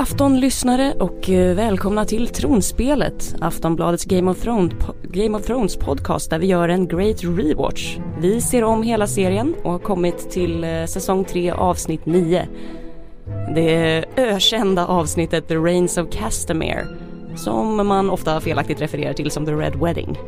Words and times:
afton 0.00 0.40
lyssnare 0.40 0.94
och 1.00 1.30
eh, 1.30 1.54
välkomna 1.54 2.04
till 2.04 2.28
Tronspelet, 2.28 3.34
Aftonbladets 3.40 4.04
Game 4.04 4.30
of, 4.30 4.40
Thrones, 4.40 4.72
Game 5.02 5.38
of 5.38 5.46
Thrones 5.46 5.76
podcast 5.76 6.30
där 6.30 6.38
vi 6.38 6.46
gör 6.46 6.68
en 6.68 6.88
great 6.88 7.24
rewatch. 7.24 7.98
Vi 8.18 8.40
ser 8.40 8.64
om 8.64 8.82
hela 8.82 9.06
serien 9.06 9.54
och 9.64 9.72
har 9.72 9.78
kommit 9.78 10.30
till 10.30 10.64
eh, 10.64 10.84
säsong 10.84 11.24
3 11.24 11.50
avsnitt 11.50 12.06
9. 12.06 12.48
Det 13.54 14.04
ökända 14.16 14.86
avsnittet 14.86 15.48
The 15.48 15.56
Reigns 15.56 15.98
of 15.98 16.10
Castamere 16.10 16.86
som 17.36 17.88
man 17.88 18.10
ofta 18.10 18.40
felaktigt 18.40 18.80
refererar 18.80 19.12
till 19.12 19.30
som 19.30 19.46
The 19.46 19.52
Red 19.52 19.76
Wedding. 19.76 20.18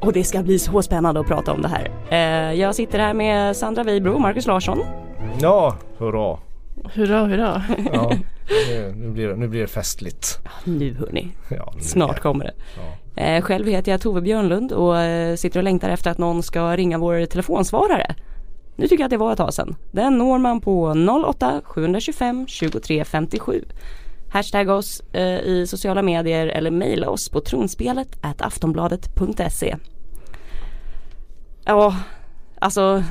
Och 0.00 0.12
det 0.12 0.24
ska 0.24 0.42
bli 0.42 0.58
så 0.58 0.82
spännande 0.82 1.20
att 1.20 1.26
prata 1.26 1.52
om 1.52 1.62
det 1.62 1.68
här. 1.68 1.90
Eh, 2.10 2.60
jag 2.60 2.74
sitter 2.74 2.98
här 2.98 3.14
med 3.14 3.56
Sandra 3.56 3.82
Weibro 3.82 4.14
och 4.14 4.20
Marcus 4.20 4.46
Larsson. 4.46 4.82
Ja, 5.40 5.76
hurra. 5.98 6.38
Hurra, 6.94 7.26
hurra. 7.26 7.62
Ja, 7.92 8.12
nu, 8.94 9.10
blir 9.10 9.28
det, 9.28 9.36
nu 9.36 9.48
blir 9.48 9.60
det 9.60 9.66
festligt. 9.66 10.38
Nu 10.64 10.94
hörni, 10.94 11.28
ja, 11.48 11.72
nu 11.76 11.82
snart 11.82 12.20
kommer 12.20 12.44
det. 12.44 12.54
Ja. 12.76 13.22
Eh, 13.22 13.42
själv 13.42 13.66
heter 13.66 13.92
jag 13.92 14.00
Tove 14.00 14.20
Björnlund 14.20 14.72
och 14.72 14.98
eh, 14.98 15.36
sitter 15.36 15.60
och 15.60 15.64
längtar 15.64 15.88
efter 15.88 16.10
att 16.10 16.18
någon 16.18 16.42
ska 16.42 16.76
ringa 16.76 16.98
vår 16.98 17.26
telefonsvarare. 17.26 18.14
Nu 18.76 18.88
tycker 18.88 19.02
jag 19.02 19.06
att 19.06 19.10
det 19.10 19.16
var 19.16 19.32
ett 19.32 19.38
tag 19.38 19.54
sedan. 19.54 19.76
Den 19.92 20.18
når 20.18 20.38
man 20.38 20.60
på 20.60 20.94
08 21.28 21.60
725 21.64 22.46
23 22.48 23.04
57. 23.04 23.64
Hashtag 24.28 24.68
oss 24.68 25.02
eh, 25.12 25.40
i 25.40 25.66
sociala 25.68 26.02
medier 26.02 26.46
eller 26.46 26.70
mejla 26.70 27.08
oss 27.08 27.28
på 27.28 27.40
tronspelet 27.40 28.18
aftonbladet.se. 28.20 29.76
Ja, 31.64 31.96
alltså 32.58 33.02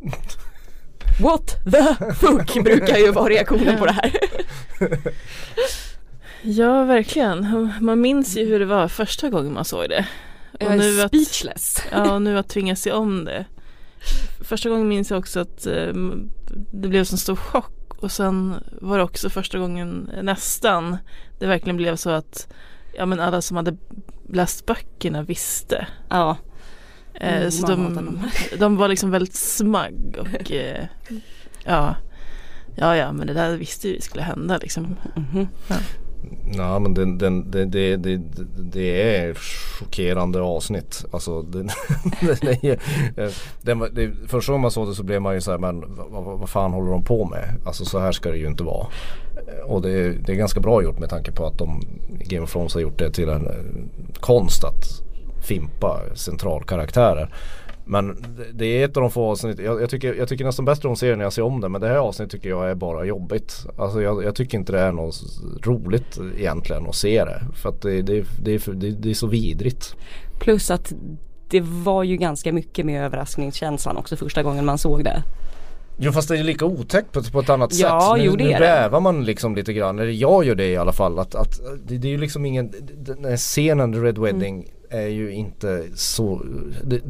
What 1.20 1.56
the 1.64 2.14
fuck 2.14 2.64
brukar 2.64 2.96
ju 2.96 3.12
vara 3.12 3.28
reaktionen 3.28 3.78
på 3.78 3.86
det 3.86 3.92
här. 3.92 4.12
ja 6.42 6.84
verkligen. 6.84 7.72
Man 7.80 8.00
minns 8.00 8.36
ju 8.36 8.44
hur 8.44 8.58
det 8.58 8.66
var 8.66 8.88
första 8.88 9.30
gången 9.30 9.52
man 9.52 9.64
såg 9.64 9.88
det. 9.88 10.06
Och 10.52 10.62
jag 10.62 10.72
är 10.72 10.76
nu 10.76 11.08
speechless. 11.08 11.76
Att, 11.78 11.92
ja, 11.92 12.14
och 12.14 12.22
nu 12.22 12.38
att 12.38 12.48
tvingas 12.48 12.80
se 12.80 12.92
om 12.92 13.24
det. 13.24 13.44
Första 14.40 14.68
gången 14.68 14.88
minns 14.88 15.10
jag 15.10 15.18
också 15.18 15.40
att 15.40 15.66
um, 15.66 16.30
det 16.72 16.88
blev 16.88 17.00
en 17.00 17.06
stor 17.06 17.36
chock 17.36 17.72
och 17.98 18.12
sen 18.12 18.54
var 18.80 18.98
det 18.98 19.04
också 19.04 19.30
första 19.30 19.58
gången 19.58 20.10
nästan 20.22 20.96
det 21.38 21.46
verkligen 21.46 21.76
blev 21.76 21.96
så 21.96 22.10
att 22.10 22.48
ja, 22.92 23.06
men 23.06 23.20
alla 23.20 23.42
som 23.42 23.56
hade 23.56 23.76
läst 24.32 24.66
böckerna 24.66 25.22
visste. 25.22 25.86
Ja. 26.08 26.36
Eh, 27.14 27.36
mm, 27.36 27.50
så 27.50 27.66
de, 27.66 28.20
de 28.58 28.76
var 28.76 28.88
liksom 28.88 29.10
väldigt 29.10 29.34
smagg 29.34 30.18
och 30.20 30.52
eh, 30.52 30.84
ja, 31.64 31.94
ja, 32.76 32.96
ja, 32.96 33.12
men 33.12 33.26
det 33.26 33.32
där 33.32 33.56
visste 33.56 33.88
vi 33.88 34.00
skulle 34.00 34.22
hända 34.22 34.58
liksom. 34.58 34.96
Mm 35.16 35.28
-hmm. 35.32 35.46
ja. 35.68 35.76
Ja 36.56 36.78
men 36.78 36.94
det, 36.94 37.04
det, 37.04 37.64
det, 37.64 37.96
det, 37.96 38.16
det 38.58 39.16
är 39.16 39.34
chockerande 39.78 40.40
avsnitt. 40.40 41.04
Alltså, 41.10 41.42
det, 41.42 41.62
det, 42.40 42.80
det, 43.62 43.90
det, 43.92 44.28
första 44.28 44.52
gången 44.52 44.62
man 44.62 44.70
såg 44.70 44.88
det 44.88 44.94
så 44.94 45.02
blev 45.02 45.22
man 45.22 45.34
ju 45.34 45.40
så 45.40 45.50
här, 45.50 45.58
men 45.58 45.84
vad, 45.96 46.24
vad 46.38 46.48
fan 46.48 46.72
håller 46.72 46.90
de 46.90 47.04
på 47.04 47.24
med? 47.24 47.54
Alltså 47.66 47.84
så 47.84 47.98
här 47.98 48.12
ska 48.12 48.30
det 48.30 48.36
ju 48.36 48.46
inte 48.46 48.64
vara. 48.64 48.86
Och 49.66 49.82
det, 49.82 50.12
det 50.12 50.32
är 50.32 50.36
ganska 50.36 50.60
bra 50.60 50.82
gjort 50.82 50.98
med 50.98 51.10
tanke 51.10 51.32
på 51.32 51.46
att 51.46 51.58
de 51.58 51.84
Game 52.08 52.44
of 52.44 52.52
Thrones 52.52 52.74
har 52.74 52.80
gjort 52.80 52.98
det 52.98 53.10
till 53.10 53.28
en 53.28 53.48
konst 54.20 54.64
att 54.64 55.02
fimpa 55.42 56.00
centralkaraktärer. 56.14 57.34
Men 57.88 58.24
det 58.54 58.66
är 58.66 58.84
ett 58.84 58.96
av 58.96 59.00
de 59.00 59.10
få 59.10 59.30
avsnitt, 59.30 59.58
jag, 59.58 59.82
jag, 59.82 59.90
tycker, 59.90 60.14
jag 60.14 60.28
tycker 60.28 60.44
nästan 60.44 60.64
bäst 60.64 60.84
om 60.84 60.96
serien 60.96 61.18
när 61.18 61.24
jag 61.24 61.32
ser 61.32 61.42
om 61.42 61.60
det 61.60 61.68
men 61.68 61.80
det 61.80 61.88
här 61.88 61.96
avsnittet 61.96 62.32
tycker 62.32 62.48
jag 62.48 62.70
är 62.70 62.74
bara 62.74 63.04
jobbigt. 63.04 63.66
Alltså 63.78 64.02
jag, 64.02 64.24
jag 64.24 64.34
tycker 64.34 64.58
inte 64.58 64.72
det 64.72 64.80
är 64.80 64.92
något 64.92 65.22
roligt 65.62 66.18
egentligen 66.38 66.86
att 66.86 66.94
se 66.94 67.24
det. 67.24 67.42
För 67.54 67.68
att 67.68 67.82
det, 67.82 68.02
det, 68.02 68.24
det, 68.42 68.54
är, 68.54 68.72
det, 68.72 68.90
det 68.90 69.10
är 69.10 69.14
så 69.14 69.26
vidrigt. 69.26 69.96
Plus 70.38 70.70
att 70.70 70.92
det 71.48 71.60
var 71.60 72.02
ju 72.02 72.16
ganska 72.16 72.52
mycket 72.52 72.86
med 72.86 73.04
överraskningskänslan 73.04 73.96
också 73.96 74.16
första 74.16 74.42
gången 74.42 74.64
man 74.64 74.78
såg 74.78 75.04
det. 75.04 75.22
Jo 75.98 76.12
fast 76.12 76.28
det 76.28 76.38
är 76.38 76.44
lika 76.44 76.64
otäckt 76.64 77.12
på, 77.12 77.22
på 77.22 77.40
ett 77.40 77.50
annat 77.50 77.74
ja, 77.74 78.00
sätt. 78.00 78.18
Nu, 78.18 78.24
jo, 78.24 78.36
det 78.36 78.44
nu 78.44 78.50
bävar 78.50 79.00
man 79.00 79.24
liksom 79.24 79.54
lite 79.54 79.72
grann, 79.72 79.98
eller 79.98 80.10
jag 80.10 80.44
gör 80.44 80.54
det 80.54 80.66
i 80.66 80.76
alla 80.76 80.92
fall. 80.92 81.18
Att, 81.18 81.34
att 81.34 81.60
det, 81.86 81.98
det 81.98 82.08
är 82.08 82.12
ju 82.12 82.18
liksom 82.18 82.46
ingen, 82.46 82.72
den 82.98 83.24
här 83.24 83.36
scenen 83.36 83.92
The 83.92 83.98
Red 83.98 84.18
Wedding 84.18 84.54
mm. 84.54 85.04
är 85.04 85.08
ju 85.08 85.32
inte 85.32 85.84
så 85.94 86.42
det, 86.84 87.00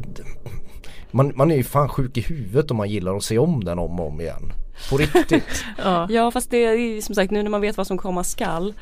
man, 1.11 1.31
man 1.35 1.51
är 1.51 1.55
ju 1.55 1.63
fan 1.63 1.89
sjuk 1.89 2.17
i 2.17 2.21
huvudet 2.21 2.71
om 2.71 2.77
man 2.77 2.89
gillar 2.89 3.15
att 3.15 3.23
se 3.23 3.37
om 3.37 3.63
den 3.63 3.79
om 3.79 3.99
och 3.99 4.07
om 4.07 4.21
igen. 4.21 4.53
På 4.89 4.97
riktigt. 4.97 5.65
ja. 5.77 6.07
ja 6.09 6.31
fast 6.31 6.51
det 6.51 6.57
är 6.57 7.01
som 7.01 7.15
sagt 7.15 7.31
nu 7.31 7.43
när 7.43 7.49
man 7.49 7.61
vet 7.61 7.77
vad 7.77 7.87
som 7.87 7.97
komma 7.97 8.23
skall 8.23 8.73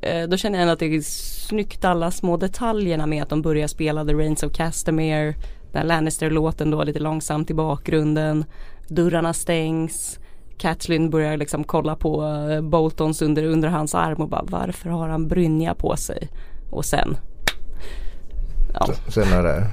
eh, 0.00 0.28
Då 0.28 0.36
känner 0.36 0.58
jag 0.58 0.62
ändå 0.62 0.72
att 0.72 0.78
det 0.78 0.86
är 0.96 1.00
snyggt 1.00 1.84
alla 1.84 2.10
små 2.10 2.36
detaljerna 2.36 3.06
med 3.06 3.22
att 3.22 3.28
de 3.28 3.42
börjar 3.42 3.66
spela 3.66 4.04
The 4.04 4.12
Reigns 4.12 4.42
of 4.42 4.52
Castamere 4.52 5.34
Den 5.72 5.86
Lannister-låten 5.86 6.70
då 6.70 6.84
lite 6.84 6.98
långsamt 6.98 7.50
i 7.50 7.54
bakgrunden 7.54 8.44
Dörrarna 8.88 9.32
stängs 9.32 10.18
Catlin 10.58 11.10
börjar 11.10 11.36
liksom 11.36 11.64
kolla 11.64 11.96
på 11.96 12.24
eh, 12.24 12.60
Boltons 12.60 13.22
under, 13.22 13.44
under 13.44 13.68
hans 13.68 13.94
arm 13.94 14.20
och 14.22 14.28
bara 14.28 14.44
varför 14.48 14.90
har 14.90 15.08
han 15.08 15.28
brynja 15.28 15.74
på 15.74 15.96
sig? 15.96 16.28
Och 16.70 16.84
sen 16.84 17.16
ja. 18.74 18.88
Sen 19.08 19.32
är 19.32 19.42
det 19.42 19.66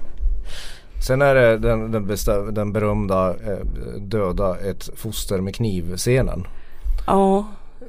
Sen 1.06 1.22
är 1.22 1.36
det 1.36 1.58
den, 1.58 1.92
den, 1.92 2.08
bestä, 2.08 2.42
den 2.42 2.74
berömda 2.74 3.30
eh, 3.30 3.66
döda 4.00 4.58
ett 4.58 4.90
foster 4.96 5.42
med 5.42 5.56
kniv 5.56 5.96
scenen. 5.96 6.48
Ja, 7.08 7.48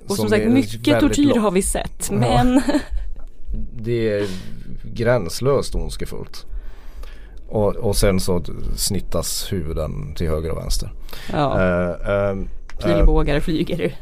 och 0.09 0.17
som, 0.17 0.17
som 0.17 0.29
sagt 0.29 0.47
mycket 0.47 1.01
tortyr 1.01 1.39
har 1.39 1.51
vi 1.51 1.63
sett 1.63 2.09
ja. 2.11 2.17
men 2.17 2.63
Det 3.73 4.09
är 4.09 4.27
gränslöst 4.85 5.75
ondskefullt. 5.75 6.47
Och, 7.49 7.77
och 7.77 7.97
sen 7.97 8.21
så 8.21 8.45
snittas 8.77 9.53
huvuden 9.53 10.15
till 10.15 10.29
höger 10.29 10.51
och 10.51 10.59
vänster. 10.59 10.93
Ja. 11.33 11.57
Uh, 11.59 12.39
uh, 12.39 12.47
Pilbågar 12.85 13.41
flyger. 13.41 13.95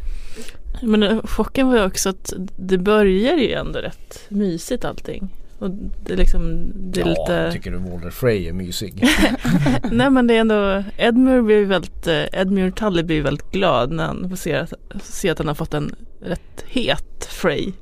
Men 0.82 1.26
chocken 1.26 1.68
var 1.68 1.76
ju 1.76 1.84
också 1.84 2.08
att 2.08 2.32
det 2.56 2.78
börjar 2.78 3.36
ju 3.36 3.52
ändå 3.52 3.78
rätt 3.78 4.20
mysigt 4.28 4.84
allting. 4.84 5.28
Och 5.64 5.70
det 6.04 6.12
är 6.12 6.16
liksom, 6.16 6.72
det 6.74 7.00
är 7.00 7.06
ja, 7.06 7.10
lite... 7.10 7.32
jag 7.32 7.52
tycker 7.52 7.70
du 7.70 7.78
Walter 7.78 8.10
Frey 8.10 8.48
är 8.48 8.52
mysig. 8.52 9.08
Nej 9.92 10.10
men 10.10 10.26
det 10.26 10.36
är 10.36 10.40
ändå, 10.40 10.84
Edmure 10.96 11.42
blir 11.42 11.64
väldigt, 11.64 12.06
eh, 12.06 12.40
Edmure 12.40 12.70
Tully 12.70 13.02
blir 13.02 13.22
väldigt 13.22 13.50
glad 13.50 13.92
när 13.92 14.04
han 14.04 14.30
får 14.30 14.36
se 14.36 14.54
att, 14.54 14.72
se 15.02 15.30
att 15.30 15.38
han 15.38 15.48
har 15.48 15.54
fått 15.54 15.74
en 15.74 15.94
rätt 16.20 16.64
het 16.66 17.28
Frey. 17.30 17.72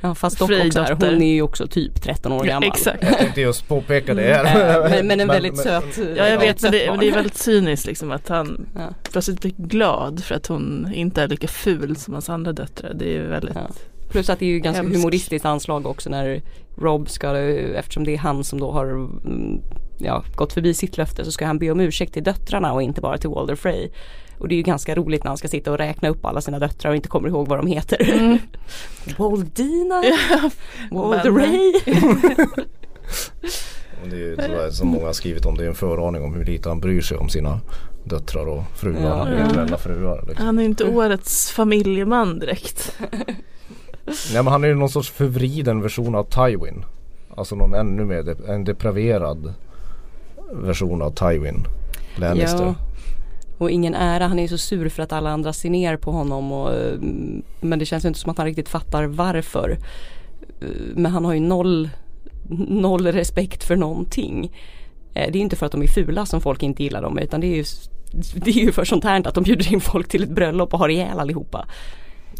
Ja 0.00 0.14
fast 0.14 0.38
dock 0.38 0.50
också 0.50 0.80
här, 0.80 0.92
hon 0.92 1.22
är 1.22 1.34
ju 1.34 1.42
också 1.42 1.66
typ 1.66 2.02
13 2.02 2.32
år 2.32 2.44
gammal. 2.44 2.62
Ja, 2.62 2.74
exakt. 2.74 3.02
Jag 3.02 3.18
tänkte 3.18 3.40
just 3.40 3.68
påpeka 3.68 4.14
det. 4.14 4.34
Mm. 4.34 4.90
men, 4.90 5.06
men 5.06 5.20
en 5.20 5.28
väldigt 5.42 5.56
men, 5.56 5.64
söt 5.64 5.98
Ja 6.16 6.28
jag 6.28 6.38
vet 6.38 6.62
men 6.62 6.72
det, 6.72 6.90
men 6.90 7.00
det, 7.00 7.08
är 7.08 7.14
väldigt 7.14 7.36
cyniskt 7.36 7.86
liksom 7.86 8.10
att 8.10 8.28
han 8.28 8.66
ja. 8.74 8.88
plötsligt 9.12 9.40
blir 9.40 9.52
glad 9.56 10.24
för 10.24 10.34
att 10.34 10.46
hon 10.46 10.92
inte 10.94 11.22
är 11.22 11.28
lika 11.28 11.48
ful 11.48 11.96
som 11.96 12.14
hans 12.14 12.28
andra 12.28 12.52
döttrar. 12.52 12.94
Det 12.94 13.04
är 13.04 13.12
ju 13.12 13.26
väldigt 13.26 13.54
ja. 13.54 13.70
Plus 14.10 14.30
att 14.30 14.38
det 14.38 14.44
är 14.44 14.50
ju 14.50 14.58
ganska 14.58 14.82
Hemskt. 14.82 14.96
humoristiskt 14.96 15.46
anslag 15.46 15.86
också 15.86 16.10
när 16.10 16.42
Rob 16.76 17.10
ska, 17.10 17.36
eftersom 17.38 18.04
det 18.04 18.14
är 18.14 18.18
han 18.18 18.44
som 18.44 18.60
då 18.60 18.70
har 18.70 18.86
mm, 18.86 19.60
ja, 19.98 20.24
gått 20.34 20.52
förbi 20.52 20.74
sitt 20.74 20.96
löfte 20.96 21.24
så 21.24 21.32
ska 21.32 21.46
han 21.46 21.58
be 21.58 21.70
om 21.70 21.80
ursäkt 21.80 22.14
till 22.14 22.24
döttrarna 22.24 22.72
och 22.72 22.82
inte 22.82 23.00
bara 23.00 23.18
till 23.18 23.30
Walder 23.30 23.54
Frey. 23.54 23.88
Och 24.38 24.48
det 24.48 24.54
är 24.54 24.56
ju 24.56 24.62
ganska 24.62 24.94
roligt 24.94 25.24
när 25.24 25.28
han 25.28 25.38
ska 25.38 25.48
sitta 25.48 25.72
och 25.72 25.78
räkna 25.78 26.08
upp 26.08 26.24
alla 26.24 26.40
sina 26.40 26.58
döttrar 26.58 26.90
och 26.90 26.96
inte 26.96 27.08
kommer 27.08 27.28
ihåg 27.28 27.48
vad 27.48 27.58
de 27.58 27.66
heter. 27.66 28.10
Mm. 28.12 28.38
Waldina, 29.18 30.02
Walder 30.90 31.30
Ray. 31.30 31.72
det 34.10 34.16
är 34.16 34.66
ju 34.66 34.72
som 34.72 34.88
många 34.88 35.06
har 35.06 35.12
skrivit 35.12 35.46
om, 35.46 35.56
det 35.56 35.64
är 35.64 35.68
en 35.68 35.74
föraning 35.74 36.22
om 36.22 36.34
hur 36.34 36.44
lite 36.44 36.68
han 36.68 36.80
bryr 36.80 37.00
sig 37.00 37.16
om 37.16 37.28
sina 37.28 37.60
döttrar 38.04 38.46
och 38.46 38.62
fruar, 38.76 39.00
ja, 39.00 39.28
eventuella 39.28 39.78
fruar. 39.78 40.24
Liksom. 40.28 40.46
Han 40.46 40.58
är 40.58 40.62
inte 40.62 40.84
årets 40.84 41.50
familjeman 41.50 42.38
direkt. 42.38 42.98
Nej 44.32 44.42
men 44.42 44.46
han 44.46 44.64
är 44.64 44.68
ju 44.68 44.74
någon 44.74 44.90
sorts 44.90 45.10
förvriden 45.10 45.82
version 45.82 46.14
av 46.14 46.24
Tywin. 46.24 46.84
Alltså 47.36 47.54
någon 47.54 47.74
ännu 47.74 48.04
mer, 48.04 48.22
de 48.22 48.52
en 48.52 48.64
depraverad 48.64 49.54
version 50.52 51.02
av 51.02 51.10
Tywin 51.10 51.64
Lannister. 52.16 52.64
Ja. 52.64 52.74
Och 53.58 53.70
ingen 53.70 53.94
ära, 53.94 54.26
han 54.26 54.38
är 54.38 54.42
ju 54.42 54.48
så 54.48 54.58
sur 54.58 54.88
för 54.88 55.02
att 55.02 55.12
alla 55.12 55.30
andra 55.30 55.52
ser 55.52 55.70
ner 55.70 55.96
på 55.96 56.10
honom 56.12 56.52
och, 56.52 56.72
eh, 56.72 56.98
Men 57.60 57.78
det 57.78 57.86
känns 57.86 58.04
inte 58.04 58.18
som 58.18 58.30
att 58.30 58.38
han 58.38 58.46
riktigt 58.46 58.68
fattar 58.68 59.04
varför. 59.04 59.78
Eh, 60.60 60.68
men 60.94 61.12
han 61.12 61.24
har 61.24 61.34
ju 61.34 61.40
noll, 61.40 61.88
noll 62.68 63.06
respekt 63.06 63.64
för 63.64 63.76
någonting. 63.76 64.52
Eh, 65.14 65.32
det 65.32 65.38
är 65.38 65.40
inte 65.40 65.56
för 65.56 65.66
att 65.66 65.72
de 65.72 65.82
är 65.82 65.86
fula 65.86 66.26
som 66.26 66.40
folk 66.40 66.62
inte 66.62 66.82
gillar 66.82 67.02
dem 67.02 67.18
utan 67.18 67.40
det 67.40 67.46
är 67.46 67.56
ju 67.56 67.64
det 68.34 68.50
är 68.50 68.64
ju 68.64 68.72
för 68.72 68.84
sånt 68.84 69.04
här 69.04 69.28
att 69.28 69.34
de 69.34 69.44
bjuder 69.44 69.72
in 69.72 69.80
folk 69.80 70.08
till 70.08 70.22
ett 70.22 70.30
bröllop 70.30 70.74
och 70.74 70.78
har 70.78 70.88
ihjäl 70.88 71.18
allihopa. 71.18 71.66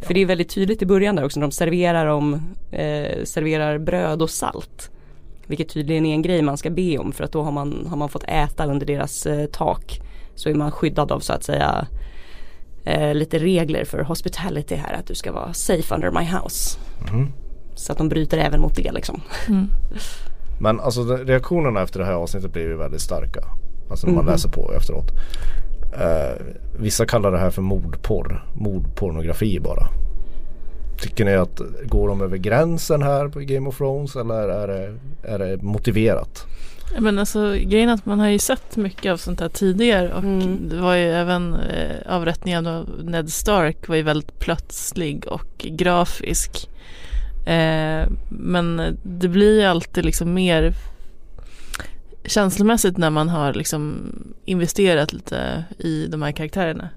För 0.01 0.15
det 0.15 0.21
är 0.21 0.27
väldigt 0.27 0.49
tydligt 0.51 0.83
i 0.83 0.87
början 0.87 1.17
där 1.17 1.25
också 1.25 1.41
när 1.41 1.47
de 1.47 1.53
serverar, 1.53 2.07
om, 2.07 2.35
eh, 2.71 3.25
serverar 3.25 3.79
bröd 3.79 4.23
och 4.23 4.31
salt. 4.31 4.91
Vilket 5.47 5.69
tydligen 5.69 6.07
är 6.07 6.15
en 6.15 6.23
grej 6.23 6.43
man 6.43 6.57
ska 6.57 6.71
be 6.71 6.99
om 6.99 7.13
för 7.13 7.25
att 7.25 7.33
då 7.33 7.43
har 7.43 7.53
man, 7.53 7.87
har 7.91 7.97
man 7.97 8.09
fått 8.09 8.25
äta 8.25 8.67
under 8.67 8.87
deras 8.87 9.27
eh, 9.27 9.47
tak. 9.47 10.01
Så 10.35 10.49
är 10.49 10.55
man 10.55 10.71
skyddad 10.73 11.13
av 11.13 11.21
så 11.21 11.33
att 11.33 11.45
säga 11.45 11.87
eh, 12.85 13.15
lite 13.15 13.39
regler 13.39 13.85
för 13.85 13.99
hospitality 14.03 14.75
här 14.75 14.95
att 14.95 15.07
du 15.07 15.15
ska 15.15 15.33
vara 15.33 15.53
safe 15.53 15.95
under 15.95 16.11
my 16.11 16.25
house. 16.25 16.79
Mhm. 17.13 17.33
Så 17.75 17.93
att 17.93 17.99
de 17.99 18.09
bryter 18.09 18.39
även 18.39 18.61
mot 18.61 18.77
det 18.77 18.93
liksom. 18.93 19.21
Mm. 19.49 19.67
Men 20.61 20.81
alltså 20.81 21.17
reaktionerna 21.17 21.83
efter 21.83 22.01
det 22.01 22.07
här 22.07 22.13
avsnittet 22.15 22.53
blir 22.53 22.63
ju 22.63 22.77
väldigt 22.77 23.01
starka. 23.01 23.41
Alltså 23.91 24.07
när 24.07 24.15
man 24.15 24.25
Mhm. 24.25 24.33
läser 24.33 24.49
på 24.49 24.73
efteråt. 24.77 25.11
Eh, 25.93 26.43
vissa 26.79 27.07
kallar 27.07 27.33
det 27.33 27.39
här 27.39 27.51
för 27.51 27.63
mordporr. 27.63 28.45
Mordpornografi 28.55 29.61
bara. 29.61 29.89
Tycker 31.01 31.25
ni 31.25 31.35
att 31.35 31.61
går 31.85 32.09
de 32.09 32.21
över 32.23 32.37
gränsen 32.37 33.03
här 33.03 33.29
på 33.29 33.39
Game 33.41 33.69
of 33.69 33.77
Thrones 33.79 34.17
eller 34.17 34.49
är 34.49 34.69
det, 34.69 34.95
är 35.23 35.39
det 35.39 35.63
motiverat? 35.63 36.47
Men 36.99 37.19
alltså 37.19 37.53
grejen 37.53 37.89
är 37.89 37.95
att 37.95 38.07
man 38.07 38.21
har 38.21 38.29
ju 38.29 38.39
sett 38.39 38.77
mycket 38.77 39.13
av 39.13 39.17
sånt 39.17 39.41
här 39.41 39.49
tidigare 39.49 40.13
och 40.13 40.23
Mm. 40.23 40.69
det 40.69 40.77
var 40.81 40.95
ju 40.95 41.11
även 41.13 41.55
eh, 41.55 41.97
avrättningen 42.15 42.67
av 42.67 42.89
Ned 43.05 43.31
Stark 43.33 43.89
var 43.89 43.97
ju 43.97 44.03
väldigt 44.03 44.39
plötslig 44.39 45.27
och 45.27 45.59
grafisk. 45.59 46.69
Eh, 47.47 48.09
men 48.29 48.99
det 49.03 49.29
blir 49.29 49.61
ju 49.61 49.67
alltid 49.67 50.05
liksom 50.05 50.35
mer 50.35 50.75
känslomässigt 52.25 52.97
när 52.97 53.11
man 53.11 53.29
har 53.29 53.55
liksom 53.55 54.13
investerat 54.45 55.13
lite 55.13 55.65
i 55.79 56.07
de 56.07 56.23
här 56.23 56.33
karaktärerna. 56.33 56.89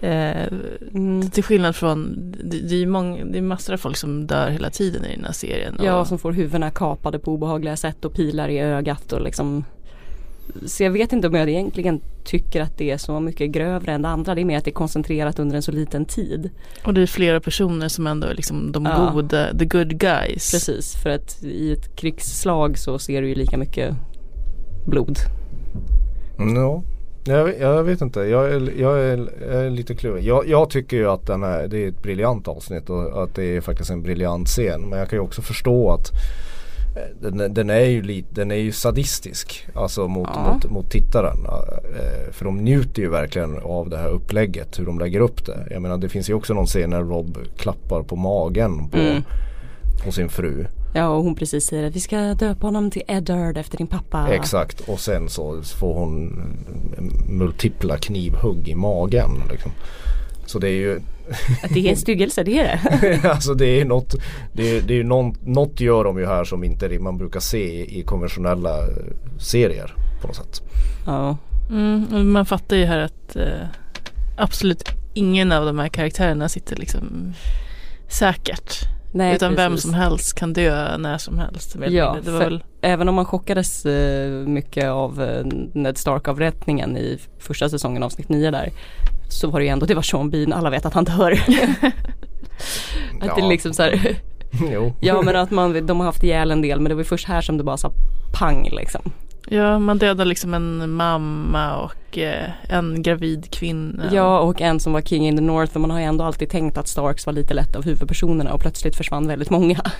Eh, 0.00 0.46
Mm. 0.94 1.30
till 1.30 1.42
skillnad 1.44 1.76
från, 1.76 2.14
det, 2.44 2.58
det 2.60 2.82
är 2.82 2.86
många, 2.86 3.24
det 3.24 3.38
är 3.38 3.42
massor 3.42 3.72
av 3.72 3.76
folk 3.76 3.96
som 3.96 4.26
dör 4.26 4.50
hela 4.50 4.70
tiden 4.70 5.04
i 5.04 5.14
den 5.16 5.24
här 5.24 5.32
serien. 5.32 5.74
Ja, 5.82 6.00
och- 6.00 6.06
som 6.06 6.18
får 6.18 6.32
huvudena 6.32 6.70
kapade 6.70 7.18
på 7.18 7.32
obehagliga 7.32 7.76
sätt 7.76 8.04
och 8.04 8.14
pilar 8.14 8.48
i 8.48 8.58
ögat 8.58 9.12
och 9.12 9.22
liksom 9.22 9.64
Så 10.66 10.82
jag 10.84 10.90
vet 10.90 11.12
inte 11.12 11.28
om 11.28 11.34
jag 11.34 11.48
egentligen 11.48 12.00
tycker 12.24 12.60
att 12.62 12.78
det 12.78 12.90
är 12.90 12.96
så 12.96 13.20
mycket 13.20 13.50
grövre 13.50 13.92
än 13.92 14.02
det 14.02 14.08
andra. 14.08 14.34
Det 14.34 14.40
är 14.40 14.44
mer 14.44 14.58
att 14.58 14.64
det 14.64 14.70
är 14.70 14.72
koncentrerat 14.72 15.38
under 15.38 15.56
en 15.56 15.62
så 15.62 15.72
liten 15.72 16.04
tid. 16.04 16.50
Och 16.84 16.94
det 16.94 17.02
är 17.02 17.06
flera 17.06 17.40
personer 17.40 17.88
som 17.88 18.06
ändå 18.06 18.26
är 18.26 18.34
liksom 18.34 18.72
de 18.72 18.84
Ja. 18.84 19.10
goda, 19.14 19.58
the 19.58 19.64
good 19.64 19.98
guys. 20.00 20.50
Precis, 20.52 20.96
för 21.02 21.10
att 21.10 21.42
i 21.42 21.72
ett 21.72 21.96
krigsslag 21.96 22.78
så 22.78 22.98
ser 22.98 23.22
du 23.22 23.28
ju 23.28 23.34
lika 23.34 23.56
mycket 23.58 23.94
blod. 24.88 25.18
Ja, 26.54 26.82
jag, 27.24 27.60
jag 27.60 27.84
vet 27.84 28.00
inte. 28.00 28.20
Jag 28.20 28.52
är, 28.52 28.72
jag 28.80 29.00
är, 29.00 29.30
jag 29.50 29.64
är 29.66 29.70
lite 29.70 29.94
kluven. 29.94 30.24
Jag, 30.24 30.48
jag 30.48 30.70
tycker 30.70 30.96
ju 30.96 31.10
att 31.10 31.26
den 31.26 31.42
är, 31.42 31.68
det 31.68 31.84
är 31.84 31.88
ett 31.88 32.02
briljant 32.02 32.48
avsnitt 32.48 32.90
och 32.90 33.22
att 33.22 33.34
det 33.34 33.44
är 33.56 33.60
faktiskt 33.60 33.90
en 33.90 34.02
briljant 34.02 34.48
scen. 34.48 34.80
Men 34.88 34.98
jag 34.98 35.08
kan 35.10 35.16
ju 35.16 35.20
också 35.22 35.42
förstå 35.42 35.90
att 35.90 36.10
eh, 36.96 37.30
den, 37.30 37.54
den, 37.54 37.70
är 37.70 37.80
ju 37.84 38.02
lite, 38.02 38.28
den 38.34 38.50
är 38.50 38.56
ju 38.56 38.72
sadistisk. 38.72 39.66
Alltså 39.74 40.08
mot, 40.08 40.28
Ja. 40.34 40.52
mot, 40.54 40.70
mot 40.70 40.90
tittaren. 40.90 41.36
Eh, 41.46 42.32
För 42.32 42.44
de 42.44 42.56
njuter 42.56 43.02
ju 43.02 43.08
verkligen 43.10 43.58
av 43.58 43.90
det 43.90 43.98
här 43.98 44.08
upplägget. 44.08 44.78
Hur 44.78 44.86
de 44.86 44.98
lägger 44.98 45.20
upp 45.20 45.46
det. 45.46 45.66
Jag 45.70 45.82
menar 45.82 45.96
det 45.98 46.08
finns 46.08 46.30
ju 46.30 46.34
också 46.34 46.54
någon 46.54 46.66
scen 46.66 46.90
när 46.90 47.02
Rob 47.02 47.38
klappar 47.56 48.02
på 48.02 48.16
magen 48.16 48.88
på, 48.88 48.98
Mm. 48.98 49.22
på 50.04 50.12
sin 50.12 50.28
fru. 50.28 50.66
Ja 50.94 51.08
och 51.08 51.24
hon 51.24 51.34
precis 51.34 51.66
säger 51.66 51.84
att 51.84 51.96
vi 51.96 52.00
ska 52.00 52.18
döpa 52.18 52.66
honom 52.66 52.90
till 52.90 53.02
Eddard 53.08 53.56
efter 53.56 53.78
din 53.78 53.86
pappa. 53.86 54.28
Exakt 54.28 54.80
och 54.80 55.00
sen 55.00 55.28
så 55.28 55.62
får 55.62 55.94
hon 55.94 56.32
multipla 57.28 57.96
knivhugg 57.96 58.68
i 58.68 58.74
magen. 58.74 59.42
Liksom. 59.50 59.72
Så 60.46 60.58
det 60.58 60.68
är 60.68 60.72
ju 60.72 61.00
Att 61.62 61.74
det 61.74 61.86
är 61.86 61.90
en 61.90 61.96
styggelse, 61.96 62.42
det 62.42 62.58
är 62.58 62.80
det. 63.00 63.28
alltså 63.30 63.54
det 63.54 63.80
är 63.80 63.84
något, 63.84 64.14
det 64.52 64.76
är, 64.76 64.82
det 64.82 64.92
är 64.94 64.96
ju 64.96 65.04
någon, 65.04 65.34
något 65.40 65.80
gör 65.80 66.04
de 66.04 66.18
ju 66.18 66.26
här 66.26 66.44
som 66.44 66.64
inte 66.64 66.98
man 66.98 67.18
brukar 67.18 67.40
se 67.40 67.98
i, 67.98 68.02
konventionella 68.02 68.78
eh, 68.78 68.86
serier 69.38 69.94
på 70.20 70.26
något 70.26 70.36
sätt. 70.36 70.62
Ja. 71.06 71.36
Mm, 71.70 72.32
man 72.32 72.46
fattar 72.46 72.76
ju 72.76 72.84
här 72.84 72.98
att 72.98 73.36
eh, 73.36 73.66
absolut 74.36 74.84
ingen 75.14 75.52
av 75.52 75.66
de 75.66 75.78
här 75.78 75.88
karaktärerna 75.88 76.48
sitter 76.48 76.76
liksom 76.76 77.32
säkert. 78.08 78.97
Nej, 79.12 79.34
utan 79.34 79.54
vem 79.54 79.72
precis. 79.72 79.82
som 79.82 79.94
helst 79.94 80.38
kan 80.38 80.52
dö 80.52 80.98
när 80.98 81.18
som 81.18 81.38
helst. 81.38 81.76
Ja, 81.88 82.16
det 82.24 82.30
väl, 82.30 82.64
Även 82.80 83.08
om 83.08 83.14
man 83.14 83.24
chockades 83.24 83.86
eh, 83.86 84.30
mycket 84.30 84.88
av 84.88 85.22
eh, 85.22 85.44
Ned 85.72 85.98
Stark-avrättningen 85.98 86.96
i 86.96 87.18
första 87.38 87.68
säsongen 87.68 88.02
avsnitt 88.02 88.28
9 88.28 88.50
där. 88.50 88.70
Så 89.30 89.50
var 89.50 89.60
det 89.60 89.66
ju 89.66 89.70
ändå, 89.70 89.86
det 89.86 89.94
var 89.94 90.02
Sean 90.02 90.30
Bean, 90.30 90.52
alla 90.52 90.70
vet 90.70 90.86
att 90.86 90.94
han 90.94 91.04
dör. 91.04 91.32
att 93.20 93.36
det 93.36 93.42
är 93.42 93.48
liksom 93.48 93.74
så 93.74 93.82
här, 93.82 94.16
ja 95.00 95.22
men 95.22 95.36
att 95.36 95.50
man, 95.50 95.86
de 95.86 96.00
har 96.00 96.06
haft 96.06 96.22
ihjäl 96.22 96.50
en 96.50 96.62
del 96.62 96.80
men 96.80 96.88
det 96.88 96.94
var 96.94 97.00
ju 97.00 97.08
först 97.08 97.28
här 97.28 97.40
som 97.40 97.58
det 97.58 97.64
bara 97.64 97.76
sa 97.76 97.92
pang 98.38 98.68
liksom. 98.72 99.12
Ja, 99.50 99.78
man 99.78 99.98
dödar 99.98 100.24
liksom 100.24 100.54
en 100.54 100.90
mamma 100.90 101.76
och 101.76 102.18
eh, 102.18 102.50
en 102.68 103.02
gravid 103.02 103.50
kvinna. 103.50 104.04
Ja 104.12 104.40
och 104.40 104.60
en 104.60 104.80
som 104.80 104.92
var 104.92 105.00
King 105.00 105.26
in 105.26 105.36
the 105.36 105.42
North 105.42 105.74
och 105.74 105.80
man 105.80 105.90
har 105.90 105.98
ju 105.98 106.04
ändå 106.04 106.24
alltid 106.24 106.50
tänkt 106.50 106.78
att 106.78 106.88
Starks 106.88 107.26
var 107.26 107.32
lite 107.32 107.54
lätt 107.54 107.76
av 107.76 107.84
huvudpersonerna 107.84 108.52
och 108.52 108.60
plötsligt 108.60 108.96
försvann 108.96 109.28
väldigt 109.28 109.50
många. 109.50 109.80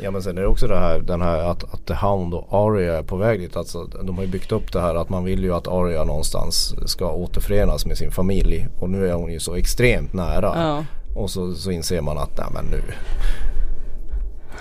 Ja 0.00 0.10
men 0.10 0.22
sen 0.22 0.38
är 0.38 0.42
det 0.42 0.48
också 0.48 0.66
det 0.66 0.78
här, 0.78 0.98
den 0.98 1.22
här 1.22 1.38
att, 1.38 1.74
att 1.74 1.86
The 1.86 1.94
Hound 1.94 2.34
och 2.34 2.48
Arya 2.50 2.98
är 2.98 3.02
på 3.02 3.16
väg 3.16 3.40
dit. 3.40 3.56
Alltså, 3.56 3.84
de 3.84 4.16
har 4.16 4.24
ju 4.24 4.30
byggt 4.30 4.52
upp 4.52 4.72
det 4.72 4.80
här 4.80 4.94
att 4.94 5.08
man 5.08 5.24
vill 5.24 5.44
ju 5.44 5.54
att 5.54 5.68
Arya 5.68 6.04
någonstans 6.04 6.74
ska 6.86 7.12
återförenas 7.12 7.86
med 7.86 7.98
sin 7.98 8.10
familj. 8.10 8.68
Och 8.80 8.90
nu 8.90 9.08
är 9.08 9.12
hon 9.12 9.32
ju 9.32 9.40
så 9.40 9.54
extremt 9.54 10.12
nära. 10.12 10.52
Ja. 10.56 10.84
Och 11.16 11.30
så, 11.30 11.54
så 11.54 11.70
inser 11.70 12.00
man 12.00 12.18
att 12.18 12.38
nej 12.38 12.46
men 12.54 12.64
nu 12.64 12.82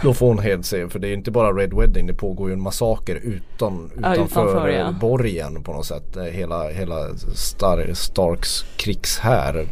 Då 0.03 0.13
får 0.13 0.27
hon 0.27 0.39
helt 0.39 0.65
se 0.65 0.89
för 0.89 0.99
det 0.99 1.07
är 1.07 1.13
inte 1.13 1.31
bara 1.31 1.51
Red 1.51 1.73
Wedding 1.73 2.07
det 2.07 2.13
pågår 2.13 2.49
ju 2.49 2.53
en 2.53 2.61
massaker 2.61 3.15
utan, 3.15 3.91
Ja, 4.01 4.13
utanför, 4.13 4.49
utanför, 4.49 4.67
ja. 4.69 4.91
borgen 5.01 5.63
på 5.63 5.73
något 5.73 5.85
sätt. 5.85 6.15
Eh, 6.17 6.23
Hela, 6.23 6.69
hela 6.69 6.95
Star, 7.35 7.93
Starks 7.93 8.65
krigshär 8.77 9.65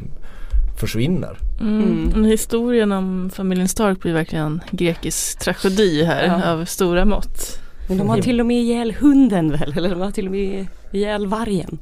försvinner. 0.80 1.38
Mm. 1.62 2.10
Mm. 2.14 2.24
Historien 2.26 2.92
om 2.92 3.30
familjen 3.34 3.68
Stark 3.68 4.00
blir 4.00 4.14
verkligen 4.14 4.46
en 4.46 4.62
grekisk 4.72 5.40
tragedi 5.40 6.04
här 6.04 6.26
Ja. 6.26 6.52
av 6.52 6.66
stora 6.66 7.06
mått. 7.06 7.60
Men 7.88 7.98
de 7.98 8.10
har 8.10 8.18
till 8.18 8.40
och 8.40 8.46
med 8.46 8.58
ihjäl 8.62 8.94
hunden 9.00 9.52
väl? 9.52 9.74
Eller 9.78 9.90
de 9.90 10.02
har 10.02 10.12
till 10.12 10.26
och 10.26 10.32
med 10.32 10.68
ihjäl 10.92 11.28
vargen. 11.28 11.78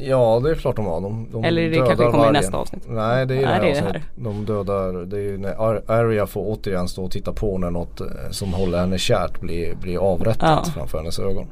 Ja 0.00 0.40
det 0.44 0.50
är 0.50 0.54
klart 0.54 0.76
de 0.76 0.86
har. 0.86 1.00
De, 1.00 1.28
de 1.32 1.44
Eller 1.44 1.62
det 1.62 1.68
dödar 1.70 1.86
kanske 1.86 2.04
kommer 2.04 2.16
i 2.16 2.18
vargen. 2.18 2.32
nästa 2.32 2.56
avsnitt. 2.56 2.82
Nej 2.88 3.26
det 3.26 3.34
är 3.34 3.46
Nej, 3.46 3.60
det 3.60 3.66
det 3.66 3.70
är 3.70 3.74
här, 3.74 3.80
det 3.82 3.88
avsnittet. 3.88 4.02
De 4.16 4.44
dödar, 4.44 4.92
det 5.06 5.16
är 5.16 5.20
ju 5.22 5.38
när 5.38 5.54
Ar- 5.68 5.82
Arya 5.86 6.26
får 6.26 6.40
återigen 6.46 6.88
stå 6.88 7.04
och 7.04 7.10
titta 7.10 7.32
på 7.32 7.58
när 7.58 7.70
något 7.70 8.00
eh, 8.00 8.06
som 8.30 8.52
håller 8.52 8.78
henne 8.78 8.98
kärt 8.98 9.40
blir, 9.40 9.74
blir 9.74 9.98
avrättat 9.98 10.62
Ja. 10.66 10.72
framför 10.74 10.98
hennes 10.98 11.18
ögon. 11.18 11.46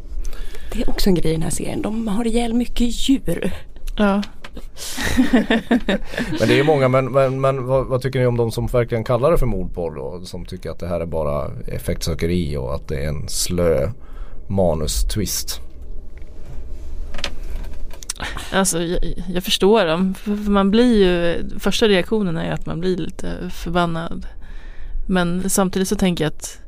Det 0.73 0.83
är 0.83 0.91
också 0.91 1.09
en 1.11 1.15
grej 1.15 1.31
i 1.31 1.35
den 1.35 1.43
här 1.43 1.51
serien. 1.51 1.83
De 1.83 2.09
har 2.09 2.27
ihjäl 2.27 2.55
mycket 2.55 3.09
djur. 3.09 3.53
Ja. 3.97 4.23
Men 6.39 6.49
det 6.49 6.53
är 6.55 6.57
ju 6.57 6.63
många, 6.65 6.89
men, 6.89 7.13
men, 7.13 7.41
men 7.41 7.67
vad, 7.67 7.87
vad 7.87 8.03
tycker 8.03 8.21
ni 8.21 8.27
om 8.27 8.37
de 8.37 8.51
som 8.51 8.67
verkligen 8.67 9.05
kallar 9.05 9.31
det 9.31 9.39
för 9.39 9.47
mordporr 9.47 9.95
då? 9.95 10.21
Som 10.25 10.45
tycker 10.45 10.71
att 10.71 10.79
det 10.79 10.87
här 10.87 11.01
är 11.01 11.07
bara 11.07 11.51
effektsökeri 11.67 12.57
och 12.57 12.75
att 12.75 12.89
det 12.89 13.05
är 13.05 13.09
en 13.09 13.29
slö 13.29 13.89
manus-twist. 14.49 15.61
Alltså 18.53 18.83
jag, 18.83 19.25
jag 19.35 19.45
förstår 19.45 19.87
dem. 19.87 20.15
För 20.15 20.31
man 20.51 20.71
blir 20.71 21.05
ju, 21.05 21.45
första 21.59 21.89
reaktionen 21.89 22.37
är 22.37 22.53
att 22.53 22.67
man 22.67 22.81
blir 22.81 22.97
lite 22.97 23.51
förbannad. 23.51 24.27
Men 25.09 25.51
samtidigt 25.51 25.89
så 25.89 25.97
tänker 25.97 26.25
jag 26.25 26.29
att 26.33 26.59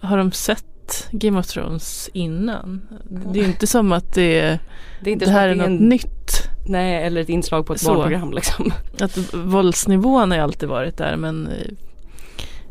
har 0.00 0.18
de 0.18 0.32
sett 0.32 1.08
Game 1.10 1.38
of 1.38 1.46
Thrones 1.46 2.10
innan? 2.12 2.80
Det 3.32 3.38
är 3.38 3.42
ju 3.42 3.48
inte 3.48 3.66
som 3.66 3.92
att 3.92 4.14
det, 4.14 4.40
är- 4.40 4.58
Det 5.00 5.12
är 5.12 5.16
det 5.16 5.30
här 5.30 5.48
är 5.48 5.54
något 5.54 5.66
en, 5.66 5.76
nytt. 5.76 6.48
Nej, 6.68 7.02
eller 7.06 7.20
ett 7.20 7.28
inslag 7.28 7.66
på 7.66 7.72
ett 7.74 7.80
Så. 7.80 7.94
barnprogram 7.94 8.32
liksom. 8.32 8.72
Att 9.00 9.34
våldsnivån 9.34 10.30
har 10.30 10.38
alltid 10.38 10.68
varit 10.68 10.96
där 10.96 11.16
men 11.16 11.48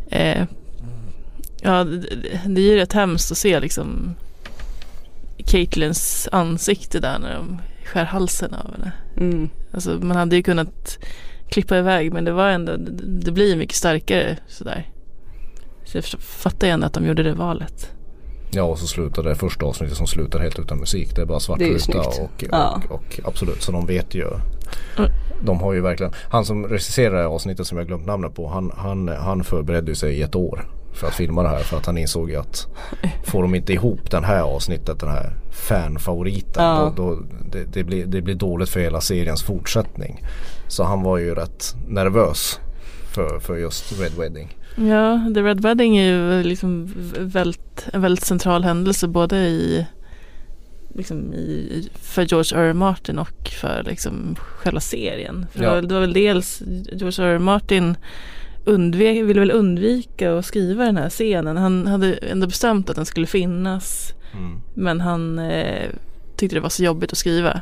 eh, 0.09 0.43
Ja 1.61 1.83
det, 1.83 2.07
det 2.45 2.61
är 2.61 2.65
ju 2.65 2.75
rätt 2.75 2.93
hemskt 2.93 3.31
att 3.31 3.37
se 3.37 3.59
liksom 3.59 4.15
Caitlins 5.45 6.29
ansikte 6.31 6.99
där 6.99 7.19
när 7.19 7.33
de 7.35 7.57
skär 7.85 8.05
halsen 8.05 8.53
av 8.53 8.71
henne. 8.71 8.91
Mm. 9.17 9.49
Alltså 9.71 9.89
man 10.01 10.17
hade 10.17 10.35
ju 10.35 10.43
kunnat 10.43 10.97
klippa 11.49 11.77
iväg 11.77 12.13
men 12.13 12.25
det 12.25 12.31
var 12.31 12.49
ändå, 12.49 12.77
det, 12.77 12.91
det 13.05 13.31
blir 13.31 13.55
mycket 13.55 13.75
starkare 13.75 14.37
sådär. 14.47 14.89
Så 15.85 15.97
jag 15.97 16.05
fattar 16.19 16.67
ändå 16.67 16.87
att 16.87 16.93
de 16.93 17.05
gjorde 17.05 17.23
det 17.23 17.33
valet. 17.33 17.91
Ja 18.51 18.63
och 18.63 18.79
så 18.79 18.87
slutar 18.87 19.23
det 19.23 19.35
första 19.35 19.65
avsnittet 19.65 19.97
som 19.97 20.07
slutar 20.07 20.39
helt 20.39 20.59
utan 20.59 20.77
musik. 20.79 21.15
Det 21.15 21.21
är 21.21 21.25
bara 21.25 21.55
Det 21.57 21.63
är 21.65 21.67
ju 21.69 21.79
svartruta 21.79 22.11
snyggt. 22.11 22.19
och, 22.19 22.43
och, 22.43 22.43
Ja. 22.51 22.81
och, 22.89 23.19
absolut 23.23 23.61
så 23.61 23.71
de 23.71 23.85
vet 23.85 24.15
ju. 24.15 24.27
Mm. 24.97 25.11
De 25.43 25.59
har 25.59 25.73
ju 25.73 25.81
verkligen, 25.81 26.13
han 26.29 26.45
som 26.45 26.67
regisserar 26.67 27.15
här 27.17 27.23
avsnittet 27.23 27.67
som 27.67 27.77
jag 27.77 27.87
glömt 27.87 28.05
namnet 28.05 28.35
på. 28.35 28.47
Han, 28.47 28.71
han, 28.77 29.07
han 29.07 29.43
förberedde 29.43 29.91
ju 29.91 29.95
sig 29.95 30.15
i 30.17 30.21
ett 30.21 30.35
år 30.35 30.67
för 30.95 31.07
att 31.07 31.13
filma 31.13 31.43
det 31.43 31.49
här. 31.49 31.59
För 31.59 31.77
att 31.77 31.85
han 31.85 31.97
insåg 31.97 32.35
att 32.35 32.67
får 33.25 33.41
de 33.41 33.55
inte 33.55 33.73
ihop 33.73 34.11
den 34.11 34.23
här 34.23 34.41
avsnittet, 34.41 34.99
den 34.99 35.09
här 35.09 35.33
fanfavoriten. 35.51 36.63
Ja. 36.63 36.93
Då, 36.95 37.15
då, 37.15 37.21
det, 37.51 37.63
det, 37.73 37.83
blir, 37.83 38.05
det 38.05 38.21
blir 38.21 38.35
dåligt 38.35 38.69
för 38.69 38.79
hela 38.79 39.01
seriens 39.01 39.43
fortsättning. 39.43 40.23
Så 40.67 40.83
han 40.83 41.03
var 41.03 41.17
ju 41.17 41.35
rätt 41.35 41.75
nervös 41.87 42.59
för, 43.13 43.39
för 43.39 43.55
just 43.57 43.99
Red 44.01 44.13
Wedding. 44.19 44.57
Ja, 44.77 45.31
The 45.35 45.41
Red 45.41 45.61
Wedding 45.61 45.97
är 45.97 46.05
ju 46.05 46.43
liksom 46.43 46.93
väldigt, 47.19 47.87
en 47.93 48.01
väldigt 48.01 48.25
central 48.25 48.63
händelse 48.63 49.07
både 49.07 49.37
i 49.37 49.85
liksom 50.95 51.33
i, 51.33 51.89
för 51.95 52.21
George 52.21 52.57
R. 52.59 52.69
R. 52.69 52.73
Martin 52.73 53.19
och 53.19 53.49
för 53.61 53.83
liksom 53.83 54.35
själva 54.39 54.79
serien. 54.79 55.45
För 55.51 55.63
Ja. 55.63 55.69
det, 55.69 55.75
var, 55.75 55.81
det 55.81 55.93
var 55.93 56.01
väl 56.01 56.13
dels 56.13 56.61
George 56.91 57.25
R. 57.25 57.35
R. 57.35 57.39
Martin 57.39 57.95
undvek, 58.65 59.23
ville 59.23 59.39
väl 59.39 59.51
undvika 59.51 60.37
att 60.37 60.45
skriva 60.45 60.85
den 60.85 60.97
här 60.97 61.09
scenen. 61.09 61.57
Han 61.57 61.87
hade 61.87 62.13
ändå 62.13 62.47
bestämt 62.47 62.89
att 62.89 62.95
den 62.95 63.05
skulle 63.05 63.27
finnas 63.27 64.11
Mm. 64.37 64.61
men 64.73 65.01
han 65.01 65.39
eh, 65.39 65.89
tyckte 66.35 66.55
det 66.55 66.59
var 66.59 66.69
så 66.69 66.83
jobbigt 66.83 67.11
att 67.11 67.17
skriva 67.17 67.61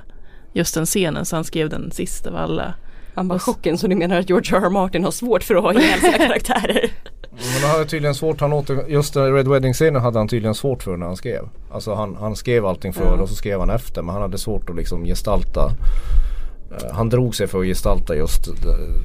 just 0.53 0.75
den 0.75 0.85
scenen 0.85 1.25
så 1.25 1.35
han 1.35 1.43
skrev 1.43 1.69
den 1.69 1.91
sist 1.91 2.27
av 2.27 2.35
alla. 2.35 2.73
Han 3.15 3.27
var 3.27 3.39
chocken 3.39 3.77
så 3.77 3.87
du 3.87 3.95
menar 3.95 4.19
att 4.19 4.29
George 4.29 4.57
R. 4.57 4.61
R. 4.65 4.69
Martin 4.69 5.03
har 5.03 5.11
svårt 5.11 5.43
för 5.43 5.55
att 5.55 5.63
ha 5.63 5.73
ihjäl 5.81 5.99
sina 5.99 6.17
karaktärer? 6.17 6.91
Men 7.31 7.61
han 7.61 7.71
hade 7.71 7.85
tydligen 7.85 8.15
svårt, 8.15 8.41
han 8.41 8.53
åter, 8.53 8.85
just 8.87 9.13
den 9.13 9.33
Red 9.33 9.47
Wedding-scenen 9.47 10.01
hade 10.01 10.17
han 10.19 10.27
tydligen 10.27 10.55
svårt 10.55 10.83
för 10.83 10.97
när 10.97 11.05
han 11.05 11.17
skrev. 11.17 11.49
Alltså 11.71 11.93
han, 11.93 12.15
han 12.19 12.35
skrev 12.35 12.65
allting 12.65 12.93
före 12.93 13.15
Ja. 13.17 13.21
och 13.21 13.29
så 13.29 13.35
skrev 13.35 13.59
han 13.59 13.69
efter 13.69 14.01
men 14.01 14.13
han 14.13 14.21
hade 14.21 14.37
svårt 14.37 14.69
att 14.69 14.75
liksom 14.75 15.03
gestalta 15.05 15.69
han 16.91 17.09
drog 17.09 17.35
sig 17.35 17.47
för 17.47 17.59
att 17.59 17.65
gestalta 17.65 18.15
just 18.15 18.47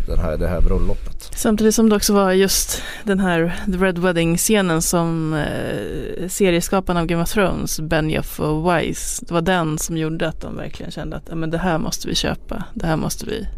den 0.07 0.19
här, 0.19 0.37
det 0.37 0.49
här 0.49 0.61
bröllopet. 0.61 1.31
Samtidigt 1.35 1.75
som 1.75 1.89
det 1.89 1.97
också 1.97 2.13
var 2.13 2.33
just 2.33 2.83
den 3.05 3.21
här 3.21 3.63
The 3.67 3.79
Red 3.79 3.99
Wedding-scenen 3.99 4.83
som 4.83 5.35
eh, 5.35 6.29
serieskaparna 6.29 7.01
av 7.01 7.07
Game 7.07 7.23
of 7.23 7.31
Thrones, 7.33 7.81
Benioff 7.81 8.41
och 8.41 8.71
Weiss, 8.71 9.21
det 9.21 9.35
var 9.35 9.43
den 9.43 9.79
som 9.79 9.97
gjorde 9.97 10.29
att 10.29 10.41
de 10.41 10.57
verkligen 10.57 10.93
kände 10.93 11.17
att 11.17 11.35
men 11.35 11.51
det 11.51 11.59
här 11.59 11.79
måste 11.79 12.09
vi 12.09 12.15
köpa, 12.15 12.65
det 12.75 12.87
här 12.87 12.97
måste 12.97 13.27
vi 13.27 13.49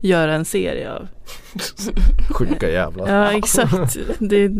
göra 0.00 0.34
en 0.34 0.44
serie 0.44 0.92
av. 0.92 1.08
Sjuka 2.30 2.70
jävlar. 2.70 3.08
Ja 3.08 3.32
exakt, 3.32 3.96
det 4.18 4.50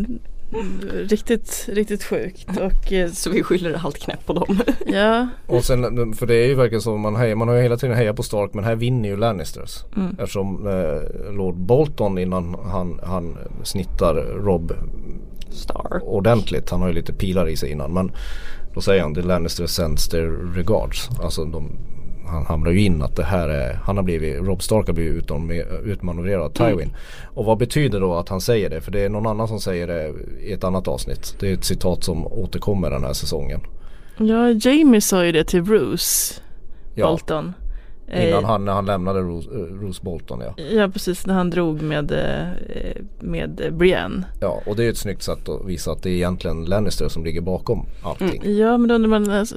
riktigt, 0.93 1.65
riktigt 1.71 2.03
sjukt 2.03 2.47
och 2.61 2.93
eh, 2.93 3.09
Så 3.11 3.29
vi 3.29 3.43
skyller 3.43 3.81
allt 3.85 3.97
knäpp 3.99 4.25
på 4.25 4.33
dem. 4.33 4.59
ja, 4.85 5.27
Och 5.47 5.63
sen, 5.63 6.13
för 6.13 6.25
det 6.27 6.35
är 6.35 6.47
ju 6.47 6.55
verkligen 6.55 6.81
så 6.81 6.97
man 6.97 7.15
hejar, 7.15 7.35
man 7.35 7.47
har 7.47 7.55
ju 7.55 7.61
hela 7.61 7.77
tiden 7.77 7.95
hejat 7.95 8.15
på 8.15 8.23
Stark 8.23 8.53
men 8.53 8.63
här 8.63 8.75
vinner 8.75 9.09
ju 9.09 9.17
Lannisters. 9.17 9.83
mm, 9.95 10.15
Eftersom 10.19 10.67
eh, 10.67 11.31
Lord 11.33 11.55
Bolton 11.55 12.17
innan 12.17 12.55
han, 12.65 12.99
han 13.03 13.37
snittar 13.63 14.15
Rob 14.43 14.71
Star. 15.49 15.99
ordentligt. 16.03 16.69
Han 16.69 16.81
har 16.81 16.87
ju 16.87 16.93
lite 16.93 17.13
pilar 17.13 17.47
i 17.47 17.55
sig 17.55 17.71
innan. 17.71 17.93
Men 17.93 18.11
då 18.73 18.81
säger 18.81 19.01
han 19.03 19.15
the 19.15 19.21
Lannister 19.21 19.67
sends 19.67 20.07
their 20.09 20.53
regards. 20.55 21.09
Alltså 21.23 21.45
de, 21.45 21.71
han 22.27 22.45
hamnar 22.45 22.71
ju 22.71 22.81
in 22.81 23.01
att 23.01 23.15
det 23.15 23.23
här 23.23 23.49
är, 23.49 23.73
han 23.73 23.97
har 23.97 24.03
blivit, 24.03 24.35
Rob 24.41 24.61
Stark 24.63 24.87
har 24.87 24.93
blivit 24.93 25.31
utmanövrerad 25.83 26.41
av 26.41 26.49
Tywin. 26.49 26.95
Och 27.25 27.45
vad 27.45 27.57
betyder 27.57 27.99
då 27.99 28.13
att 28.15 28.29
han 28.29 28.41
säger 28.41 28.69
det? 28.69 28.81
För 28.81 28.91
det 28.91 28.99
är 29.01 29.09
någon 29.09 29.27
annan 29.27 29.47
som 29.47 29.59
säger 29.59 29.87
det 29.87 30.13
i 30.41 30.51
ett 30.53 30.63
annat 30.63 30.87
avsnitt. 30.87 31.35
Det 31.39 31.49
är 31.49 31.53
ett 31.53 31.63
citat 31.63 32.03
som 32.03 32.27
återkommer 32.27 32.89
den 32.89 33.03
här 33.03 33.13
säsongen. 33.13 33.61
ja 34.17 34.49
Jamie 34.49 35.01
sa 35.01 35.25
ju 35.25 35.31
det 35.31 35.43
till 35.43 35.63
Bruce 35.63 36.41
Ja, 36.95 37.07
Bolton. 37.07 37.53
Eh, 38.07 38.29
innan 38.29 38.45
han, 38.45 38.65
när 38.65 38.73
han 38.73 38.85
lämnade 38.85 39.19
Rose, 39.19 39.49
eh, 39.49 39.55
Rose 39.55 40.01
Bolton 40.03 40.41
ja. 40.41 40.63
Ja 40.63 40.89
precis, 40.89 41.25
när 41.25 41.33
han 41.33 41.49
drog 41.49 41.81
med, 41.81 42.11
eh, 42.11 43.01
med 43.19 43.73
Brienne. 43.73 44.23
Ja 44.41 44.61
och 44.65 44.75
det 44.75 44.85
är 44.85 44.89
ett 44.89 44.97
snyggt 44.97 45.23
sätt 45.23 45.49
att 45.49 45.65
visa 45.65 45.91
att 45.91 46.03
det 46.03 46.09
är 46.09 46.13
egentligen 46.13 46.65
Lannister 46.65 47.09
som 47.09 47.25
ligger 47.25 47.41
bakom 47.41 47.85
allting. 48.03 48.41
Ja 48.57 48.77
men 48.77 48.87
då 48.87 48.95
undrar 48.95 49.09
man, 49.09 49.29
alltså, 49.29 49.55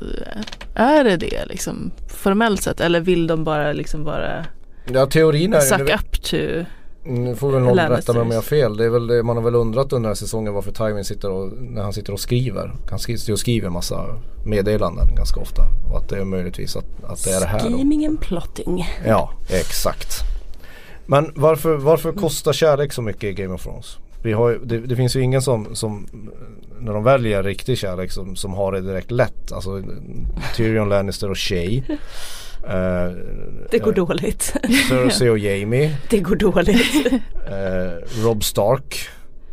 är 0.75 1.05
det 1.05 1.17
det 1.17 1.47
liksom 1.47 1.91
formellt 2.09 2.63
sett 2.63 2.81
eller 2.81 3.01
vill 3.01 3.27
de 3.27 3.45
bara 3.45 3.73
liksom 3.73 4.05
bara 4.05 4.47
Ja 4.93 5.07
teorin 5.07 5.55
är 5.55 5.61
suck 5.61 5.81
ju, 5.81 5.95
up 5.95 6.23
to 6.23 6.71
nu 7.05 7.37
får 7.37 7.53
väl 7.53 7.63
någon 7.63 7.79
rätta 7.79 8.13
mig 8.13 8.23
om 8.23 8.29
jag 8.29 8.37
har 8.37 8.43
fel. 8.43 8.77
Det 8.77 8.85
är 8.85 8.89
väl 8.89 9.07
det 9.07 9.23
man 9.23 9.37
har 9.37 9.45
väl 9.45 9.55
undrat 9.55 9.93
under 9.93 9.97
den 9.97 10.05
här 10.05 10.15
säsongen 10.15 10.55
varför 10.55 10.73
Tywin 10.73 11.05
sitter 11.05 11.31
och, 11.31 11.53
när 11.53 11.83
han 11.83 11.93
sitter 11.93 12.13
och 12.13 12.21
skriver. 12.21 12.73
Han 12.91 12.99
sitter 12.99 13.33
och 13.33 13.39
skriver 13.39 13.67
en 13.67 13.73
massa 13.73 14.07
meddelanden 14.47 15.15
ganska 15.17 15.41
ofta. 15.41 15.63
Och 15.91 15.99
att 15.99 16.09
det 16.09 16.17
är 16.17 16.25
möjligtvis 16.25 16.77
att, 16.77 17.05
att 17.05 17.25
det 17.25 17.31
är 17.31 17.41
det 17.41 17.47
här. 17.47 17.61
Scheming 17.61 18.07
and 18.07 18.21
plotting. 18.21 18.87
Ja, 19.07 19.31
exakt. 19.49 20.21
Men 21.07 21.33
varför, 21.35 21.77
varför 21.77 22.13
kostar 22.13 22.53
kärlek 22.53 22.93
så 22.93 23.03
mycket 23.03 23.25
i 23.25 23.33
Game 23.33 23.55
of 23.55 23.63
Thrones? 23.63 23.99
Vi 24.23 24.33
har, 24.33 24.61
det, 24.65 24.79
det 24.79 24.97
finns 24.97 25.17
ju 25.17 25.21
ingen 25.21 25.43
som, 25.43 25.75
som 25.75 26.07
när 26.81 26.93
de 26.93 27.05
väljer 27.05 27.43
riktig 27.43 27.79
kärlek 27.79 28.13
som, 28.13 28.37
som 28.37 28.55
har 28.55 28.73
det 28.73 28.81
direkt 28.81 29.11
lätt. 29.11 29.53
Alltså 29.53 29.83
Tyrion 30.57 30.89
Lannister 30.89 31.31
och 31.31 31.39
Shay. 31.39 31.83
Eh, 32.65 33.17
Det 33.71 33.79
går 33.79 33.91
eh, 33.99 34.07
dåligt. 34.07 34.43
Cersei 34.89 35.29
och 35.29 35.39
Jamie. 35.39 35.97
Det 36.11 36.19
går 36.21 36.37
dåligt. 36.37 37.07
Eh, 37.47 38.23
Rob 38.25 38.45
Stark. 38.45 38.99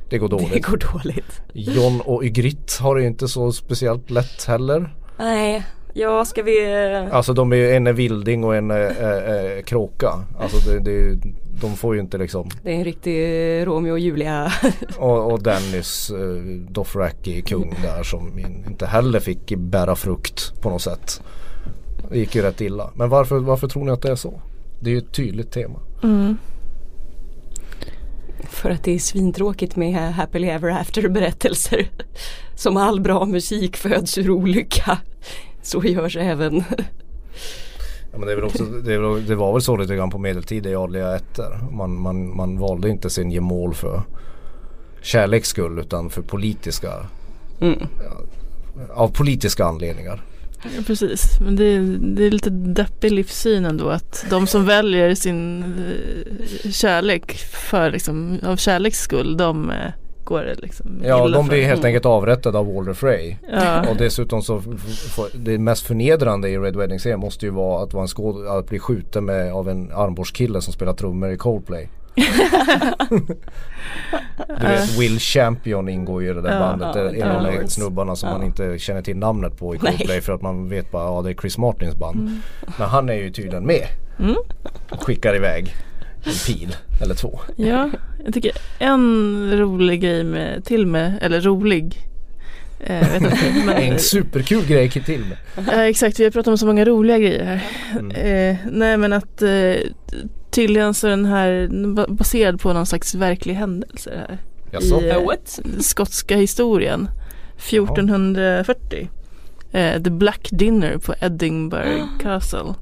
Det 0.09 0.17
går 0.17 0.29
Det 0.29 0.37
dåligt. 0.37 0.65
går 0.65 0.77
dåligt. 0.93 1.41
John 1.53 2.01
och 2.01 2.23
Ygritte 2.23 2.83
har 2.83 2.95
det 2.95 3.01
ju 3.01 3.07
inte 3.07 3.27
så 3.27 3.51
speciellt 3.51 4.09
lätt 4.09 4.45
heller. 4.45 4.95
Nej, 5.19 5.65
ja 5.93 6.25
ska 6.25 6.43
vi... 6.43 6.65
Alltså 7.11 7.33
de 7.33 7.51
är 7.53 7.55
ju, 7.57 7.71
en 7.71 7.87
är 7.87 7.93
vilding 7.93 8.43
och 8.43 8.55
en 8.55 8.71
är, 8.71 8.77
är, 8.79 9.21
är 9.21 9.61
kråka. 9.61 10.09
Alltså 10.39 10.69
det, 10.69 10.79
det, 10.79 11.19
de 11.61 11.75
får 11.75 11.95
ju 11.95 12.01
inte 12.01 12.17
liksom 12.17 12.49
Det 12.63 12.71
är 12.71 12.75
en 12.75 12.83
riktig 12.83 13.17
Romeo 13.67 13.91
och 13.91 13.99
Julia. 13.99 14.51
Och, 14.97 15.31
och 15.31 15.43
Dennis 15.43 16.11
uh, 16.11 16.43
Dothraki 16.69 17.41
kung 17.41 17.75
där 17.81 18.03
som 18.03 18.39
in, 18.39 18.63
inte 18.67 18.85
heller 18.85 19.19
fick 19.19 19.55
bära 19.57 19.95
frukt 19.95 20.61
på 20.61 20.69
något 20.69 20.81
sätt. 20.81 21.21
Det 22.09 22.17
gick 22.19 22.35
ju 22.35 22.41
rätt 22.41 22.61
illa. 22.61 22.89
Men 22.95 23.09
varför, 23.09 23.39
varför 23.39 23.67
tror 23.67 23.85
ni 23.85 23.91
att 23.91 24.01
det 24.01 24.11
är 24.11 24.15
så? 24.15 24.41
Det 24.79 24.89
är 24.89 24.91
ju 24.91 24.97
ett 24.97 25.11
tydligt 25.11 25.51
tema. 25.51 25.79
mm. 26.03 26.37
För 28.43 28.69
att 28.69 28.83
det 28.83 28.91
är 28.95 28.99
svintråkigt 28.99 29.75
med 29.75 30.13
happily 30.13 30.47
ever 30.47 30.69
after 30.69 31.09
berättelser. 31.09 31.89
Som 32.55 32.77
all 32.77 33.01
bra 33.01 33.25
musik 33.25 33.77
föds 33.77 34.17
ur 34.17 34.29
olycka. 34.29 34.97
Så 35.61 35.83
görs 35.83 36.17
även. 36.17 36.63
Ja, 38.11 38.17
men 38.17 38.25
det, 38.27 38.31
är 38.31 38.35
väl 38.35 38.45
också, 38.45 38.63
det, 38.63 38.93
är 38.93 38.99
väl, 38.99 39.25
det 39.25 39.35
var 39.35 39.53
väl 39.53 39.61
så 39.61 39.77
lite 39.77 39.95
grann 39.95 40.09
på 40.09 40.17
medeltid 40.17 40.65
i 40.65 40.75
adliga 40.75 41.15
ätter. 41.15 41.59
Man, 41.71 41.99
man, 42.01 42.35
man 42.35 42.59
valde 42.59 42.89
inte 42.89 43.09
sin 43.09 43.31
gemål 43.31 43.73
för 43.73 44.01
kärleks 45.01 45.49
skull 45.49 45.79
utan 45.79 46.09
för 46.09 46.21
politiska 46.21 46.93
Mm. 47.61 47.79
av 48.93 49.07
politiska 49.07 49.65
anledningar. 49.65 50.21
Ja, 50.63 50.69
precis, 50.87 51.39
men 51.41 51.55
det, 51.55 51.63
är- 51.63 51.97
det 52.15 52.23
är 52.25 52.31
lite 52.31 52.49
deppig 52.49 53.11
livssyn 53.11 53.65
ändå 53.65 53.89
att 53.89 54.25
de 54.29 54.47
som 54.47 54.65
väljer 54.65 55.15
sin 55.15 55.63
eh, 55.63 56.71
kärlek 56.71 57.31
för 57.37 57.91
liksom, 57.91 58.39
av 58.45 58.55
kärleks 58.57 58.99
skull, 58.99 59.37
de 59.37 59.69
eh, 59.69 59.75
går 60.23 60.43
det 60.43 60.55
liksom 60.55 61.01
Ja, 61.03 61.27
de 61.27 61.45
för. 61.45 61.51
blir 61.53 61.63
helt 61.63 61.79
Mm. 61.79 61.85
enkelt 61.85 62.05
avrättade 62.05 62.57
av 62.57 62.73
Walder 62.73 62.93
Frey. 62.93 63.35
Ja, 63.51 63.89
Och 63.89 63.95
dessutom 63.97 64.41
så 64.41 64.61
det 65.33 65.57
mest 65.57 65.87
förnedrande 65.87 66.49
i 66.49 66.57
Red 66.57 66.75
Wedding 66.75 66.99
serien 66.99 67.19
måste 67.19 67.45
ju 67.45 67.51
vara 67.51 67.83
att 67.83 67.93
vara 67.93 68.01
en 68.01 68.07
skåd, 68.07 68.47
att 68.47 68.69
bli 68.69 68.79
skjuten 68.79 69.25
med, 69.25 69.51
av 69.53 69.69
en 69.69 69.91
armborstkille 69.91 70.61
som 70.61 70.73
spelar 70.73 70.93
trummor 70.93 71.29
i 71.31 71.37
Coldplay. 71.37 71.89
Du 74.47 74.67
vet 74.67 74.99
Will 74.99 75.19
Champion 75.19 75.89
ingår 75.89 76.23
ju 76.23 76.29
i 76.29 76.33
det 76.33 76.41
där 76.41 76.59
bandet. 76.59 76.95
ja, 76.95 77.03
det 77.03 77.19
är 77.19 77.25
en 77.25 77.35
av 77.35 77.43
de 77.43 77.55
ja. 77.55 77.67
snubbarna 77.67 78.15
som 78.15 78.29
man 78.29 78.43
inte 78.43 78.79
känner 78.79 79.01
till 79.01 79.17
namnet 79.17 79.57
på 79.57 79.75
i. 79.75 79.77
Coldplay 79.77 80.21
för 80.21 80.33
att 80.33 80.41
man 80.41 80.69
vet 80.69 80.91
bara 80.91 81.03
ja 81.03 81.21
det 81.21 81.29
är 81.29 81.33
Chris 81.33 81.57
Martins 81.57 81.95
band. 81.95 82.19
Mm. 82.19 82.41
Men 82.77 82.89
han 82.89 83.09
är 83.09 83.13
ju 83.13 83.31
tydligen 83.31 83.65
med. 83.65 83.87
Mm. 84.19 84.35
Och 84.89 85.03
skickar 85.03 85.35
iväg 85.35 85.75
en 86.23 86.33
pil 86.45 86.75
eller 87.01 87.15
två. 87.15 87.39
ja, 87.55 87.89
jag 88.25 88.33
tycker 88.33 88.51
en 88.79 89.51
rolig 89.57 90.01
grej 90.01 90.23
med, 90.23 90.65
till 90.65 90.87
med, 90.87 91.19
eller 91.21 91.41
rolig 91.41 91.97
eh, 92.79 93.15
inte, 93.15 93.37
men, 93.65 93.77
En 93.77 93.99
superkul 93.99 94.65
grej 94.65 94.89
till 94.89 95.25
med. 95.25 95.67
Ja 95.67 95.83
exakt, 95.83 96.19
vi 96.19 96.23
har 96.23 96.31
pratat 96.31 96.47
om 96.47 96.57
så 96.57 96.65
många 96.65 96.85
roliga 96.85 97.17
grejer 97.17 97.45
här. 97.45 97.65
Mm. 97.99 98.11
Eh, 98.11 98.57
nej 98.71 98.97
men 98.97 99.13
att 99.13 99.41
eh, 99.41 99.75
tydligen 100.49 100.93
så 100.93 101.07
är 101.07 101.11
den 101.11 101.25
här 101.25 101.69
ba- 101.95 102.07
baserad 102.07 102.61
på 102.61 102.73
någon 102.73 102.85
slags 102.85 103.15
verklig 103.15 103.53
händelse 103.53 104.11
här. 104.27 104.37
Jaså? 104.71 105.01
I, 105.01 105.09
eh, 105.09 105.25
What? 105.25 105.59
skotska 105.79 106.35
historien. 106.37 107.09
1440. 108.01 109.09
Eh, 109.71 110.01
The 110.03 110.09
Black 110.09 110.47
Dinner 110.51 110.97
på 110.97 111.13
Edinburgh 111.21 112.03
Castle. 112.21 112.73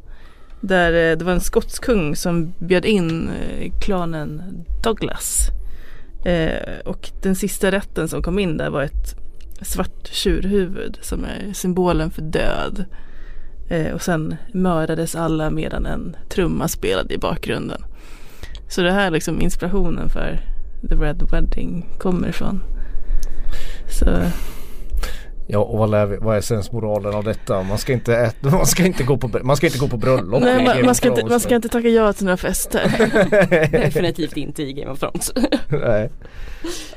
Där 0.61 1.11
eh, 1.11 1.17
det 1.17 1.25
var 1.25 1.31
en 1.33 1.41
skotsk 1.41 1.83
kung 1.83 2.15
som 2.15 2.53
bjöd 2.59 2.85
in 2.85 3.29
eh, 3.29 3.71
klanen 3.81 4.41
Douglas. 4.83 5.47
Eh, 6.25 6.79
och 6.85 7.09
den 7.23 7.35
sista 7.35 7.71
rätten 7.71 8.07
som 8.07 8.21
kom 8.21 8.39
in 8.39 8.57
där 8.57 8.69
var 8.69 8.83
ett 8.83 9.15
svart 9.61 10.07
tjurhuvud 10.11 10.97
som 11.01 11.25
är 11.25 11.53
symbolen 11.53 12.11
för 12.11 12.21
död. 12.21 12.85
Eh, 13.69 13.93
och 13.93 14.01
sen 14.01 14.35
mördades 14.53 15.15
alla 15.15 15.49
medan 15.49 15.85
en 15.85 16.15
trumma 16.29 16.67
spelade 16.67 17.13
i 17.13 17.17
bakgrunden. 17.17 17.81
Så 18.69 18.81
det 18.81 18.91
här 18.91 19.07
är 19.07 19.11
liksom 19.11 19.41
inspirationen 19.41 20.09
för 20.09 20.39
The 20.89 20.95
Red 20.95 21.27
Wedding 21.31 21.85
kommer 21.97 22.27
ifrån. 22.27 22.63
Så 23.89 24.05
Ja 25.47 25.59
och 25.59 25.79
vad, 25.79 25.91
lär 25.91 26.05
vi, 26.05 26.17
vad 26.17 26.37
är 26.37 26.41
sensmoralen 26.41 27.13
av 27.13 27.23
detta? 27.23 27.63
Man 27.63 27.77
ska 27.77 27.93
inte, 27.93 28.17
äta, 28.17 28.49
man 28.51 28.65
ska 28.65 28.85
inte, 28.85 29.03
gå, 29.03 29.17
på, 29.17 29.39
man 29.43 29.57
ska 29.57 29.67
inte 29.67 29.79
gå 29.79 29.87
på 29.87 29.97
bröllop. 29.97 30.41
nej, 30.41 30.65
man, 30.65 30.85
man, 30.85 30.95
ska 30.95 31.07
inte, 31.07 31.25
man 31.25 31.39
ska 31.39 31.55
inte 31.55 31.69
tacka 31.69 31.87
ja 31.87 32.13
till 32.13 32.25
några 32.25 32.37
fester. 32.37 32.91
Definitivt 33.71 34.37
inte 34.37 34.63
i 34.63 34.73
Game 34.73 34.91
of 34.91 34.99
Thrones. 34.99 35.33
Nej. 35.69 36.09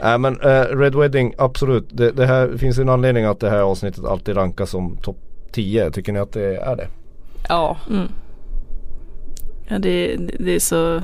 Nej 0.03 0.19
men 0.19 0.41
eh, 0.41 0.63
Red 0.63 0.95
Wedding 0.95 1.35
absolut. 1.39 1.89
Det, 1.91 2.11
det 2.11 2.27
här 2.27 2.57
finns 2.57 2.79
en 2.79 2.89
anledning 2.89 3.25
att 3.25 3.41
det 3.41 3.51
här 3.51 3.61
avsnittet 3.61 4.05
alltid 4.05 4.37
rankas 4.37 4.71
som 4.71 4.97
topp 4.97 5.28
10, 5.53 5.91
tycker 5.91 6.13
ni 6.13 6.19
att 6.19 6.33
det 6.33 6.57
är 6.57 6.77
det? 6.77 6.89
Ja. 7.49 7.77
Mm. 7.91 8.09
Ja 9.69 9.79
det, 9.79 10.17
det 10.39 10.55
är 10.55 10.61
så 10.61 11.03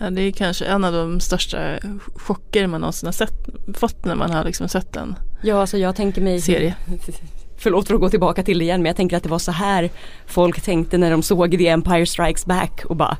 Ja, 0.00 0.10
det 0.10 0.22
är 0.22 0.32
kanske 0.32 0.64
en 0.64 0.84
av 0.84 0.92
de 0.92 1.20
största 1.20 1.78
chocker 2.14 2.66
man 2.66 2.80
någonsin 2.80 3.06
har 3.06 3.12
sett, 3.12 3.48
fått 3.74 4.04
när 4.04 4.14
man 4.14 4.30
har 4.30 4.44
liksom 4.44 4.68
sett 4.68 4.96
en 4.96 5.14
Ja 5.42 5.60
alltså 5.60 5.78
jag 5.78 5.96
tänker 5.96 6.20
mig 6.20 6.40
serie. 6.40 6.74
Förlåt 7.56 7.86
för 7.86 7.94
att 7.94 8.00
gå 8.00 8.10
tillbaka 8.10 8.42
till 8.42 8.58
det 8.58 8.64
igen 8.64 8.82
men 8.82 8.86
jag 8.86 8.96
tänker 8.96 9.16
att 9.16 9.22
det 9.22 9.28
var 9.28 9.38
så 9.38 9.52
här 9.52 9.90
folk 10.26 10.60
tänkte 10.60 10.98
när 10.98 11.10
de 11.10 11.22
såg 11.22 11.58
The 11.58 11.68
Empire 11.68 12.06
Strikes 12.06 12.46
Back 12.46 12.82
och 12.84 12.96
bara 12.96 13.16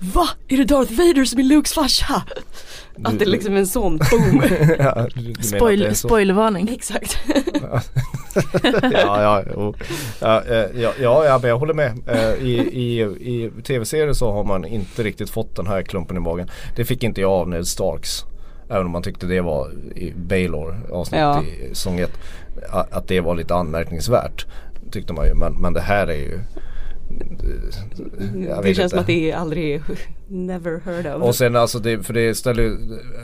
Va? 0.00 0.28
Är 0.48 0.56
det 0.56 0.64
Darth 0.64 0.92
Vader 0.92 1.24
som 1.24 1.38
är 1.40 1.44
Lukes 1.44 1.72
farsa? 1.72 2.22
Att 3.04 3.18
det 3.18 3.24
är 3.24 3.28
liksom 3.28 3.56
en 3.56 3.66
sån 3.66 3.98
boom. 3.98 4.42
ja, 4.78 5.06
Spoil, 5.40 5.88
så? 5.88 6.08
spoilervarning. 6.08 6.68
Exakt. 6.72 7.18
ja, 8.82 9.22
ja, 9.22 9.42
ja, 10.20 10.42
eh, 10.44 10.80
ja, 10.80 10.92
ja, 11.00 11.24
ja, 11.24 11.38
men 11.42 11.50
jag 11.50 11.58
håller 11.58 11.74
med. 11.74 11.98
Eh, 12.06 12.34
I, 12.34 12.52
i, 12.72 13.00
i 13.02 13.50
tv-serier 13.64 14.12
så 14.12 14.32
har 14.32 14.44
man 14.44 14.64
inte 14.64 15.02
riktigt 15.02 15.30
fått 15.30 15.56
den 15.56 15.66
här 15.66 15.82
klumpen 15.82 16.16
i 16.16 16.20
magen. 16.20 16.50
Det 16.76 16.84
fick 16.84 17.02
inte 17.02 17.20
jag 17.20 17.30
av 17.30 17.48
Ned 17.48 17.66
Starks. 17.66 18.24
Även 18.70 18.86
om 18.86 18.92
man 18.92 19.02
tyckte 19.02 19.26
det 19.26 19.40
var 19.40 19.70
i 19.96 20.12
Baylor 20.16 20.76
avsnitt 20.92 21.20
Ja. 21.20 21.42
i 21.42 21.68
säsong 21.68 21.98
1. 21.98 22.10
Att 22.70 23.08
det 23.08 23.20
var 23.20 23.34
lite 23.34 23.54
anmärkningsvärt. 23.54 24.46
Tyckte 24.90 25.12
man 25.12 25.26
ju. 25.26 25.34
Men, 25.34 25.52
men 25.52 25.72
det 25.72 25.80
här 25.80 26.06
är 26.06 26.16
ju 26.16 26.40
det 28.62 28.74
känns 28.74 28.78
inte. 28.78 28.88
som 28.88 28.98
att 28.98 29.06
det 29.06 29.30
är 29.30 29.36
aldrig, 29.36 29.82
never 30.28 30.80
heard 30.84 31.06
of. 31.06 31.22
Och 31.22 31.34
sen 31.34 31.56
alltså 31.56 31.78
det, 31.78 32.02
för 32.02 32.14
det 32.14 32.34
ställer 32.34 32.76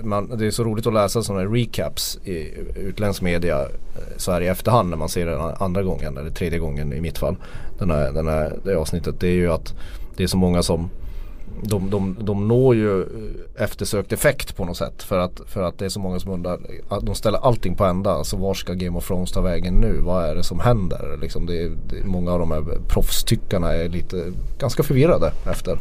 man, 0.02 0.38
det 0.38 0.46
är 0.46 0.50
så 0.50 0.64
roligt 0.64 0.86
att 0.86 0.94
läsa 0.94 1.22
sådana 1.22 1.44
recaps 1.44 2.18
i 2.24 2.54
utländsk 2.76 3.22
media 3.22 3.62
eh, 3.62 3.68
så 4.16 4.32
här 4.32 4.40
i 4.40 4.46
efterhand 4.46 4.90
när 4.90 4.96
man 4.96 5.08
ser 5.08 5.26
den 5.26 5.40
andra 5.40 5.82
gången 5.82 6.16
eller 6.16 6.30
tredje 6.30 6.58
gången 6.58 6.92
i 6.92 7.00
mitt 7.00 7.18
fall. 7.18 7.36
Den 7.78 7.90
här, 7.90 8.12
den 8.12 8.28
här, 8.28 8.52
det 8.64 8.74
avsnittet. 8.74 9.20
Det 9.20 9.28
är 9.28 9.34
ju 9.34 9.52
att 9.52 9.74
det 10.16 10.22
är 10.22 10.26
så 10.26 10.36
många 10.36 10.62
som 10.62 10.90
de, 11.62 11.90
de, 11.90 12.16
de 12.20 12.48
når 12.48 12.74
ju 12.76 13.00
eh, 13.00 13.62
eftersökt 13.62 14.12
effekt 14.12 14.56
på 14.56 14.64
något 14.64 14.76
sätt 14.76 15.02
för 15.02 15.18
att, 15.18 15.40
för 15.46 15.62
att 15.62 15.78
det 15.78 15.84
är 15.84 15.88
så 15.88 16.00
många 16.00 16.20
som 16.20 16.32
undrar 16.32 16.58
de 17.02 17.14
ställer 17.14 17.38
allting 17.38 17.74
på 17.74 17.84
ända. 17.84 18.10
Alltså 18.10 18.36
var 18.36 18.54
ska 18.54 18.72
Game 18.72 18.98
of 18.98 19.06
Thrones 19.06 19.32
ta 19.32 19.40
vägen 19.40 19.74
nu? 19.74 20.00
Vad 20.00 20.24
är 20.24 20.34
det 20.34 20.42
som 20.42 20.60
händer? 20.60 21.18
Liksom 21.20 21.46
det, 21.46 21.68
det, 21.68 22.04
många 22.04 22.32
av 22.32 22.38
de 22.38 22.50
här 22.50 22.64
proffstyckarna 22.88 23.72
är 23.72 23.88
lite 23.88 24.32
ganska 24.58 24.82
förvirrade 24.82 25.32
efter 25.50 25.78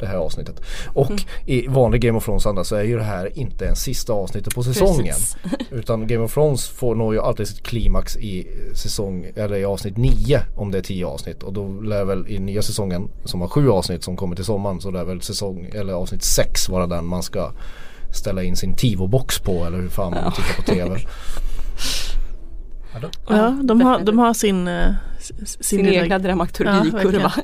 det 0.00 0.06
här 0.06 0.16
avsnittet. 0.16 0.60
Och 0.94 1.12
i 1.46 1.66
vanlig 1.68 2.00
Game 2.00 2.18
of 2.18 2.24
Thrones 2.24 2.46
anda 2.46 2.64
så 2.64 2.76
är 2.76 2.82
ju 2.82 2.96
det 2.96 3.02
här 3.02 3.38
inte 3.38 3.64
ens 3.64 3.80
sista 3.82 4.12
avsnittet 4.12 4.54
på 4.54 4.62
säsongen. 4.62 5.06
Precis. 5.14 5.36
Utan 5.70 6.06
Game 6.06 6.24
of 6.24 6.34
Thrones 6.34 6.68
får 6.68 6.94
når 6.94 7.14
ju 7.14 7.20
alltid 7.20 7.48
sitt 7.48 7.62
klimax 7.62 8.16
i 8.16 8.46
säsong 8.74 9.26
eller 9.36 9.56
i 9.56 9.64
avsnitt 9.64 9.96
9 9.96 10.40
om 10.56 10.70
det 10.70 10.78
är 10.78 10.82
10 10.82 11.06
avsnitt. 11.06 11.42
Och 11.42 11.52
då 11.52 11.80
lär 11.80 12.04
väl 12.04 12.28
i 12.28 12.38
nya 12.38 12.62
säsongen 12.62 13.08
som 13.24 13.40
har 13.40 13.48
7 13.48 13.70
avsnitt 13.70 14.04
som 14.04 14.16
kommer 14.16 14.36
till 14.36 14.44
sommaren 14.44 14.80
så 14.80 14.90
lär 14.90 15.04
väl 15.04 15.22
säsong 15.22 15.70
eller 15.74 15.92
avsnitt 15.92 16.22
6 16.22 16.68
vara 16.68 16.86
den 16.86 17.06
man 17.06 17.22
ska 17.22 17.52
ställa 18.14 18.42
in 18.42 18.56
sin 18.56 18.74
Tivo-box 18.74 19.42
på 19.42 19.64
eller 19.64 19.78
hur 19.78 19.88
fan 19.88 20.10
man 20.10 20.20
Ja. 20.24 20.30
tittar 20.30 20.54
på 20.56 20.62
TV. 20.62 21.00
Ja, 23.28 23.58
de 23.64 23.80
har, 23.80 24.00
de 24.00 24.18
har 24.18 24.34
sin, 24.34 24.68
eh, 24.68 24.90
sin, 25.20 25.46
Sin 25.60 25.86
lilla- 25.86 26.02
egna 26.02 26.18
dramaturgikurva. 26.18 27.32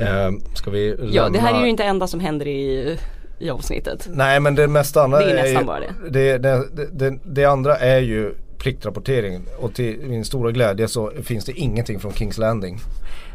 Eh, 0.00 0.30
ska 0.54 0.70
vi 0.70 0.96
Ja, 1.12 1.28
det 1.28 1.38
här 1.38 1.46
lämna- 1.46 1.58
är 1.60 1.64
ju 1.64 1.70
inte 1.70 1.84
enda 1.84 2.06
som 2.06 2.20
händer 2.20 2.46
i, 2.48 2.98
i 3.38 3.50
avsnittet. 3.50 4.08
Nej 4.12 4.40
men 4.40 4.54
det 4.54 4.68
mesta 4.68 5.02
andra 5.02 5.18
Det 5.18 5.30
är 5.30 5.34
nästan 5.34 5.62
ju, 5.62 5.66
bara 5.66 5.80
det. 6.10 6.38
Det, 6.38 6.68
det, 6.92 7.18
det, 7.24 7.44
andra 7.44 7.76
är 7.76 8.00
ju 8.00 8.34
pliktrapportering 8.58 9.40
och 9.60 9.74
till 9.74 9.98
min 10.00 10.24
stora 10.24 10.50
glädje 10.50 10.88
så 10.88 11.12
finns 11.22 11.44
det 11.44 11.52
ingenting 11.52 12.00
från 12.00 12.12
Kings 12.12 12.38
Landing. 12.38 12.78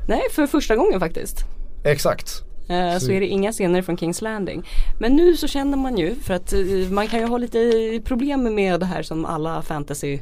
Nej, 0.08 0.22
för 0.32 0.48
första 0.48 0.76
gången 0.76 1.00
faktiskt. 1.00 1.38
Exakt. 1.84 2.42
Eh, 2.70 2.94
Så 2.94 3.06
Så- 3.06 3.12
är 3.12 3.20
det 3.20 3.28
inga 3.28 3.52
scener 3.52 3.82
från 3.82 3.98
Kings 3.98 4.22
Landing. 4.22 4.64
Men 5.00 5.16
nu 5.16 5.36
så 5.38 5.48
känner 5.48 5.78
man 5.78 5.98
ju, 5.98 6.16
för 6.16 6.34
att 6.34 6.54
eh, 6.54 6.60
man 6.90 7.08
kan 7.08 7.20
ju 7.20 7.26
ha 7.26 7.38
lite 7.38 7.60
problem 8.06 8.56
med 8.56 8.80
det 8.80 8.86
här 8.86 9.04
som 9.04 9.26
alla 9.26 9.62
fantasy 9.62 10.20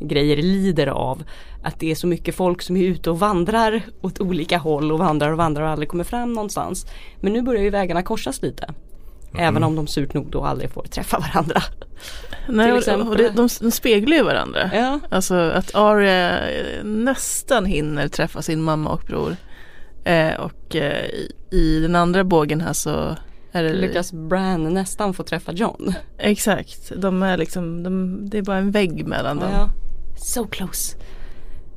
grejer 0.00 0.36
lider 0.36 0.86
av. 0.86 1.22
Att 1.62 1.80
det 1.80 1.90
är 1.90 1.94
så 1.94 2.06
mycket 2.06 2.34
folk 2.34 2.62
som 2.62 2.76
är 2.76 2.84
ute 2.84 3.10
och 3.10 3.18
vandrar 3.18 3.82
åt 4.00 4.20
olika 4.20 4.58
håll 4.58 4.92
och 4.92 4.98
vandrar 4.98 5.30
och 5.30 5.38
vandrar 5.38 5.62
och 5.62 5.70
aldrig 5.70 5.88
kommer 5.88 6.04
fram 6.04 6.32
någonstans. 6.32 6.86
Men 7.20 7.32
nu 7.32 7.42
börjar 7.42 7.62
ju 7.62 7.70
vägarna 7.70 8.02
korsas 8.02 8.42
lite. 8.42 8.74
Även 9.38 9.64
om 9.64 9.76
de 9.76 9.86
surt 9.86 10.14
nog 10.14 10.30
då 10.30 10.44
aldrig 10.44 10.70
får 10.70 10.82
träffa 10.82 11.18
varandra. 11.18 11.62
Nej, 12.48 12.66
till 12.66 12.72
och, 12.72 12.78
exempel. 12.78 13.08
och 13.08 13.16
det, 13.16 13.28
de, 13.28 13.48
de 13.60 13.70
speglar 13.70 14.16
ju 14.16 14.22
varandra. 14.22 14.70
Ja, 14.74 15.00
Alltså 15.10 15.34
att 15.34 15.74
Arya 15.74 16.50
eh, 16.50 16.84
nästan 16.84 17.64
hinner 17.64 18.08
träffa 18.08 18.42
sin 18.42 18.62
mamma 18.62 18.90
och 18.90 19.02
bror. 19.06 19.36
Eh, 20.04 20.34
och 20.40 20.76
eh, 20.76 21.04
i, 21.04 21.32
i 21.50 21.80
den 21.80 21.96
andra 21.96 22.24
bågen 22.24 22.60
här 22.60 22.72
så 22.72 23.16
är 23.52 23.62
det 23.62 23.72
lyckas 23.72 24.12
Bran 24.12 24.74
nästan 24.74 25.14
få 25.14 25.22
träffa 25.22 25.52
John. 25.52 25.94
Exakt, 26.18 26.92
de 26.96 27.22
är 27.22 27.36
liksom, 27.36 27.82
de, 27.82 28.20
det 28.30 28.38
är 28.38 28.42
bara 28.42 28.58
en 28.58 28.70
vägg 28.70 29.06
mellan 29.06 29.36
dem. 29.36 29.70
Ja. 30.20 30.24
So 30.24 30.46
close. 30.46 30.96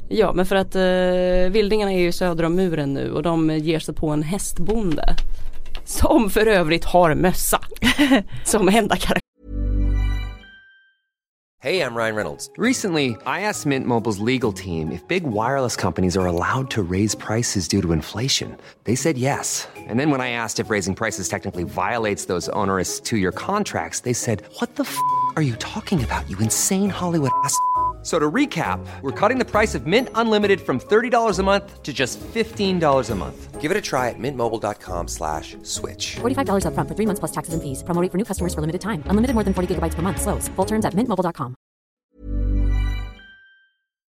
Ja 0.08 0.34
men 0.34 0.45
för 0.45 0.56
att 0.56 0.75
eh, 0.75 1.51
vildingarna 1.51 1.93
är 1.93 1.99
ju 1.99 2.12
söder 2.12 2.43
om 2.43 2.56
muren 2.56 2.93
nu 2.93 3.12
och 3.12 3.23
de 3.23 3.49
ger 3.49 3.79
sig 3.79 3.95
på 3.95 4.10
en 4.10 4.23
hästbonde. 4.23 5.15
Som 5.86 6.29
för 6.29 6.47
övrigt 6.47 6.86
har 6.86 7.15
mössa. 7.15 7.60
som 8.43 8.67
enda 8.67 8.95
karaktär. 8.95 9.19
Hey, 11.63 11.79
I'm 11.79 11.95
Ryan 11.95 12.15
Reynolds. 12.15 12.49
Recently, 12.58 13.15
I 13.25 13.47
asked 13.47 13.65
Mint 13.65 13.88
Mobile's 13.88 14.19
legal 14.19 14.51
team 14.51 14.91
if 14.91 15.08
big 15.08 15.23
wireless 15.23 15.77
companies 15.77 16.17
are 16.17 16.25
allowed 16.25 16.69
to 16.71 16.84
raise 16.84 17.15
prices 17.15 17.69
due 17.69 17.82
to 17.82 17.93
inflation. 17.93 18.58
They 18.84 18.95
said 18.95 19.17
yes. 19.17 19.65
And 19.88 19.97
then 19.97 20.12
when 20.12 20.19
I 20.19 20.32
asked 20.32 20.60
if 20.60 20.69
raising 20.69 20.93
prices 20.93 21.29
technically 21.29 21.63
violates 21.63 22.25
those 22.25 22.49
onerous 22.49 22.99
two 22.99 23.15
year 23.15 23.32
contracts, 23.32 24.01
they 24.01 24.12
said, 24.12 24.43
What 24.60 24.75
the 24.75 24.84
f 24.84 24.97
are 25.38 25.41
you 25.41 25.56
talking 25.56 26.03
about, 26.03 26.29
you 26.29 26.38
insane 26.39 26.89
Hollywood 26.89 27.32
ass? 27.45 27.58
F- 28.03 28.07
So 28.07 28.19
to 28.19 28.29
recap, 28.31 28.79
we're 29.01 29.11
cutting 29.29 29.39
the 29.45 29.45
price 29.51 29.75
of 29.79 29.85
Mint 29.85 30.09
Unlimited 30.15 30.59
from 30.59 30.79
$30 30.79 31.39
a 31.39 31.43
month 31.43 31.81
to 31.83 31.93
just 31.93 32.19
$15 32.33 33.09
a 33.11 33.15
month. 33.15 33.61
Give 33.61 33.71
it 33.71 33.77
a 33.77 33.81
try 33.81 34.09
at 34.09 34.19
mintmobile.com 34.19 35.07
slash 35.07 35.55
switch. 35.63 36.17
$45 36.19 36.65
upfront 36.65 36.87
for 36.89 36.95
three 36.95 37.05
months 37.07 37.19
plus 37.21 37.31
taxes 37.31 37.53
and 37.53 37.63
fees. 37.63 37.81
Promo 37.83 38.01
rate 38.01 38.11
for 38.11 38.17
new 38.17 38.25
customers 38.25 38.53
for 38.53 38.59
limited 38.61 38.81
time. 38.81 39.03
Unlimited 39.09 39.33
more 39.35 39.43
than 39.45 39.53
40 39.53 39.67
gigabytes 39.75 39.95
per 39.95 40.01
month. 40.01 40.19
Slows. 40.21 40.49
Full 40.57 40.65
terms 40.65 40.85
at 40.85 40.93
mintmobile.com. 40.95 41.55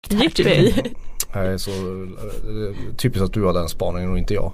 Jippi. 0.10 0.74
Jag 1.36 1.46
är 1.46 1.58
så 1.58 1.72
eh, 1.72 2.96
typiskt 2.98 3.24
att 3.26 3.34
du 3.34 3.44
har 3.44 3.54
den 3.54 3.70
spaningen 3.70 4.12
och 4.12 4.18
inte 4.18 4.34
jag. 4.34 4.52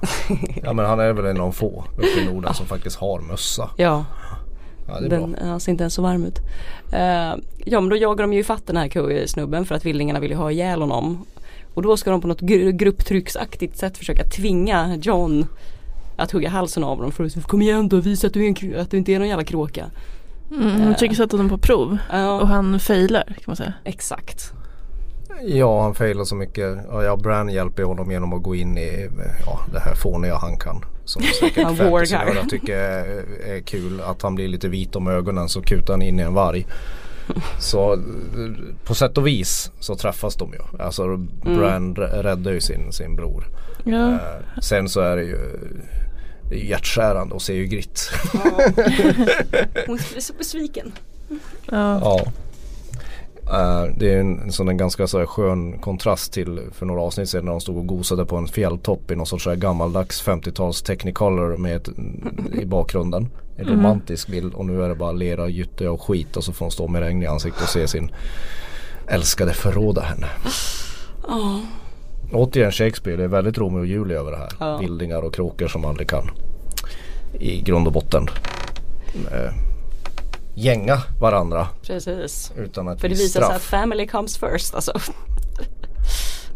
Ja 0.63 0.73
men 0.73 0.85
han 0.85 0.99
är 0.99 1.13
väl 1.13 1.25
en 1.25 1.41
av 1.41 1.51
få 1.51 1.85
uppe 1.97 2.07
i 2.21 2.25
Norden 2.25 2.53
som 2.53 2.65
faktiskt 2.65 2.95
har 2.95 3.19
mössa. 3.21 3.69
Ja, 3.77 4.05
Ja 4.89 4.99
den 5.09 5.35
eh, 5.35 5.57
ser 5.57 5.71
inte 5.71 5.83
ens 5.83 5.93
så 5.93 6.01
varm 6.01 6.25
ut. 6.25 6.39
Eh, 6.93 7.35
ja 7.65 7.81
men 7.81 7.89
då 7.89 7.95
jagar 7.95 8.23
de 8.23 8.33
ju 8.33 8.43
fatt 8.43 8.67
den 8.67 8.77
här 8.77 8.87
Coe-snubben 8.87 9.65
för 9.65 9.75
att 9.75 9.85
vildingarna 9.85 10.19
vill 10.19 10.31
ju 10.31 10.37
ha 10.37 10.51
ihjäl 10.51 10.81
honom. 10.81 11.25
Och 11.73 11.81
då 11.81 11.97
ska 11.97 12.11
de 12.11 12.21
på 12.21 12.27
något 12.27 12.41
gru- 12.41 12.71
grupptrycksaktigt 12.71 13.77
sätt 13.77 13.97
försöka 13.97 14.23
tvinga 14.23 14.95
John 15.01 15.45
att 16.17 16.31
hugga 16.31 16.49
halsen 16.49 16.83
av 16.83 16.97
dem. 17.01 17.11
För 17.11 17.23
att 17.25 17.43
kom 17.43 17.61
igen 17.61 17.89
då, 17.89 17.97
visa 17.97 18.27
att 18.27 18.33
du, 18.33 18.45
är 18.45 18.63
en, 18.63 18.79
att 18.81 18.91
du 18.91 18.97
inte 18.97 19.11
är 19.13 19.19
någon 19.19 19.27
jävla 19.27 19.43
kråka. 19.43 19.85
Mm, 20.51 20.85
de 20.87 20.93
försöker 20.93 21.15
sätta 21.15 21.37
honom 21.37 21.49
på 21.49 21.57
prov. 21.57 21.97
Ja, 22.11 22.41
Och 22.41 22.47
han 22.47 22.79
failar 22.79 23.23
kan 23.23 23.43
man 23.45 23.55
säga. 23.55 23.73
exakt. 23.83 24.53
Ja 25.43 25.81
han 25.83 25.95
failar 25.95 26.23
så 26.23 26.35
mycket. 26.35 26.77
Ja, 26.91 27.03
ja 27.03 27.17
Bran 27.17 27.49
hjälper 27.49 27.83
honom 27.83 28.11
genom 28.11 28.33
att 28.33 28.43
gå 28.43 28.55
in 28.55 28.77
i 28.77 29.09
ja, 29.45 29.59
det 29.73 29.79
här 29.79 29.95
fåniga 29.95 30.35
han 30.37 30.57
kan. 30.57 30.85
Som 31.09 31.21
säkert 31.39 31.79
vågar. 31.79 32.49
tycker 32.49 32.77
är, 32.77 33.25
är 33.45 33.59
kul. 33.59 34.01
Att 34.01 34.21
han 34.21 34.35
blir 34.35 34.47
lite 34.47 34.67
vit 34.67 34.95
om 34.95 35.07
ögonen 35.07 35.49
så 35.49 35.61
kutar 35.61 35.93
han 35.93 36.01
in 36.01 36.19
i 36.19 36.23
en 36.23 36.33
varg. 36.33 36.65
Så 37.59 37.93
eh, 37.93 37.99
på 38.83 38.95
sätt 38.95 39.17
och 39.17 39.27
vis 39.27 39.71
så 39.79 39.95
träffas 39.95 40.35
de 40.35 40.53
ju. 40.53 40.83
Alltså 40.83 41.17
Bran 41.43 41.95
rä- 41.95 42.23
räddar 42.23 42.51
ju 42.51 42.61
sin, 42.61 42.91
sin 42.93 43.15
bror. 43.15 43.45
Ja. 43.83 44.09
Eh, 44.11 44.17
sen 44.61 44.89
så 44.89 44.99
är 45.01 45.15
det 45.15 45.23
ju 45.23 45.37
det 46.49 46.55
är 46.55 46.65
hjärtskärande 46.65 47.35
att 47.35 47.41
se 47.41 47.53
ju 47.53 47.65
gritt. 47.65 48.09
Hon 49.87 49.99
är 50.15 50.19
så 50.21 50.33
besviken. 50.33 50.91
Ja. 51.65 51.99
Ja. 51.99 52.31
Eh, 53.51 53.85
det 53.97 54.13
är 54.13 54.19
en, 54.19 54.51
en 54.59 54.67
en 54.67 54.77
ganska 54.77 55.07
så 55.07 55.19
här 55.19 55.25
skön 55.25 55.79
kontrast 55.79 56.33
till 56.33 56.61
för 56.71 56.85
några 56.85 57.01
avsnitt 57.01 57.29
sedan 57.29 57.45
när 57.45 57.51
de 57.51 57.61
stod 57.61 57.77
och 57.77 57.87
gosade 57.87 58.25
på 58.25 58.35
en 58.35 58.47
fjälltopp 58.47 59.11
i 59.11 59.15
någon 59.15 59.25
sorts 59.25 59.43
så 59.43 59.49
här 59.49 59.57
gammaldags 59.57 60.23
50-tals 60.23 60.81
technicolor 60.81 61.57
med 61.57 61.75
ett, 61.75 61.89
i 62.53 62.65
bakgrunden. 62.65 63.27
En 63.57 63.67
romantisk 63.67 64.27
bild 64.27 64.53
och 64.53 64.65
nu 64.65 64.83
är 64.83 64.89
det 64.89 64.95
bara 64.95 65.11
lera, 65.11 65.47
gytte 65.47 65.89
och 65.89 66.01
skit 66.01 66.37
och 66.37 66.43
så 66.43 66.53
får 66.53 66.65
hon 66.65 66.71
stå 66.71 66.87
med 66.87 67.01
regn 67.01 67.23
i 67.23 67.27
ansiktet 67.27 67.63
och 67.63 67.69
se 67.69 67.87
sin 67.87 68.11
älskade 69.07 69.53
förråda 69.53 70.01
henne. 70.01 70.27
Ja. 71.27 71.61
Återigen 72.33 72.71
Shakespeare, 72.71 73.17
det 73.17 73.23
är 73.23 73.27
väldigt 73.27 73.57
Romeo 73.57 73.79
och 73.79 73.85
Julia 73.85 74.19
över 74.19 74.31
det 74.31 74.37
här. 74.37 74.49
Ja. 74.59 74.77
Vildingar 74.77 75.21
och 75.21 75.33
kråkor 75.33 75.67
som 75.67 75.85
aldrig 75.85 76.09
kan 76.09 76.31
i 77.33 77.61
grund 77.61 77.87
och 77.87 77.93
botten 77.93 78.27
eh, 79.31 79.68
gänga 80.59 80.97
varandra 81.19 81.67
Precis. 81.81 82.51
utan 82.57 82.87
att 82.87 83.01
För 83.01 83.09
det 83.09 83.15
visar 83.15 83.41
sig 83.41 83.55
att 83.55 83.61
family 83.61 84.07
comes 84.07 84.37
first 84.37 84.75
alltså. 84.75 84.93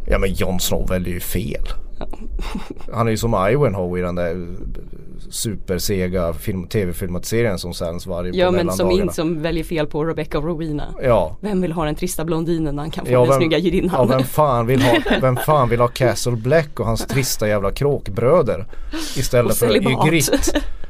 Ja 0.07 0.17
men 0.19 0.33
Jon 0.33 0.59
Snow 0.59 0.87
väljer 0.87 1.13
ju 1.13 1.19
fel. 1.19 1.67
Han 2.93 3.07
är 3.07 3.11
ju 3.11 3.17
som 3.17 3.47
Ivanhoe 3.51 3.99
i 3.99 4.01
den 4.01 4.15
där 4.15 4.47
supersega 5.29 6.33
film, 6.33 6.67
tv-filmatiseringen 6.67 7.59
som 7.59 7.73
sänds 7.73 8.07
varje 8.07 8.31
Ja 8.35 8.45
på 8.45 8.51
men 8.51 8.71
som 8.71 8.91
inte 8.91 9.13
som 9.13 9.41
väljer 9.41 9.63
fel 9.63 9.87
på 9.87 10.05
Rebecca 10.05 10.37
och 10.37 10.43
Rowena. 10.43 10.95
Ja. 11.03 11.37
Vem 11.41 11.61
vill 11.61 11.71
ha 11.71 11.85
den 11.85 11.95
trista 11.95 12.25
blondinen 12.25 12.75
när 12.75 12.83
han 12.83 12.91
kan 12.91 13.05
få 13.05 13.11
Ja, 13.11 13.19
den 13.19 13.29
vem- 13.29 13.37
snygga 13.39 13.57
Ja 13.57 13.63
judinnan? 13.63 14.07
vem 14.07 14.23
fan 14.23 14.67
vill 14.67 14.81
ha, 14.81 14.93
vem 15.21 15.35
fan 15.35 15.69
vill 15.69 15.79
ha 15.79 15.87
Castle 15.87 16.31
Black 16.35 16.79
och 16.79 16.85
hans 16.85 17.05
trista 17.07 17.47
jävla 17.47 17.71
kråkbröder 17.71 18.65
istället 19.15 19.57
för. 19.57 19.75
Ygritte. 19.75 20.61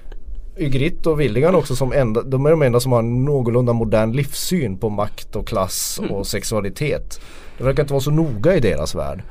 Ygritte 0.58 1.10
och 1.10 1.20
Villigan 1.20 1.56
också 1.56 1.76
som 1.76 1.94
enda, 1.94 2.22
de 2.22 2.46
är 2.46 2.50
de 2.50 2.62
enda 2.62 2.80
som 2.80 2.92
har 2.92 3.00
en 3.00 3.26
någorlunda 3.26 3.74
modern 3.74 4.12
livssyn 4.12 4.78
på 4.78 4.90
makt 4.90 5.36
och 5.36 5.48
klass 5.48 6.00
Mm. 6.00 6.12
och 6.12 6.28
sexualitet. 6.28 7.22
Det 7.58 7.64
verkar 7.64 7.84
inte 7.84 7.94
vara 7.94 8.02
så 8.02 8.12
noga 8.12 8.56
i 8.56 8.60
deras 8.60 8.96
värld. 8.96 9.24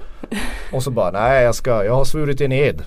Och 0.73 0.83
så 0.83 0.91
bara, 0.91 1.11
nej 1.11 1.45
jag 1.45 1.55
ska, 1.55 1.85
jag 1.85 1.95
har 1.95 2.05
svurit 2.05 2.41
en 2.41 2.53
ed. 2.53 2.83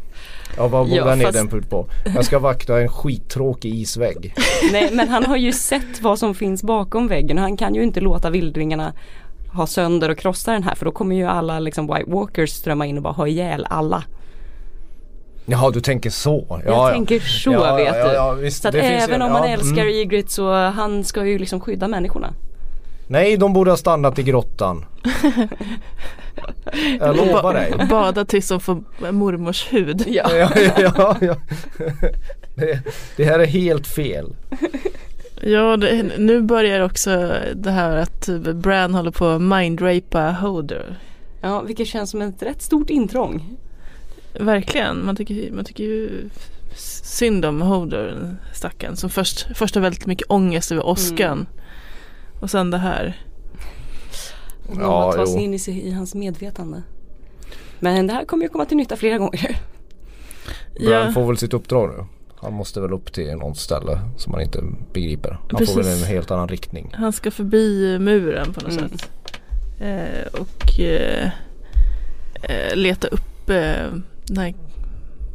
Ja 0.58 0.68
vad 0.68 0.90
går 0.90 0.98
Ja, 0.98 1.06
den 1.06 1.20
fast- 1.22 1.36
eden 1.38 1.62
på? 1.70 1.88
Jag 2.16 2.26
ska 2.26 2.40
vakta 2.40 2.82
en 2.82 2.88
skittråkig 2.90 3.76
isvägg. 3.76 4.34
Nej 4.72 4.90
men 4.94 5.08
han 5.10 5.26
har 5.26 5.38
ju 5.38 5.52
sett 5.52 6.02
vad 6.02 6.20
som 6.20 6.36
finns 6.36 6.64
bakom 6.64 7.08
väggen 7.08 7.38
och 7.38 7.44
han 7.44 7.58
kan 7.58 7.76
ju 7.76 7.84
inte 7.84 8.00
låta 8.02 8.30
vildringarna 8.30 8.94
ha 9.54 9.68
sönder 9.68 10.10
och 10.10 10.18
krossa 10.18 10.52
den 10.52 10.64
här 10.64 10.76
för 10.76 10.86
då 10.86 10.92
kommer 10.92 11.16
ju 11.16 11.24
alla 11.26 11.60
liksom 11.60 11.88
White 11.88 12.12
Walkers 12.12 12.50
strömma 12.50 12.86
in 12.86 12.98
och 12.98 13.04
bara 13.04 13.14
ha 13.14 13.28
ihjäl 13.28 13.68
alla. 13.70 14.04
Jaha 15.46 15.72
du 15.72 15.82
tänker 15.82 16.10
så. 16.10 16.46
Ja, 16.50 16.62
Jag 16.66 16.74
ja. 16.74 16.90
tänker 16.90 17.20
så 17.20 17.52
Ja, 17.52 17.76
vet 17.76 17.96
ja, 17.96 18.08
du. 18.08 18.14
ja, 18.14 18.32
visst, 18.32 18.62
så 18.62 18.68
att 18.68 18.76
även 18.76 19.22
om 19.22 19.32
man 19.32 19.44
ja, 19.50 19.54
älskar 19.54 19.82
mm. 19.82 19.94
Ygritte 19.96 20.32
så 20.32 20.54
han 20.54 21.04
ska 21.04 21.26
ju 21.26 21.40
liksom 21.40 21.60
skydda 21.60 21.88
människorna. 21.88 22.34
Nej 23.08 23.38
de 23.38 23.54
borde 23.54 23.72
ha 23.72 23.78
stannat 23.78 24.20
i 24.20 24.24
grottan. 24.24 24.86
Jag 27.00 27.16
lovar 27.16 27.54
dig. 27.54 27.74
Ba- 27.78 27.86
bada 27.86 28.26
tills 28.26 28.48
de 28.50 28.60
får 28.60 28.84
mormors 29.12 29.74
hud. 29.74 30.04
Ja. 30.08 30.36
ja, 30.36 30.50
ja, 30.78 31.18
ja. 31.22 31.36
Det, 32.56 32.80
det 33.18 33.24
här 33.24 33.40
är 33.40 33.46
helt 33.46 33.88
fel. 33.88 34.36
Ja, 35.42 35.78
det, 35.78 36.04
nu 36.18 36.42
börjar 36.42 36.82
också 36.82 37.32
det 37.56 37.72
här 37.72 37.98
att 37.98 38.30
Bran 38.56 38.94
håller 38.96 39.12
på 39.12 39.28
att 39.28 39.42
mindrapa 39.42 40.32
Hodor. 40.32 40.96
ja 41.42 41.62
vilket 41.62 41.88
känns 41.88 42.12
som 42.12 42.22
ett 42.22 42.42
rätt 42.42 42.62
stort 42.62 42.90
intrång. 42.90 43.58
Verkligen, 44.40 45.06
man 45.06 45.16
tycker, 45.16 45.52
man 45.52 45.66
tycker 45.66 45.84
ju 45.84 46.30
synd 47.04 47.46
om 47.46 47.62
Hodor, 47.62 48.36
stackaren, 48.54 48.96
som 48.96 49.10
först, 49.10 49.48
först 49.58 49.76
har 49.76 49.82
väldigt 49.82 50.06
mycket 50.06 50.30
ångest 50.32 50.72
över 50.72 50.86
åskan. 50.86 51.32
Mm. 51.32 51.46
Och 52.42 52.50
sen 52.50 52.72
det 52.72 52.78
här. 52.78 53.22
Och 54.68 54.76
Ja, 54.82 55.14
ta 55.16 55.28
sig 55.28 55.42
in 55.44 55.54
i, 55.54 55.58
i 55.88 55.92
hans 55.92 56.16
medvetande. 56.16 56.84
Men 57.80 58.08
det 58.08 58.14
här 58.14 58.26
kommer 58.26 58.44
ju 58.44 58.50
komma 58.50 58.66
till 58.66 58.78
nytta 58.78 58.96
flera 58.96 59.18
gånger. 59.18 59.58
Bran 60.80 60.92
Ja, 61.06 61.12
får 61.12 61.28
väl 61.28 61.38
sitt 61.38 61.54
uppdrag 61.54 61.90
nu. 61.98 62.06
Han 62.36 62.54
måste 62.54 62.82
väl 62.82 62.94
upp 62.94 63.14
till 63.14 63.36
något 63.36 63.58
ställe 63.58 64.00
som 64.18 64.32
man 64.32 64.42
inte 64.42 64.64
begriper. 64.94 65.30
Han 65.32 65.50
får 65.50 65.58
Precis. 65.58 65.78
väl 65.78 65.88
en 65.88 66.04
helt 66.04 66.32
annan 66.32 66.48
riktning. 66.48 66.94
han 66.98 67.14
ska 67.14 67.32
förbi 67.32 68.00
muren 68.00 68.54
på 68.54 68.62
något 68.62 68.72
Mm. 68.78 68.90
sätt. 68.90 69.10
Eh, 69.80 70.42
och 70.42 70.80
eh, 70.80 71.30
eh, 72.44 72.76
leta 72.76 73.08
upp 73.08 73.50
eh, 73.50 73.88
den 74.28 74.38
här, 74.38 74.54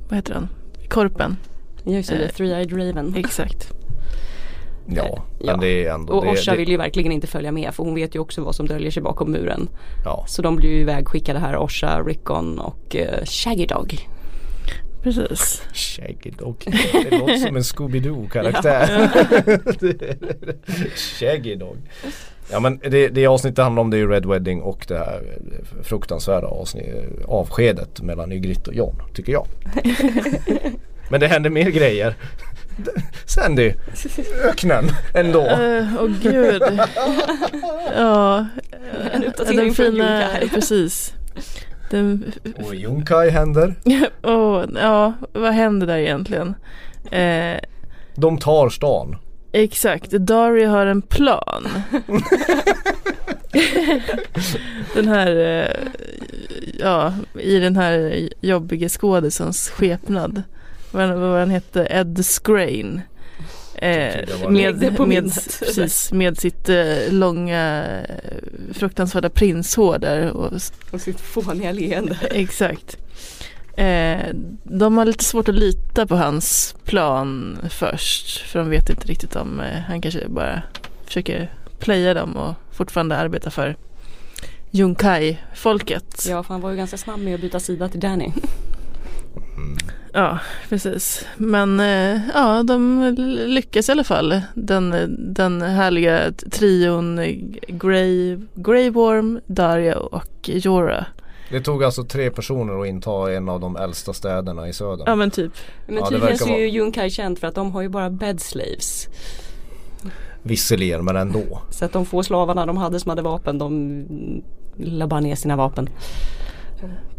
vad 0.09 0.17
heter 0.17 0.35
den? 0.35 0.49
Korpen. 0.89 1.37
Just 1.85 2.09
det, 2.11 2.15
Eh, 2.25 2.29
Three-Eyed 2.31 2.71
Raven. 2.89 3.15
Exakt. 3.25 3.73
Ja, 4.87 5.25
Ja. 5.41 5.53
men 5.53 5.61
det 5.61 5.85
är 5.87 5.95
ändå 5.95 6.13
Och 6.13 6.25
det, 6.25 6.31
Orsa 6.31 6.51
det, 6.51 6.57
vill 6.57 6.69
ju 6.69 6.77
verkligen 6.77 7.13
inte 7.13 7.27
följa 7.27 7.53
med 7.53 7.75
för 7.75 7.85
hon 7.85 7.95
vet 7.95 8.15
ju 8.15 8.19
också 8.19 8.43
vad 8.45 8.55
som 8.55 8.67
döljer 8.67 8.91
sig 8.91 9.03
bakom 9.03 9.31
muren. 9.33 9.69
ja. 10.05 10.25
Så 10.29 10.43
de 10.43 10.57
blir 10.57 10.71
ju 10.71 10.81
ivägskickade 10.81 11.39
här, 11.39 11.57
Orsa, 11.57 12.01
Rickon 12.03 12.59
och 12.59 12.97
uh, 12.99 13.25
Shaggy 13.25 13.67
Dog. 13.67 13.99
Precis. 15.03 15.63
Shaggy 15.73 16.31
Dog. 16.31 16.57
Det 16.93 17.19
låter 17.19 17.37
som 17.37 17.57
en 17.57 17.63
Scooby-Doo 17.63 18.29
karaktär. 18.29 19.11
Shaggy 21.21 21.55
Dog. 21.57 21.77
Ja 22.53 22.61
men 22.61 22.79
det, 22.83 23.09
det 23.09 23.27
avsnittet 23.27 23.65
handlar 23.65 23.83
om 23.83 23.91
det 23.91 23.97
är 23.97 23.99
ju 23.99 24.09
Red 24.11 24.27
Wedding 24.27 24.63
och 24.63 24.85
det 24.89 24.99
här 24.99 25.23
fruktansvärda 25.83 26.47
avsnitt, 26.47 26.87
avskedet 27.29 28.01
mellan 28.03 28.33
Ygritte 28.33 28.71
och 28.71 28.77
John, 28.77 29.03
tycker 29.15 29.33
jag. 29.33 29.47
men 31.11 31.21
det 31.21 31.27
händer 31.29 31.51
mer 31.51 31.71
grejer. 31.71 32.15
Sandy, 33.27 33.73
öknen 34.45 34.85
ändå. 35.15 35.41
Eh, 35.47 35.85
Åh 36.01 36.09
gud. 36.23 36.63
ja. 37.97 38.47
En 39.13 39.25
uppdatering 39.25 39.57
den 39.59 39.75
från 39.75 39.87
fina, 39.93 40.23
Junkai. 40.23 40.49
precis. 40.55 41.15
Den, 41.91 42.33
Och 42.65 42.75
i 42.75 42.79
Junkai 42.79 43.31
händer. 43.31 43.75
åh, 44.23 44.65
ja, 44.81 45.13
vad 45.33 45.53
händer 45.53 45.87
där 45.87 45.97
egentligen? 45.99 46.55
Eh, 47.11 47.61
De 48.15 48.39
tar 48.39 48.69
stan. 48.69 49.17
Exakt, 49.53 50.11
Dario 50.11 50.69
har 50.69 50.87
en 50.87 51.03
plan. 51.03 51.69
den 54.95 55.09
här, 55.09 55.37
eh, 55.37 55.89
ja, 56.79 57.15
i 57.41 57.59
den 57.59 57.77
här 57.77 58.29
jobbiga 58.41 58.89
skådisens 58.89 59.69
skepnad. 59.69 60.43
Vad 60.91 61.03
han, 61.03 61.21
vad 61.21 61.39
han 61.39 61.51
hette, 61.51 61.87
Ed 61.91 62.27
Skrein. 62.27 63.01
Eh, 63.75 64.49
med, 64.49 64.99
med, 64.99 65.35
precis, 65.61 66.13
med 66.13 66.39
sitt 66.39 66.69
eh, 66.69 67.11
långa 67.11 67.85
fruktansvärda 68.73 69.31
prinshår 69.31 69.99
där 69.99 70.31
och 70.31 70.53
Och 70.91 71.01
sitt 71.01 71.21
fåniga 71.21 71.73
leende. 71.73 72.17
Exakt. 72.31 72.97
Eh, 73.81 74.35
de 74.65 74.97
har 74.97 75.05
lite 75.05 75.25
svårt 75.25 75.49
att 75.49 75.55
lita 75.55 76.07
på 76.07 76.17
hans 76.17 76.75
plan 76.85 77.59
först. 77.71 78.39
För 78.39 78.59
de 78.59 78.71
vet 78.71 78.91
inte 78.91 79.07
riktigt 79.07 79.37
om 79.37 79.61
eh, 79.61 79.81
han 79.81 80.01
kanske 80.01 80.29
bara 80.29 80.63
försöker 81.05 81.53
playa 81.79 82.15
dem 82.15 82.37
och 82.37 82.55
fortfarande 82.73 83.17
arbeta 83.17 83.51
för 83.51 83.77
Junkai-folket. 84.71 86.27
Ja, 86.29 86.43
för 86.43 86.55
han 86.55 86.61
var 86.61 86.71
ju 86.71 86.77
ganska 86.77 86.97
snabb 86.97 87.21
med 87.21 87.35
att 87.35 87.41
byta 87.41 87.61
sida 87.61 87.89
till 87.89 88.01
Danny. 88.01 88.33
Ja, 90.13 90.39
precis. 90.69 91.27
Men 91.37 91.81
eh, 91.81 92.21
ja, 92.35 92.63
de 92.63 93.05
lyckas 93.47 93.89
i 93.89 93.93
alla 93.93 94.05
fall. 94.05 94.41
Den, 94.55 95.15
den 95.35 95.63
härliga 95.63 96.33
trion 96.33 97.17
Grey, 97.69 98.39
Grey 98.55 98.91
Worm, 98.91 99.41
Daria 99.47 99.99
och 99.99 100.49
Jorah. 100.49 101.05
Det 101.51 101.61
tog 101.61 101.85
alltså 101.85 102.05
tre 102.05 102.31
personer 102.31 102.81
att 102.81 102.87
inta 102.87 103.33
en 103.33 103.49
av 103.49 103.61
de 103.61 103.77
äldsta 103.77 104.13
städerna 104.13 104.69
i 104.69 104.73
södern. 104.73 105.05
Ja 105.07 105.15
men 105.17 105.31
typ. 105.31 105.53
Men 105.87 105.97
Ja, 105.97 106.07
tydligen 106.09 106.39
så 106.39 106.49
är 106.49 106.59
ju 106.59 106.69
Junkai 106.69 107.11
känt 107.11 107.39
för 107.39 107.47
att 107.47 107.55
de 107.55 107.73
har 107.73 107.83
ju 107.83 107.89
bara 107.89 108.11
bed 108.11 108.41
slaves. 108.41 109.09
Visserligen 110.43 111.05
men 111.05 111.17
ändå. 111.17 111.63
Så 111.71 111.85
att 111.85 111.93
de 111.93 112.07
få 112.07 112.23
slavarna 112.23 112.67
de 112.67 112.77
hade 112.77 113.01
som 113.01 113.09
hade 113.09 113.23
vapen 113.23 113.59
de 113.59 114.05
la 114.77 115.07
bara 115.07 115.21
ner 115.21 115.35
sina 115.35 115.57
vapen. 115.57 115.89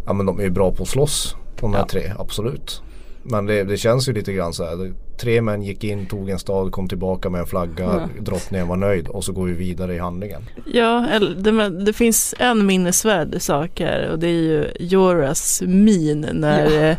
Ja 0.06 0.14
men 0.14 0.26
de 0.26 0.40
är 0.40 0.44
ju 0.44 0.50
bra 0.50 0.72
på 0.72 0.84
att 0.84 0.90
slåss. 0.90 1.36
De 1.60 1.74
här 1.74 1.80
Ja. 1.82 1.88
tre, 1.88 2.14
absolut. 2.20 2.82
Men 3.24 3.46
det, 3.46 3.64
det 3.64 3.78
känns 3.78 4.10
ju 4.10 4.14
lite 4.14 4.34
grann 4.34 4.54
så 4.54 4.64
här. 4.66 4.94
Tre 5.18 5.42
män 5.42 5.62
gick 5.64 5.84
in, 5.84 6.06
tog 6.06 6.30
en 6.30 6.40
stad, 6.40 6.72
kom 6.72 6.88
tillbaka 6.90 7.30
med 7.30 7.42
en 7.42 7.48
flagga. 7.48 7.84
Ja. 7.84 8.10
Drottningen 8.20 8.68
var 8.68 8.76
nöjd 8.76 9.08
och 9.08 9.24
så 9.24 9.32
går 9.32 9.46
vi 9.46 9.54
vidare 9.54 9.96
i 9.96 10.00
handlingen. 10.00 10.42
Ja, 10.66 11.08
eller, 11.08 11.36
det, 11.36 11.70
det 11.86 11.94
finns 11.94 12.36
en 12.40 12.66
minnesvärd 12.66 13.42
sak 13.42 13.80
här 13.80 14.10
och 14.12 14.20
det 14.20 14.28
är 14.28 14.32
ju 14.42 14.68
Joras 14.80 15.62
min 15.66 16.28
när 16.34 16.98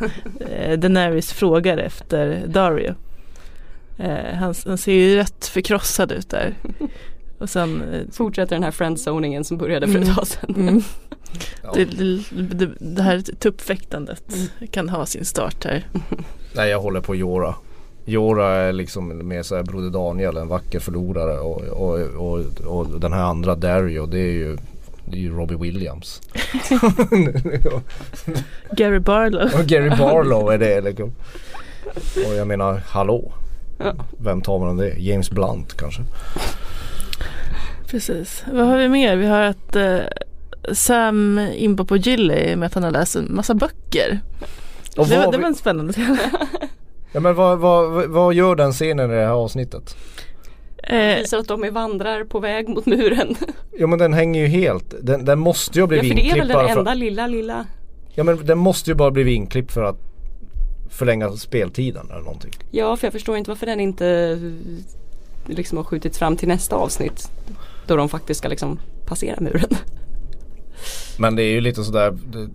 eh, 0.50 0.78
Daenerys 0.78 1.32
frågar 1.32 1.78
efter 1.78 2.42
Dario. 2.46 2.94
Eh, 3.98 4.34
han, 4.34 4.54
han 4.66 4.78
ser 4.78 4.92
ju 4.92 5.16
rätt 5.16 5.46
förkrossad 5.46 6.12
ut 6.12 6.30
där. 6.30 6.54
Och 7.38 7.50
sen 7.50 7.82
eh, 7.92 8.00
Fortsätter 8.12 8.56
den 8.56 8.62
här 8.62 8.70
friendzoningen 8.70 9.44
som 9.44 9.58
började 9.58 9.86
för 9.88 9.98
ett 9.98 10.04
Mm. 10.04 10.14
tag 10.14 10.26
sedan. 10.26 10.54
mm, 10.58 10.82
Ja. 11.62 11.72
det, 11.74 11.84
det, 12.30 12.68
det 12.78 13.02
här 13.02 13.20
tuppfäktandet 13.20 14.24
kan 14.70 14.88
ha 14.88 15.06
sin 15.06 15.24
start 15.24 15.64
här. 15.64 15.86
Nej 16.54 16.70
jag 16.70 16.80
håller 16.80 17.00
på 17.00 17.14
Jora. 17.14 17.54
Jora 18.04 18.48
är 18.48 18.72
liksom 18.72 19.28
mer 19.28 19.42
såhär 19.42 19.62
Broder 19.62 19.90
Daniel, 19.90 20.36
en 20.36 20.48
vacker 20.48 20.80
förlorare 20.80 21.38
och, 21.38 21.62
och, 21.62 22.00
och, 22.00 22.40
och 22.66 23.00
den 23.00 23.12
här 23.12 23.22
andra 23.22 23.54
Dario 23.54 24.06
det 24.06 24.18
är 24.18 24.32
ju 24.32 24.56
det 25.04 25.16
är 25.16 25.20
ju 25.20 25.36
Robbie 25.36 25.56
Williams. 25.56 26.20
Gary 28.76 28.98
Barlow. 28.98 29.50
och 29.54 29.66
Gary 29.66 29.90
Barlow 29.90 30.52
är 30.52 30.58
det 30.58 30.80
liksom. 30.80 31.12
Och 32.28 32.34
jag 32.34 32.46
menar 32.46 32.82
hallå. 32.86 33.32
Ja. 33.78 33.94
Vem 34.18 34.40
tar 34.40 34.58
man 34.58 34.76
det? 34.76 34.94
James 34.98 35.30
Blunt 35.30 35.76
kanske? 35.76 36.02
Precis. 37.86 38.44
Vad 38.52 38.66
har 38.66 38.78
vi 38.78 38.88
mer? 38.88 39.16
Vi 39.16 39.26
har 39.26 39.40
att 39.40 39.76
eh, 39.76 39.98
Sam 40.72 41.38
inpå 41.54 41.84
på 41.84 41.96
Gilly 41.96 42.56
med 42.56 42.66
att 42.66 42.74
han 42.74 42.82
har 42.82 42.90
läst 42.90 43.16
en 43.16 43.34
massa 43.34 43.54
böcker. 43.54 44.20
Och 44.96 45.08
Det, 45.08 45.18
var- 45.18 45.32
det 45.32 45.38
var 45.38 45.46
en 45.46 45.54
spännande 45.54 45.92
scen. 45.92 46.18
ja, 47.12 47.20
men 47.20 47.34
vad, 47.34 47.58
vad, 47.58 48.06
vad 48.10 48.34
gör 48.34 48.56
den 48.56 48.72
scenen 48.72 49.10
i 49.10 49.14
det 49.14 49.20
här 49.20 49.28
avsnittet? 49.28 49.96
Eh, 50.82 51.16
Visar 51.18 51.38
att 51.38 51.48
de 51.48 51.64
är 51.64 51.70
vandrar 51.70 52.24
på 52.24 52.40
väg 52.40 52.68
mot 52.68 52.86
muren. 52.86 53.36
Ja 53.78 53.86
men 53.86 53.98
den 53.98 54.12
hänger 54.12 54.40
ju 54.40 54.46
helt. 54.46 54.94
Den, 55.02 55.24
den 55.24 55.38
måste 55.38 55.78
ju 55.78 55.82
ha 55.82 55.94
Ja 55.94 56.00
blivit 56.00 56.08
för 56.08 56.16
det 56.16 56.30
är 56.30 56.38
väl 56.38 56.48
den 56.48 56.54
bara 56.54 56.68
för, 56.68 56.78
enda 56.78 56.94
lilla 56.94 57.26
lilla. 57.26 57.66
Ja 58.14 58.24
men 58.24 58.46
den 58.46 58.58
måste 58.58 58.90
ju 58.90 58.94
bara 58.94 59.10
blivit 59.10 59.34
inklippt 59.36 59.72
för 59.72 59.82
att 59.82 59.96
förlänga 60.90 61.30
speltiden 61.32 62.06
eller 62.10 62.20
någonting. 62.20 62.50
Ja 62.70 62.96
för 62.96 63.06
jag 63.06 63.12
förstår 63.12 63.36
inte 63.36 63.50
varför 63.50 63.66
den 63.66 63.80
inte 63.80 64.38
liksom 65.46 65.78
har 65.78 65.84
skjutits 65.84 66.18
fram 66.18 66.36
till 66.36 66.48
nästa 66.48 66.76
avsnitt. 66.76 67.30
Då 67.86 67.96
de 67.96 68.08
faktiskt 68.08 68.38
ska 68.38 68.48
liksom 68.48 68.78
passera 69.06 69.40
muren. 69.40 69.70
Men 71.18 71.36
det 71.36 71.42
är 71.42 71.50
ju 71.52 71.60
lite 71.60 71.84
sådär 71.84 72.10
Det, 72.32 72.48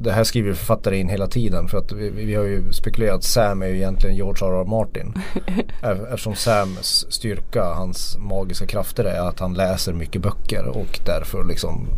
det 0.00 0.12
här 0.12 0.24
skriver 0.24 0.52
författare 0.54 0.96
in 0.96 1.08
hela 1.08 1.26
tiden 1.26 1.68
för 1.68 1.78
att 1.78 1.92
vi, 1.92 2.10
vi 2.10 2.34
har 2.34 2.44
ju 2.44 2.72
spekulerat 2.72 3.14
att 3.16 3.24
Sam 3.24 3.62
är 3.62 3.66
ju 3.66 3.76
egentligen 3.76 4.16
George 4.16 4.46
R.R. 4.46 4.64
Martin. 4.64 5.14
Ef- 5.82 6.06
Eftersom 6.06 6.34
Sams 6.34 7.06
styrka, 7.12 7.64
hans 7.64 8.16
magiska 8.18 8.66
krafter 8.66 9.04
är 9.04 9.20
att 9.28 9.40
han 9.40 9.54
läser 9.54 9.92
mycket 9.92 10.22
böcker 10.22 10.64
och 10.68 11.00
därför 11.06 11.44
liksom 11.44 11.88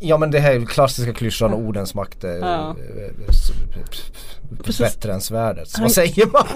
Ja 0.00 0.18
men 0.18 0.30
det 0.30 0.38
här 0.38 0.52
är 0.54 0.64
klassiska 0.66 1.12
klyschan 1.12 1.54
ordens 1.54 1.94
makt 1.94 2.24
är 2.24 2.38
Ja. 2.38 2.70
eh, 2.70 3.28
s- 3.28 3.52
Precis. 4.64 4.80
bättre 4.80 5.12
än 5.12 5.20
svärdet. 5.20 5.68
Han- 5.74 5.82
Vad 5.82 5.92
säger 5.92 6.26
man? 6.26 6.46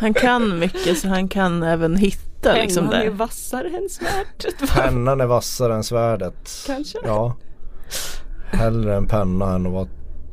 han 0.00 0.14
kan 0.14 0.58
mycket 0.58 0.98
så 0.98 1.08
han 1.08 1.28
kan 1.28 1.62
även 1.62 1.96
hitta 1.96 2.52
liksom 2.54 2.84
Pennan 2.88 3.00
är 3.00 3.04
där. 3.04 3.10
vassare 3.12 3.68
än 3.68 3.88
svärdet. 3.90 4.70
Pennan 4.74 5.20
är 5.20 5.26
vassare 5.26 5.74
än 5.74 5.84
svärdet. 5.84 6.48
Kanske. 6.66 6.98
Ja. 7.04 7.36
Hellre 8.50 8.96
en 8.96 9.06
penna 9.06 9.54
än 9.54 9.66
att 9.66 9.72
vara 9.72 9.88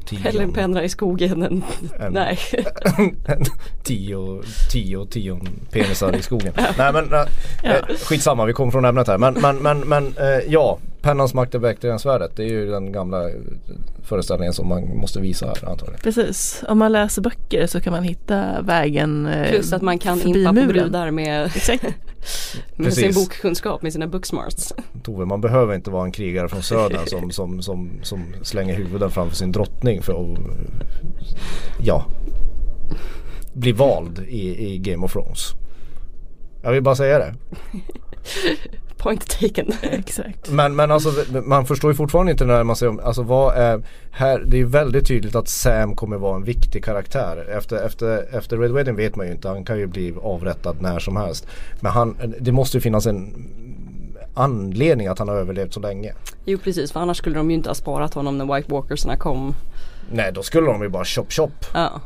tion. 0.05 0.25
Eller 0.25 0.41
en 0.43 0.53
penna 0.53 0.83
i 0.83 0.89
skogen 0.89 1.43
än, 1.43 1.63
En- 1.99 2.13
nej. 2.13 2.39
tio, 3.83 4.41
tio, 4.71 5.05
tio 5.05 5.39
penisar 5.71 6.15
i 6.15 6.21
skogen. 6.21 6.53
Nej 6.77 6.93
men 6.93 7.13
äh, 7.13 7.19
eh, 7.63 7.85
skitsamma 8.05 8.45
vi 8.45 8.53
kommer 8.53 8.71
från 8.71 8.85
ämnet 8.85 9.07
här. 9.07 9.17
Men, 9.17 9.33
men, 9.33 9.57
men, 9.57 9.79
men 9.79 10.05
eh, 10.17 10.39
ja, 10.47 10.77
pennans 11.01 11.33
makt 11.33 11.55
är 11.55 11.59
bättre 11.59 11.91
än 11.91 11.99
svärdet. 11.99 12.35
Det 12.35 12.43
är 12.43 12.47
ju 12.47 12.71
den 12.71 12.91
gamla 12.91 13.29
föreställningen 14.03 14.53
som 14.53 14.67
man 14.67 14.97
måste 14.97 15.19
visa 15.19 15.45
här 15.45 15.69
antagligen. 15.69 15.99
Precis, 16.03 16.63
om 16.67 16.77
man 16.77 16.91
läser 16.91 17.21
böcker 17.21 17.67
så 17.67 17.81
kan 17.81 17.93
man 17.93 18.03
hitta 18.03 18.61
vägen 18.61 19.27
eh, 19.27 19.49
Plus 19.49 19.73
att 19.73 19.81
man 19.81 19.99
kan 19.99 20.21
impa 20.21 20.49
på 20.49 20.67
brudar 20.67 21.11
med, 21.11 21.51
med 22.75 22.93
sin 22.93 23.13
bokkunskap, 23.13 23.81
med 23.81 23.93
sina 23.93 24.07
booksmarts. 24.07 24.73
Tove, 25.03 25.25
man 25.25 25.41
behöver 25.41 25.75
inte 25.75 25.89
vara 25.91 26.05
en 26.05 26.11
krigare 26.11 26.49
från 26.49 26.63
södern 26.63 27.07
som, 27.07 27.31
som, 27.31 27.61
som, 27.61 27.89
som 28.01 28.25
slänger 28.41 28.75
huvuden 28.75 29.11
framför 29.11 29.35
sin 29.35 29.51
drottning 29.51 30.01
för 30.01 30.13
att 30.13 30.39
ja, 31.83 32.05
bli 33.53 33.71
vald 33.71 34.19
i, 34.27 34.73
i 34.73 34.77
Game 34.77 35.05
of 35.05 35.13
Thrones. 35.13 35.53
Jag 36.61 36.71
vill 36.71 36.83
bara 36.83 36.95
säga 36.95 37.19
det. 37.19 37.33
Point 38.99 39.39
taken. 39.39 39.71
Exakt. 39.81 40.51
Men, 40.51 40.75
men 40.75 40.91
alltså 40.91 41.09
man 41.45 41.65
förstår 41.65 41.91
ju 41.91 41.95
fortfarande 41.95 42.31
inte 42.31 42.45
när 42.45 42.63
man 42.63 42.75
säger 42.75 43.01
alltså 43.01 43.23
vad 43.23 43.57
är 43.57 43.83
här, 44.11 44.43
det 44.47 44.59
är 44.59 44.65
väldigt 44.65 45.07
tydligt 45.07 45.35
att 45.35 45.47
Sam 45.47 45.95
kommer 45.95 46.17
vara 46.17 46.35
en 46.35 46.43
viktig 46.43 46.83
karaktär. 46.83 47.49
Efter, 47.57 47.85
efter, 47.85 48.37
efter 48.37 48.57
Red 48.57 48.71
Wedding 48.71 48.95
vet 48.95 49.15
man 49.15 49.25
ju 49.25 49.31
inte, 49.31 49.47
han 49.47 49.65
kan 49.65 49.79
ju 49.79 49.87
bli 49.87 50.13
avrättad 50.21 50.81
när 50.81 50.99
som 50.99 51.15
helst. 51.15 51.47
Men 51.79 51.91
han, 51.91 52.33
det 52.39 52.51
måste 52.51 52.77
ju 52.77 52.81
finnas 52.81 53.05
en 53.05 53.49
anledning 54.33 55.07
att 55.07 55.19
han 55.19 55.27
har 55.27 55.35
överlevt 55.35 55.73
så 55.73 55.79
länge. 55.79 56.13
Jo 56.45 56.57
precis, 56.63 56.91
för 56.91 56.99
annars 56.99 57.17
skulle 57.17 57.35
de 57.35 57.49
ju 57.51 57.55
inte 57.55 57.69
ha 57.69 57.75
sparat 57.75 58.13
honom 58.13 58.37
när 58.37 58.55
White 58.55 58.71
Walkersna 58.71 59.17
kom. 59.17 59.55
Nej 60.11 60.31
då 60.33 60.43
skulle 60.43 60.67
de 60.67 60.81
ju 60.81 60.89
bara 60.89 61.05
chop 61.05 61.31
chop. 61.31 61.65
Ja. 61.73 62.01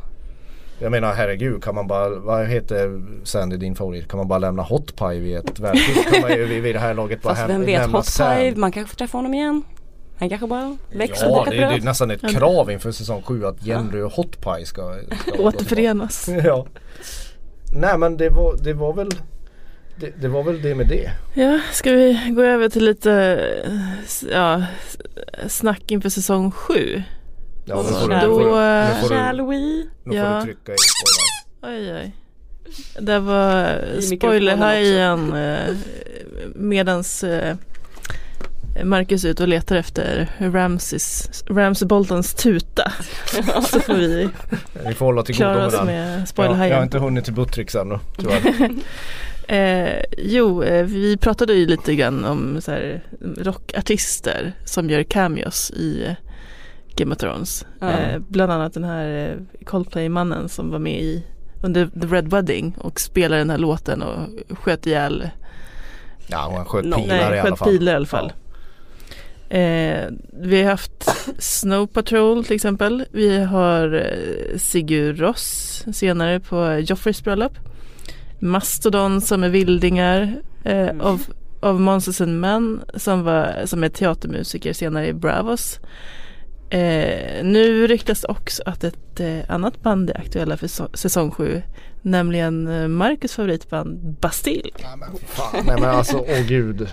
Jag 0.78 0.90
menar 0.90 1.12
herregud 1.12 1.64
kan 1.64 1.74
man 1.74 1.86
bara, 1.86 2.08
vad 2.08 2.46
heter 2.46 3.02
Sandy 3.24 3.56
din 3.56 3.74
favorit? 3.74 4.08
Kan 4.08 4.18
man 4.18 4.28
bara 4.28 4.38
lämna 4.38 4.62
Hot 4.62 4.96
Pie 4.96 5.20
vid 5.20 5.36
ett 5.36 5.58
värdshus? 5.60 6.04
kan 6.12 6.20
man 6.20 6.30
ju 6.30 6.60
vid 6.60 6.74
det 6.74 6.78
här 6.78 6.94
laget 6.94 7.22
bara 7.22 7.34
Fast 7.34 7.48
vem 7.48 7.64
vet, 7.64 7.90
Hot. 7.90 8.18
Pie, 8.18 8.56
man 8.56 8.72
kanske 8.72 8.90
får 8.90 8.96
träffa 8.96 9.18
honom 9.18 9.34
igen. 9.34 9.62
Han 10.18 10.28
kanske 10.28 10.46
bara 10.46 10.76
växer 10.92 11.26
Ja 11.26 11.46
det, 11.50 11.56
det 11.56 11.64
är 11.64 11.80
nästan 11.80 12.10
ett 12.10 12.30
krav 12.30 12.70
inför 12.70 12.92
säsong 12.92 13.22
7 13.22 13.46
att 13.46 13.66
Jenny 13.66 14.00
och 14.00 14.12
Hot 14.12 14.40
Pie 14.40 14.66
ska, 14.66 14.94
ska 15.26 15.32
Återförenas. 15.42 16.28
Ja. 16.44 16.66
Nej 17.76 17.98
men 17.98 18.16
det 18.16 18.28
var, 18.30 18.56
det 18.62 18.72
var 18.72 18.92
väl 18.92 19.10
det, 19.96 20.10
det 20.20 20.28
var 20.28 20.42
väl 20.42 20.62
det 20.62 20.74
med 20.74 20.88
det. 20.88 21.10
Ja, 21.34 21.60
ska 21.72 21.92
vi 21.92 22.32
gå 22.36 22.42
över 22.42 22.68
till 22.68 22.84
lite 22.84 23.12
eh, 23.66 24.30
ja, 24.32 24.62
snack 25.48 25.90
inför 25.90 26.08
säsong 26.08 26.50
sju? 26.50 27.02
Ja, 27.64 27.82
nu 27.82 27.88
får 27.88 28.08
du, 28.08 28.14
Då, 28.14 28.38
nu 28.38 28.44
får 28.44 28.44
du, 28.44 28.62
eh, 28.62 28.88
nu 28.88 29.00
får 29.02 29.08
du, 29.08 29.14
Shall 29.14 29.40
we? 29.46 29.56
nu 29.56 29.86
får 30.04 30.14
ja. 30.14 30.38
du 30.38 30.44
trycka 30.44 30.72
i 30.72 30.76
spoiler. 30.78 31.76
Oj 31.76 31.94
oj. 31.94 32.12
Det 33.00 33.18
var 33.18 33.80
spoilerhajen 34.00 35.32
eh, 35.32 35.76
medans 36.54 37.24
eh, 37.24 37.56
Marcus 38.84 39.24
är 39.24 39.28
ute 39.28 39.42
och 39.42 39.48
letar 39.48 39.76
efter 39.76 40.30
Ramses, 40.38 41.30
Ramsey 41.46 41.88
Boltons 41.88 42.34
tuta. 42.34 42.92
Så 43.70 43.80
får 43.80 43.94
vi 43.94 44.28
Vi 44.88 44.94
får 44.94 45.06
hålla 45.06 45.22
till 45.22 45.34
klara 45.34 45.66
oss 45.66 45.82
med 45.84 46.06
Ja, 46.06 46.12
jag 46.12 46.18
har 46.18 46.26
spoilerhajen. 46.26 46.82
inte 46.82 46.98
hunnit 46.98 47.24
till 47.24 47.34
Buttricks 47.34 47.74
ännu 47.74 47.98
tyvärr. 48.18 48.70
Eh, 49.48 50.04
jo, 50.18 50.62
eh, 50.62 50.84
vi 50.84 51.16
pratade 51.16 51.54
ju 51.54 51.66
lite 51.66 51.94
grann 51.94 52.24
om 52.24 52.60
så 52.60 52.70
här, 52.70 53.02
rockartister 53.38 54.52
som 54.64 54.90
gör 54.90 55.02
cameos 55.02 55.70
i 55.70 56.16
Game 56.96 57.12
of 57.14 57.18
Thrones. 57.18 57.66
Ja. 57.80 57.90
Eh, 57.90 58.18
bland 58.28 58.52
annat 58.52 58.74
den 58.74 58.84
här 58.84 59.30
eh, 59.30 59.64
Coldplay-mannen 59.64 60.48
som 60.48 60.70
var 60.70 60.78
med 60.78 61.00
i 61.00 61.24
under 61.62 61.86
The 61.86 62.06
Red 62.06 62.28
Wedding 62.30 62.74
och 62.78 63.00
spelade 63.00 63.40
den 63.40 63.50
här 63.50 63.58
låten 63.58 64.02
och 64.02 64.28
sköt 64.58 64.86
ihjäl, 64.86 65.28
Ja 66.26 66.48
hon 66.50 66.64
sköt 66.64 66.82
pilar 66.82 66.98
i 67.00 67.06
nej, 67.06 67.20
alla 67.22 67.42
sköt 67.42 67.58
fall. 67.58 67.68
pilar 67.68 67.92
i 67.92 67.96
alla 67.96 68.06
fall. 68.06 68.32
Eh, 69.48 70.04
vi 70.32 70.62
har 70.62 70.70
haft 70.70 71.08
Snow 71.38 71.86
Patrol 71.86 72.44
till 72.44 72.54
exempel. 72.56 73.04
Vi 73.10 73.38
har 73.44 73.94
eh, 73.94 74.58
Sigur 74.58 75.14
Ross 75.14 75.84
senare 75.92 76.40
på 76.40 76.78
Joffreys 76.86 77.24
bröllop. 77.24 77.52
Mastodon 78.38 79.20
som 79.20 79.44
är 79.44 79.48
vildingar. 79.48 80.22
Eh, 80.64 80.74
Mm. 80.88 81.00
av, 81.00 81.22
av 81.60 81.80
Monsters 81.80 82.20
and 82.20 82.40
Men 82.40 82.82
som, 82.94 83.22
var, 83.24 83.62
som 83.64 83.84
är 83.84 83.88
teatermusiker 83.88 84.72
senare 84.72 85.06
i 85.06 85.12
Bravos. 85.12 85.80
Eh, 86.74 87.44
nu 87.44 87.86
ryktas 87.86 88.24
också 88.24 88.62
att 88.66 88.84
ett 88.84 89.20
eh, 89.20 89.38
annat 89.48 89.82
band 89.82 90.10
är 90.10 90.16
aktuella 90.20 90.56
för 90.56 90.66
så, 90.66 90.88
säsong 90.94 91.30
7. 91.30 91.62
Nämligen 92.02 92.66
eh, 92.68 92.88
Marcus 92.88 93.32
favoritband 93.34 94.16
Bastille. 94.20 94.70
Nej 94.82 94.96
men 94.98 95.08
fan. 95.26 95.64
Nej 95.66 95.76
men 95.80 95.90
alltså 95.90 96.16
åh 96.18 96.46
gud. 96.48 96.80
Eh, 96.82 96.88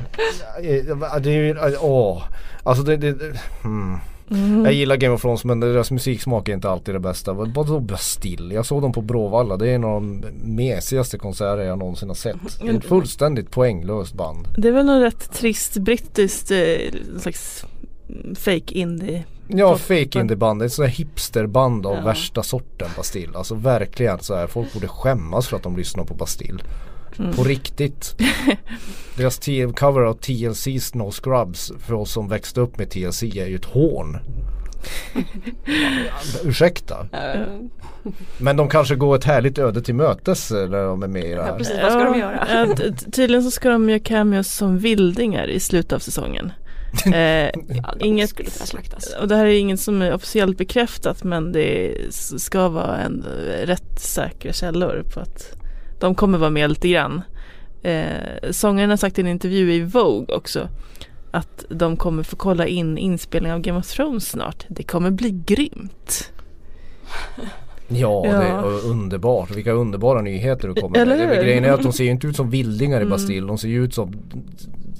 Det 1.21 1.31
är 1.31 1.43
ju, 1.69 1.77
åh. 1.81 2.23
Alltså 2.63 2.83
det, 2.83 2.97
det, 2.97 3.11
det 3.11 3.39
hmm. 3.63 3.97
Mm. 4.31 4.65
Jag 4.65 4.73
gillar 4.73 4.95
Game 4.95 5.15
of 5.15 5.21
Thrones 5.21 5.43
men 5.45 5.59
deras 5.59 5.91
musiksmak 5.91 6.49
är 6.49 6.53
inte 6.53 6.69
alltid 6.69 6.95
det 6.95 6.99
bästa. 6.99 7.33
Vad- 7.33 7.53
Vadå 7.53 7.79
Bastille? 7.79 8.53
Jag 8.55 8.65
såg 8.65 8.81
dem 8.81 8.91
på 8.93 9.01
Bråvalla. 9.01 9.57
Det 9.57 9.69
är 9.69 9.75
en 9.75 9.83
av 9.83 10.01
de 10.01 10.23
mesigaste 10.43 11.17
konserter 11.17 11.63
jag 11.63 11.79
någonsin 11.79 12.07
har 12.09 12.15
sett. 12.15 12.35
Det 12.61 12.67
är 12.67 12.73
ett 12.73 12.85
fullständigt 12.85 13.51
poänglöst 13.51 14.13
band. 14.13 14.47
Det 14.57 14.67
är 14.67 14.71
väl 14.71 14.85
något 14.85 15.01
rätt 15.13 15.31
trist 15.33 15.77
brittiskt 15.77 16.51
eh, 16.51 16.59
slags 17.19 17.65
mm, 18.09 18.35
fake 18.35 18.73
indie. 18.73 19.23
Ja, 19.53 19.77
fake 19.77 20.19
indie 20.19 20.37
band. 20.37 20.61
Ett 20.61 20.73
sånt 20.73 20.87
här 20.89 20.95
hipsterband 20.95 21.85
av 21.85 21.95
Ja. 21.95 22.01
värsta 22.01 22.43
sorten 22.43 22.89
Bastille. 22.97 23.37
Alltså 23.37 23.55
verkligen 23.55 24.19
så 24.19 24.35
här. 24.35 24.47
Folk 24.47 24.73
borde 24.73 24.87
skämmas 24.87 25.47
för 25.47 25.57
att 25.57 25.63
de 25.63 25.77
lyssnar 25.77 26.03
på 26.03 26.13
Bastille. 26.13 26.63
Mm. 27.19 27.33
På 27.33 27.43
riktigt. 27.43 28.15
Deras 29.17 29.39
cover 29.77 30.01
av 30.01 30.19
TLC's 30.19 30.97
No 30.97 31.11
Scrubs 31.11 31.71
för 31.79 31.93
oss 31.93 32.11
som 32.11 32.27
växte 32.29 32.61
upp 32.61 32.77
med 32.77 32.89
TLC 32.89 33.23
är 33.23 33.45
ju 33.47 33.55
ett 33.55 33.65
hån. 33.65 34.17
Ursäkta. 36.43 37.07
Men 38.37 38.57
de 38.57 38.69
kanske 38.69 38.95
går 38.95 39.15
ett 39.15 39.23
härligt 39.23 39.57
öde 39.57 39.81
till 39.81 39.95
mötes 39.95 40.51
när 40.51 40.85
de 40.85 41.03
är 41.03 41.07
med 41.07 41.23
i 41.25 41.27
det 41.27 41.33
Ja, 41.33 41.43
här. 41.43 41.57
precis. 41.57 41.75
vad 41.83 41.91
ska 41.91 42.03
de 42.03 42.19
göra? 42.19 42.47
ja, 42.49 42.75
tydligen 43.11 43.43
så 43.43 43.51
ska 43.51 43.69
de 43.69 43.89
göra 43.89 43.99
cameos 43.99 44.47
som 44.55 44.77
vildingar 44.77 45.47
i 45.47 45.59
slutet 45.59 45.93
av 45.93 45.99
säsongen. 45.99 46.51
Eh, 47.13 47.49
Inget- 47.99 48.29
skulle 48.29 48.49
kunna 48.49 48.65
slaktas. 48.65 49.15
och 49.21 49.27
det 49.27 49.35
här 49.35 49.45
är 49.45 49.59
inget 49.59 49.79
som 49.79 50.01
är 50.01 50.13
officiellt 50.13 50.57
bekräftat 50.57 51.23
men 51.23 51.51
det 51.51 51.95
ska 52.37 52.67
vara 52.69 52.97
en 52.97 53.25
eh, 53.25 53.65
rätt 53.67 53.99
säkra 53.99 54.53
källor 54.53 55.03
på 55.13 55.19
att 55.19 55.53
de 55.99 56.15
kommer 56.15 56.37
vara 56.37 56.49
med 56.49 56.69
lite 56.69 56.87
grann. 56.89 57.21
Eh, 57.83 58.51
sångaren 58.51 58.89
har 58.89 58.97
sagt 58.97 59.17
i 59.17 59.21
en 59.21 59.27
intervju 59.27 59.73
i 59.73 59.81
Vogue 59.81 60.35
också 60.35 60.67
att 61.31 61.65
de 61.69 61.97
kommer 61.97 62.23
få 62.23 62.35
kolla 62.35 62.67
in 62.67 62.97
inspelningen 62.97 63.55
av 63.55 63.61
Game 63.61 63.79
of 63.79 63.87
Thrones 63.87 64.29
snart. 64.29 64.65
Det 64.69 64.83
kommer 64.83 65.11
bli 65.11 65.41
grymt. 65.45 66.31
Ja, 67.87 68.25
Ja. 68.25 68.31
det 68.39 68.47
är 68.47 68.85
underbart. 68.89 69.51
Vilka 69.51 69.71
underbara 69.71 70.21
nyheter 70.21 70.67
du 70.67 70.73
kommer 70.81 70.97
Eller 70.99 71.27
med. 71.27 71.43
Grejen 71.43 71.65
är 71.65 71.71
att 71.71 71.83
de 71.83 71.93
ser 71.93 72.03
ju 72.03 72.09
inte 72.11 72.27
ut 72.27 72.35
som 72.35 72.49
vildingar 72.49 72.97
i 72.97 73.01
Mm. 73.01 73.09
Bastille. 73.09 73.47
De 73.47 73.57
ser 73.57 73.67
ju 73.67 73.83
ut 73.83 73.93
som 73.93 74.13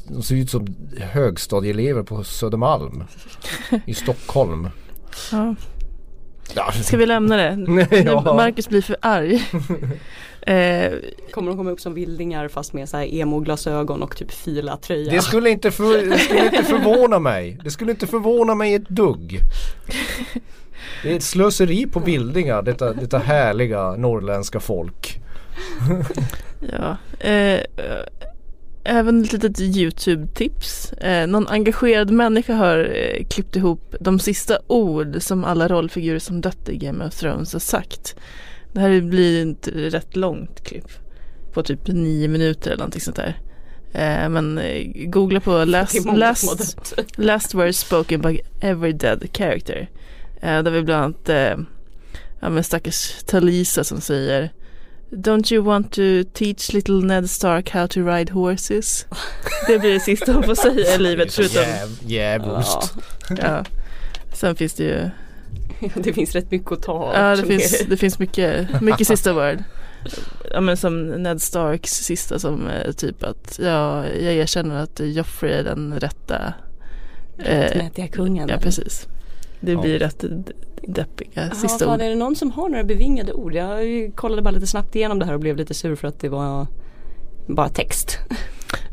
de 0.07 0.23
ser 0.23 0.35
ut 0.35 0.49
som 0.49 0.67
högstadieelever 0.99 2.03
på 2.03 2.23
Södermalm 2.23 3.03
i 3.85 3.93
Stockholm. 3.93 4.69
Ja. 5.31 5.55
Ja. 6.55 6.71
Ska 6.71 6.97
vi 6.97 7.05
lämna 7.05 7.37
det? 7.37 7.55
Nu 7.67 7.87
Ja. 8.05 8.21
Marcus 8.21 8.69
blir 8.69 8.81
för 8.81 8.95
arg. 9.01 9.33
eh, 10.41 10.91
Kommer 11.31 11.47
de 11.51 11.57
komma 11.57 11.71
upp 11.71 11.79
som 11.79 11.93
vildingar 11.93 12.47
fast 12.47 12.73
med 12.73 12.89
så 12.89 12.97
här 12.97 13.05
emo-glasögon 13.05 14.03
och 14.03 14.15
typ 14.15 14.31
fila 14.31 14.77
tröja. 14.77 15.11
Det 15.11 15.21
skulle, 15.21 15.49
inte 15.49 15.71
för, 15.71 16.09
det 16.09 16.17
skulle 16.17 16.45
inte 16.45 16.63
förvåna 16.63 17.19
mig. 17.19 17.59
Det 17.63 17.71
skulle 17.71 17.91
inte 17.91 18.07
förvåna 18.07 18.55
mig 18.55 18.73
ett 18.73 18.89
dugg. 18.89 19.39
Det 21.03 21.11
är 21.11 21.15
ett 21.15 21.23
slöseri 21.23 21.87
på 21.87 21.99
bildningar, 21.99 22.61
detta, 22.61 22.93
detta 22.93 23.17
härliga 23.17 23.91
norrländska 23.91 24.59
folk. 24.59 25.19
ja. 26.59 26.97
Eh, 27.27 27.59
även 28.83 29.23
ett 29.23 29.33
litet 29.33 29.59
YouTube-tips. 29.59 30.93
Eh, 30.93 31.27
någon 31.27 31.47
engagerad 31.47 32.11
människa 32.11 32.53
har 32.53 32.77
eh, 32.95 33.25
klippt 33.25 33.55
ihop 33.55 33.95
de 33.99 34.19
sista 34.19 34.59
ord 34.67 35.21
som 35.21 35.43
alla 35.43 35.67
rollfigurer 35.67 36.19
som 36.19 36.41
dött 36.41 36.69
i 36.69 36.77
Game 36.77 37.05
of 37.05 37.15
Thrones 37.15 37.53
har 37.53 37.59
sagt. 37.59 38.15
Det 38.73 38.79
här 38.79 39.01
blir 39.01 39.51
ett 39.51 39.67
rätt 39.67 40.15
långt 40.15 40.63
klipp. 40.63 40.87
På 41.53 41.63
typ 41.63 41.87
nio 41.87 42.27
minuter 42.27 42.71
eller 42.71 42.77
någonting 42.77 43.01
sånt 43.01 43.17
där. 43.17 43.37
Eh, 43.93 44.29
men 44.29 44.57
eh, 44.57 44.91
googla 45.05 45.39
på 45.39 45.65
last, 45.65 46.05
last, 46.05 46.93
last 47.15 47.53
words 47.53 47.79
spoken 47.79 48.21
by 48.21 48.39
every 48.61 48.93
dead 48.93 49.27
character. 49.33 49.89
Eh, 50.41 50.63
där 50.63 50.71
vi 50.71 50.81
bland 50.81 51.03
annat 51.03 51.29
eh, 51.29 51.57
ja, 52.39 52.49
men 52.49 52.63
stackars 52.63 53.23
Talisa 53.23 53.83
som 53.83 54.01
säger 54.01 54.51
Don't 55.11 55.53
you 55.53 55.63
want 55.63 55.91
to 55.91 56.01
teach 56.33 56.73
little 56.73 57.01
Ned 57.01 57.29
Stark 57.29 57.69
how 57.69 57.87
to 57.87 57.99
ride 58.01 58.31
horses? 58.33 59.05
Det 59.67 59.79
blir 59.79 59.93
det 59.93 59.99
sista 59.99 60.31
hon 60.33 60.43
får 60.43 60.55
säga 60.55 60.95
i 60.95 60.97
livet 60.97 61.33
förutom 61.33 61.61
Jäv, 61.61 61.89
jävulst. 62.05 62.93
ja. 63.41 63.63
Sen 64.33 64.55
finns 64.55 64.73
det 64.73 64.83
ju 64.83 65.09
Ja, 65.79 65.89
det 66.03 66.13
finns 66.13 66.35
rätt 66.35 66.51
mycket 66.51 66.71
att 66.71 66.81
ta 66.83 66.91
av. 66.91 67.13
Ja 67.15 67.35
det 67.35 67.43
finns, 67.47 67.81
är- 67.81 67.85
det 67.89 67.97
finns 67.97 68.19
mycket, 68.19 68.81
mycket 68.81 69.07
sista 69.07 69.33
word 69.51 69.63
Ja 70.51 70.61
men 70.61 70.77
som 70.77 71.07
Ned 71.07 71.41
Starks 71.41 71.91
sista 71.91 72.39
som 72.39 72.67
är 72.67 72.91
typ 72.91 73.23
att 73.23 73.59
ja, 73.63 74.07
jag 74.07 74.33
erkänner 74.33 74.75
att 74.83 74.99
Joffrey 75.03 75.51
är 75.53 75.63
den 75.63 75.99
rätta 75.99 76.53
eh, 77.37 77.59
Rättmätiga 77.59 78.07
kungen. 78.07 78.49
Ja 78.49 78.57
precis 78.57 79.07
Det 79.61 79.71
Ja. 79.71 79.81
blir 79.81 79.99
rätt 79.99 80.19
d- 80.19 80.53
deppiga 80.87 81.29
Jaha, 81.33 81.49
sista 81.55 81.85
fan, 81.85 81.95
ord 81.95 82.01
är 82.01 82.09
det 82.09 82.15
någon 82.15 82.35
som 82.35 82.51
har 82.51 82.69
några 82.69 82.83
bevingade 82.83 83.33
ord? 83.33 83.53
Jag 83.55 84.11
kollade 84.15 84.41
bara 84.41 84.51
lite 84.51 84.67
snabbt 84.67 84.95
igenom 84.95 85.19
det 85.19 85.25
här 85.25 85.33
och 85.33 85.39
blev 85.39 85.57
lite 85.57 85.73
sur 85.73 85.95
för 85.95 86.07
att 86.07 86.19
det 86.19 86.29
var 86.29 86.67
bara 87.47 87.69
text. 87.69 88.17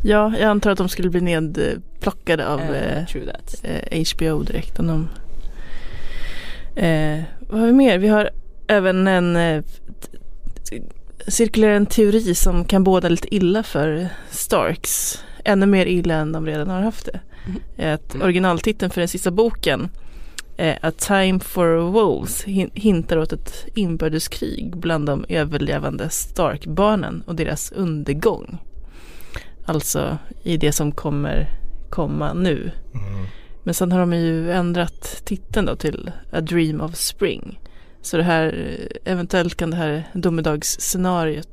Ja, 0.02 0.32
jag 0.40 0.48
antar 0.50 0.70
att 0.70 0.78
de 0.78 0.88
skulle 0.88 1.10
bli 1.10 1.20
nedplockade 1.20 2.48
av 2.48 2.60
Eh, 2.60 2.98
eh, 2.98 3.04
that. 3.04 3.54
eh, 3.62 4.04
HBO 4.16 4.42
direkt 4.42 4.78
om 4.78 4.86
de 4.86 5.08
eh, 6.82 7.22
Vad 7.40 7.60
har 7.60 7.66
vi 7.66 7.72
mer? 7.72 7.98
Vi 7.98 8.08
har 8.08 8.30
även 8.66 9.06
en 9.08 9.36
eh, 9.36 9.62
cirkulerar 11.28 11.72
en 11.74 11.86
teori 11.86 12.34
som 12.34 12.64
kan 12.64 12.84
båda 12.84 13.08
lite 13.08 13.34
illa 13.34 13.62
för 13.62 14.08
Starks. 14.30 15.24
Ännu 15.44 15.66
mer 15.66 15.86
illa 15.86 16.14
än 16.14 16.32
de 16.32 16.46
redan 16.46 16.68
har 16.68 16.80
haft 16.80 17.04
det. 17.06 17.20
Mm. 17.78 17.94
Att 17.94 18.14
originaltiteln 18.22 18.90
för 18.90 19.00
den 19.00 19.08
sista 19.08 19.30
boken 19.30 19.88
eh, 20.58 20.76
A 20.82 20.90
Time 20.90 21.40
for 21.40 21.76
Wolves 21.90 22.44
hin- 22.44 22.70
hintar 22.74 23.16
åt 23.18 23.32
ett 23.32 23.66
inbördeskrig 23.74 24.76
bland 24.76 25.06
de 25.06 25.24
överlevande 25.28 26.08
Stark-barnen 26.10 27.22
och 27.26 27.34
deras 27.34 27.72
undergång. 27.72 28.58
Alltså 29.64 30.18
i 30.42 30.56
det 30.56 30.72
som 30.72 30.92
kommer 30.92 31.48
komma 31.90 32.32
nu. 32.34 32.70
Mm. 32.94 33.26
Men 33.62 33.74
sen 33.74 33.92
har 33.92 34.00
de 34.00 34.12
ju 34.12 34.52
ändrat 34.52 35.22
titeln 35.24 35.66
då 35.66 35.76
till 35.76 36.10
A 36.32 36.40
Dream 36.40 36.80
of 36.80 36.94
Spring. 36.96 37.60
Så 38.02 38.16
det 38.16 38.22
här, 38.22 38.78
eventuellt 39.04 39.54
kan 39.54 39.70
det 39.70 39.76
här 39.76 40.04
domedagsscenariot 40.14 41.48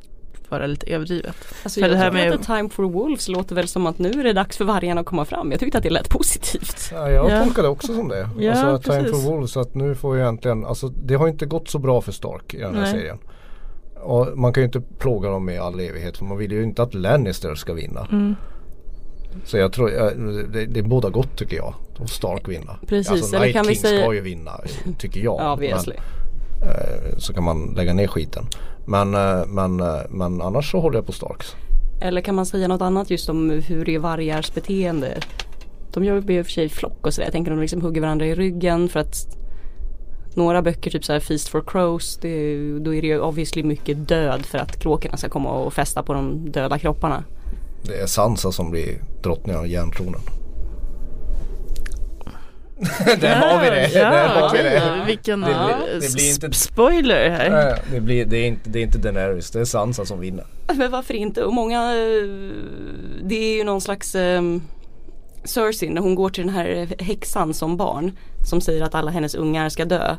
vara 0.60 0.68
lite 0.68 0.86
överdrivet. 0.94 1.36
Alltså 1.64 1.80
För 1.80 1.88
jag 1.88 1.92
det 1.92 1.98
här 1.98 2.12
med- 2.12 2.34
att 2.34 2.44
Time 2.44 2.70
for 2.70 2.84
Wolves 2.84 3.28
låter 3.28 3.56
väl 3.56 3.68
som 3.68 3.88
att 3.88 4.00
nu 4.00 4.10
är 4.12 4.24
det 4.24 4.34
dags 4.34 4.58
för 4.58 4.66
vargarna 4.66 5.02
att 5.02 5.08
komma 5.08 5.26
fram. 5.26 5.52
Jag 5.52 5.60
tyckte 5.60 5.78
att 5.78 5.84
det 5.84 5.90
lät 5.90 6.10
positivt. 6.10 6.90
Ja, 6.92 7.10
jag 7.10 7.32
Ja. 7.32 7.44
tolkar 7.44 7.62
det 7.64 7.70
också 7.70 7.88
som 7.96 8.08
det. 8.10 8.30
Ja, 8.40 8.52
alltså 8.54 8.92
Time 8.92 9.04
precis. 9.04 9.24
for 9.26 9.32
Wolves 9.32 9.52
så 9.52 9.60
att 9.60 9.76
nu 9.76 9.96
får 9.96 10.16
ju 10.18 10.24
äntligen, 10.28 10.66
alltså 10.66 10.88
det 10.88 11.16
har 11.16 11.28
inte 11.28 11.46
gått 11.46 11.70
så 11.70 11.80
bra 11.80 12.02
för 12.02 12.12
Stark 12.12 12.54
i 12.54 12.58
den 12.60 12.76
här 12.76 12.82
Nej. 12.82 12.92
serien. 12.92 13.18
Och 14.04 14.38
man 14.38 14.54
kan 14.54 14.62
ju 14.62 14.66
inte 14.66 14.82
plåga 15.00 15.30
dem 15.30 15.50
i 15.50 15.58
all 15.58 15.80
evighet 15.80 16.18
för 16.18 16.26
man 16.26 16.38
vill 16.38 16.52
ju 16.52 16.64
inte 16.64 16.84
att 16.84 16.94
Lannister 16.94 17.56
ska 17.56 17.74
vinna. 17.74 18.08
Mm. 18.12 18.36
Så 19.46 19.58
jag 19.58 19.74
tror, 19.74 19.90
det, 20.54 20.66
det 20.66 20.80
är 20.80 20.84
båda 20.84 21.10
gott 21.10 21.38
tycker 21.38 21.58
jag. 21.58 21.74
Att 22.00 22.10
Stark 22.10 22.48
vinna. 22.48 22.78
Precis, 22.88 23.12
alltså, 23.12 23.40
Night 23.40 23.54
kan 23.54 23.66
vi 23.68 23.74
King 23.74 23.82
säga- 23.82 24.02
ska 24.04 24.14
ju 24.14 24.22
vinna 24.22 24.52
tycker 24.98 25.20
jag. 25.20 25.36
Ja, 25.42 25.56
men, 25.56 25.70
eh, 25.70 27.18
så 27.18 27.34
kan 27.34 27.44
man 27.44 27.74
lägga 27.78 27.94
ner 27.94 28.08
skiten. 28.08 28.46
Men, 28.86 29.14
eh, 29.14 29.46
men, 29.48 29.80
eh, 29.80 30.02
men 30.10 30.42
annars 30.42 30.72
så 30.72 30.80
håller 30.80 30.98
jag 30.98 31.06
på 31.06 31.12
Starks. 31.12 31.56
Eller 32.02 32.22
kan 32.22 32.36
man 32.36 32.46
säga 32.46 32.68
något 32.68 32.82
annat 32.82 33.10
just 33.10 33.30
om 33.30 33.50
hur 33.50 33.90
är 33.90 34.00
vargars 34.00 34.54
beteende? 34.54 35.20
De 35.94 36.04
gör 36.04 36.22
ju 36.22 36.38
i 36.38 36.42
och 36.42 36.46
för 36.46 36.52
sig 36.52 36.70
flock 36.70 37.08
och 37.08 37.14
sådär. 37.14 37.26
Jag 37.26 37.34
tänker 37.34 37.52
de 37.52 37.60
liksom 37.60 37.82
hugger 37.82 38.02
varandra 38.02 38.26
i 38.26 38.36
ryggen 38.36 38.90
för 38.90 39.00
att 39.00 39.38
några 40.36 40.62
böcker, 40.62 40.92
typ 40.92 41.06
så 41.06 41.14
här 41.14 41.20
Feast 41.20 41.50
for 41.50 41.64
Crows, 41.68 42.18
det, 42.22 42.58
då 42.80 42.94
är 42.94 43.02
det 43.02 43.08
ju 43.08 43.20
obviously 43.20 43.64
mycket 43.64 44.08
död 44.08 44.46
för 44.46 44.58
att 44.58 44.80
kråkorna 44.80 45.18
ska 45.18 45.30
komma 45.30 45.52
och 45.52 45.74
fästa 45.74 46.04
på 46.04 46.14
de 46.14 46.52
döda 46.52 46.80
kropparna. 46.80 47.24
Det 47.84 48.00
är 48.00 48.06
Sansa 48.06 48.52
som 48.52 48.72
blir 48.72 49.02
drottning 49.24 49.56
av 49.56 49.68
järntronen. 49.68 50.22
Där 53.22 53.36
har 53.36 53.64
vi 53.64 53.70
det. 53.70 53.90
Ja, 53.94 54.10
Där 54.12 54.28
har 54.28 54.54
vi 54.58 54.64
det. 54.64 55.04
Vilken 55.08 55.42
Det 55.42 55.46
blir- 55.48 55.94
eh, 55.94 56.00
det 56.02 56.14
blir 56.14 56.34
inte- 56.34 56.48
sp- 56.48 56.52
spoiler 56.52 57.30
här. 57.30 57.80
Det, 57.92 58.00
blir, 58.00 58.26
det, 58.26 58.38
är 58.38 58.48
inte, 58.48 58.70
det 58.70 58.80
är 58.80 58.84
inte 58.84 58.98
Daenerys, 58.98 59.52
det 59.52 59.60
är 59.60 59.66
Sansa 59.66 60.06
som 60.06 60.20
vinner. 60.20 60.46
Men 60.76 60.92
varför 60.92 61.14
inte? 61.14 61.44
Och 61.44 61.54
många, 61.54 61.82
eh, 61.82 62.30
det 63.24 63.36
är 63.36 63.58
ju 63.58 63.64
någon 63.64 63.82
slags 63.82 64.16
um, 64.16 64.62
Cersei 65.44 65.90
när 65.90 66.02
hon 66.02 66.16
går 66.16 66.30
till 66.30 66.46
den 66.46 66.56
här 66.56 66.88
häxan 67.00 67.54
som 67.54 67.78
barn 67.78 68.12
som 68.50 68.62
säger 68.62 68.82
att 68.84 68.96
alla 68.96 69.12
hennes 69.12 69.36
ungar 69.36 69.70
ska 69.70 69.86
dö. 69.86 70.16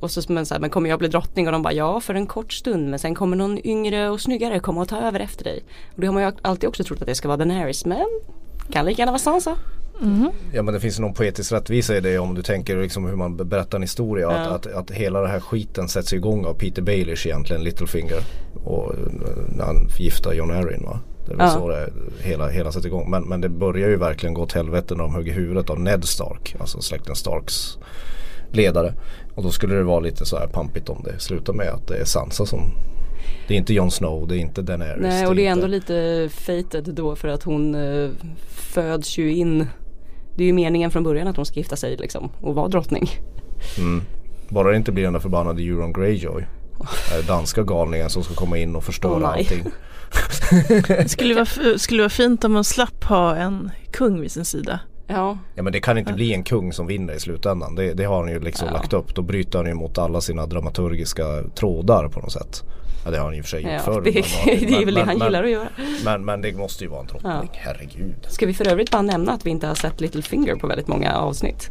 Och 0.00 0.10
så, 0.10 0.32
men, 0.32 0.46
så 0.46 0.54
här, 0.54 0.60
men 0.60 0.70
kommer 0.70 0.90
jag 0.90 0.98
bli 0.98 1.08
drottning? 1.08 1.46
Och 1.46 1.52
de 1.52 1.62
bara 1.62 1.72
ja 1.74 2.00
för 2.00 2.14
en 2.14 2.26
kort 2.26 2.52
stund 2.52 2.90
men 2.90 2.98
sen 2.98 3.14
kommer 3.14 3.36
någon 3.36 3.66
yngre 3.66 4.08
och 4.10 4.20
snyggare 4.20 4.60
komma 4.60 4.80
och 4.80 4.88
ta 4.88 4.98
över 5.00 5.20
efter 5.20 5.44
dig. 5.44 5.62
Och 5.94 6.00
det 6.00 6.06
har 6.06 6.14
man 6.14 6.22
ju 6.22 6.32
alltid 6.42 6.68
också 6.68 6.84
trott 6.84 7.00
att 7.00 7.06
det 7.06 7.14
ska 7.14 7.28
vara 7.28 7.36
Daenerys 7.36 7.84
men 7.84 8.06
kan 8.72 8.84
lika 8.86 9.02
gärna 9.02 9.12
vara 9.12 9.18
Sansa. 9.18 9.56
Ja 10.52 10.62
men 10.62 10.74
det 10.74 10.80
finns 10.80 10.98
någon 10.98 11.14
poetisk 11.14 11.52
rättvisa 11.52 11.96
i 11.96 12.00
det 12.00 12.18
om 12.18 12.34
du 12.34 12.42
tänker 12.42 12.76
liksom 12.82 13.06
hur 13.06 13.16
man 13.16 13.36
berättar 13.36 13.78
en 13.78 13.82
historia. 13.82 14.26
Ja. 14.30 14.38
Att, 14.38 14.66
att, 14.66 14.74
att 14.74 14.90
hela 14.90 15.20
den 15.20 15.30
här 15.30 15.40
skiten 15.40 15.88
sätts 15.88 16.12
igång 16.12 16.44
av 16.44 16.54
Peter 16.54 16.82
Baelish 16.82 17.26
egentligen, 17.26 17.64
Littlefinger. 17.64 18.20
Och 18.64 18.94
eh, 18.94 18.98
när 19.56 19.64
han 19.64 19.88
förgiftar 19.88 20.32
John 20.32 20.50
Arryn 20.50 20.82
va. 20.82 21.00
Det 21.26 21.32
är 21.32 21.36
väl 21.36 21.46
Ja. 21.46 21.52
så 21.52 21.68
det 21.68 21.90
hela, 22.22 22.48
hela 22.48 22.72
sätts 22.72 22.86
igång. 22.86 23.10
Men, 23.10 23.22
men 23.22 23.40
det 23.40 23.48
börjar 23.48 23.88
ju 23.88 23.96
verkligen 23.96 24.34
gå 24.34 24.42
åt 24.42 24.52
helvete 24.52 24.94
när 24.94 25.04
de 25.04 25.14
hugger 25.14 25.32
huvudet 25.32 25.70
av 25.70 25.80
Ned 25.80 26.04
Stark. 26.04 26.56
Alltså 26.60 26.80
släkten 26.80 27.14
Starks 27.16 27.78
ledare. 28.52 28.94
Och 29.34 29.42
då 29.42 29.50
skulle 29.50 29.74
det 29.74 29.82
vara 29.82 30.00
lite 30.00 30.24
så 30.26 30.38
här 30.38 30.46
pampigt 30.46 30.88
om 30.88 31.02
det 31.04 31.18
slutar 31.18 31.52
med 31.52 31.68
att 31.68 31.88
det 31.88 31.96
är 31.96 32.04
Sansa 32.04 32.46
som 32.46 32.60
det 33.48 33.54
är 33.54 33.58
inte 33.58 33.74
Jon 33.74 33.90
Snow, 33.90 34.28
det 34.28 34.36
är 34.36 34.38
inte 34.38 34.62
Daenerys. 34.62 35.02
Nej 35.02 35.26
och 35.26 35.36
det 35.36 35.46
är 35.46 35.50
ändå 35.50 35.74
inte... 35.74 35.94
lite 35.94 36.28
fated 36.34 36.94
då 36.94 37.16
för 37.16 37.28
att 37.28 37.42
hon 37.42 37.74
eh, 37.74 38.10
föds 38.48 39.18
ju 39.18 39.34
in 39.34 39.66
det 40.40 40.44
är 40.44 40.46
ju 40.46 40.52
meningen 40.52 40.90
från 40.90 41.02
början 41.02 41.28
att 41.28 41.36
hon 41.36 41.46
ska 41.46 41.54
gifta 41.60 41.76
sig 41.76 41.96
liksom 41.96 42.30
och 42.40 42.54
vara 42.54 42.68
drottning. 42.68 43.10
Mm. 43.78 44.02
Bara 44.48 44.70
det 44.70 44.76
inte 44.76 44.92
blir 44.92 45.04
den 45.04 45.12
där 45.12 45.20
förbannade 45.20 45.62
Euron 45.62 45.92
Greyjoy. 45.92 46.44
Den 47.16 47.26
danska 47.26 47.62
galningen 47.62 48.10
som 48.10 48.22
ska 48.22 48.34
komma 48.34 48.58
in 48.58 48.76
och 48.76 48.84
förstöra 48.84 49.18
nej. 49.18 49.28
allting. 49.28 49.64
Det 50.88 51.10
skulle 51.10 51.34
vara, 51.34 51.78
skulle 51.78 52.02
vara 52.02 52.10
fint 52.10 52.44
om 52.44 52.52
man 52.52 52.64
slapp 52.64 53.04
ha 53.04 53.36
en 53.36 53.70
kung 53.92 54.20
vid 54.20 54.32
sin 54.32 54.44
sida. 54.44 54.80
Ja, 55.06 55.38
Ja 55.54 55.62
men 55.62 55.72
det 55.72 55.80
kan 55.80 55.98
inte 55.98 56.12
bli 56.12 56.34
en 56.34 56.42
kung 56.42 56.72
som 56.72 56.86
vinner 56.86 57.14
i 57.14 57.20
slutändan. 57.20 57.74
Det, 57.74 57.94
det 57.94 58.04
har 58.04 58.20
han 58.22 58.32
ju 58.32 58.40
liksom 58.40 58.68
Ja. 58.68 58.74
lagt 58.74 58.92
upp. 58.92 59.14
Då 59.14 59.22
bryter 59.22 59.58
han 59.58 59.66
ju 59.66 59.74
mot 59.74 59.98
alla 59.98 60.20
sina 60.20 60.46
dramaturgiska 60.46 61.24
trådar 61.54 62.08
på 62.08 62.20
något 62.20 62.32
sätt. 62.32 62.62
Ja 63.04 63.10
det 63.10 63.16
har 63.18 63.24
han 63.24 63.34
ju 63.34 63.38
i 63.38 63.40
och 63.40 63.44
för 63.44 63.50
sig 63.50 63.62
gjort 63.62 63.72
ja 63.72 63.78
förr. 63.78 64.00
det, 64.02 64.12
men- 64.14 64.70
det 64.70 64.82
är 64.82 64.84
väl 64.84 64.94
det 64.94 65.00
han 65.02 65.18
men- 65.18 65.26
gillar 65.26 65.44
att 65.44 65.50
göra. 65.50 65.68
Men, 66.04 66.24
men 66.24 66.40
det 66.42 66.52
måste 66.56 66.84
ju 66.84 66.90
vara 66.90 67.00
en 67.00 67.06
drottning, 67.06 67.32
Ja. 67.32 67.48
herregud. 67.52 68.26
Ska 68.28 68.46
vi 68.46 68.54
för 68.54 68.68
övrigt 68.68 68.90
bara 68.90 69.02
nämna 69.02 69.32
att 69.32 69.46
vi 69.46 69.50
inte 69.50 69.66
har 69.66 69.74
sett 69.74 70.00
Littlefinger 70.00 70.54
på 70.54 70.66
väldigt 70.66 70.88
många 70.88 71.12
avsnitt. 71.16 71.70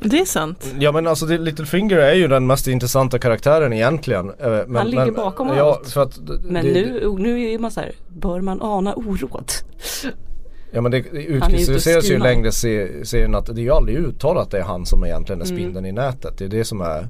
Det 0.00 0.18
är 0.20 0.24
sant. 0.24 0.74
Ja 0.78 0.92
men 0.92 1.06
alltså 1.06 1.26
Littlefinger 1.26 1.96
är 1.96 2.14
ju 2.14 2.28
den 2.28 2.46
mest 2.46 2.66
intressanta 2.68 3.18
karaktären 3.18 3.72
egentligen. 3.72 4.30
Eh, 4.30 4.50
Men, 4.50 4.76
Han 4.76 4.90
ligger 4.90 5.04
men, 5.04 5.14
bakom 5.14 5.48
ja, 5.48 5.72
allt. 5.84 5.96
Att, 5.96 6.18
Men 6.44 6.64
det, 6.64 6.72
nu, 6.72 7.14
nu 7.18 7.50
är 7.52 7.58
man 7.58 7.70
så 7.70 7.80
här, 7.80 7.92
bör 8.08 8.40
man 8.40 8.62
ana 8.62 8.94
oråd? 8.94 9.50
Ja 10.74 10.80
men 10.80 10.90
det 10.92 10.98
utkristalliseras 10.98 12.04
ju 12.10 12.18
längre 12.18 12.52
se- 12.52 13.04
serien 13.04 13.34
att 13.34 13.46
det 13.46 13.52
är 13.60 13.64
ju 13.64 13.70
aldrig 13.70 13.96
uttalat 13.96 14.42
att 14.42 14.50
det 14.50 14.58
är 14.58 14.62
han 14.62 14.86
som 14.86 15.04
egentligen 15.04 15.40
är 15.42 15.46
Mm. 15.46 15.56
spindeln 15.56 15.86
i 15.86 15.92
nätet. 15.92 16.38
Det 16.38 16.44
är 16.44 16.48
det 16.48 16.64
som 16.64 16.80
är 16.80 17.08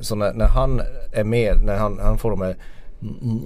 Så 0.00 0.14
när, 0.14 0.32
när 0.32 0.46
han 0.46 0.80
är 1.12 1.24
med, 1.24 1.64
när 1.64 1.76
han, 1.76 1.98
han 1.98 2.18
får 2.18 2.30
de 2.30 2.40
här 2.40 2.56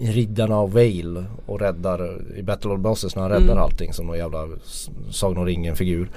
riddarna 0.00 0.56
av 0.56 0.72
Vale 0.72 1.24
och 1.46 1.60
räddar 1.60 2.18
i 2.36 2.42
Battle 2.42 2.70
of 2.70 2.80
Bosses 2.80 3.16
när 3.16 3.22
han 3.22 3.30
räddar 3.30 3.52
Mm. 3.52 3.58
allting 3.58 3.92
som 3.92 4.06
någon 4.06 4.18
jävla 4.18 4.48
Sagan 5.10 5.38
om 5.38 5.46
ringen 5.46 5.76
figur. 5.76 6.10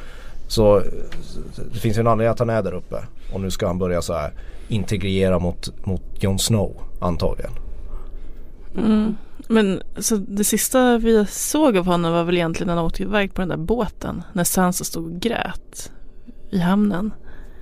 Så 0.48 0.82
det 1.74 1.80
finns 1.80 1.98
ju 1.98 2.00
en 2.00 2.08
anledning 2.08 2.32
att 2.32 2.40
han 2.40 2.50
är 2.50 2.64
där 2.64 2.74
uppe. 2.74 2.96
Och 3.34 3.42
nu 3.42 3.52
ska 3.52 3.68
han 3.68 3.80
börja 3.80 4.02
så 4.02 4.14
här 4.14 4.32
integrera 4.68 5.40
mot, 5.40 5.86
mot 5.86 6.04
Jon 6.20 6.40
Snow 6.40 6.82
antagligen. 7.00 7.52
Mm. 8.78 9.16
Men 9.48 9.82
så 9.98 10.16
det 10.16 10.44
sista 10.44 10.98
vi 10.98 11.26
såg 11.30 11.78
av 11.78 11.86
honom 11.86 12.14
var 12.14 12.24
väl 12.24 12.38
egentligen 12.38 12.68
när 12.68 12.76
han 12.76 12.86
åkte 12.86 13.04
iväg 13.04 13.34
på 13.34 13.42
den 13.42 13.50
där 13.50 13.58
båten. 13.58 14.24
När 14.34 14.44
Sansa 14.44 14.84
stod 14.84 15.06
och 15.06 15.20
grät 15.20 15.92
i 16.50 16.60
hamnen. 16.60 17.14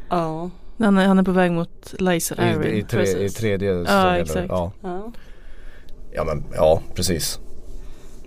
Ja. 0.10 0.50
Han 0.80 0.98
är, 0.98 1.08
han 1.08 1.20
är 1.20 1.24
på 1.24 1.32
väg 1.32 1.52
mot 1.52 1.94
Lysa 2.00 2.36
I, 2.36 2.40
Arryn. 2.40 2.76
i, 2.78 2.84
tre, 2.84 3.26
I 3.26 3.30
tredje 3.30 3.72
Ja, 3.88 4.18
exakt. 4.18 4.46
Ja. 4.50 4.72
ja. 4.82 5.12
ja 6.12 6.24
men 6.24 6.44
ja 6.56 6.82
precis. 6.96 7.40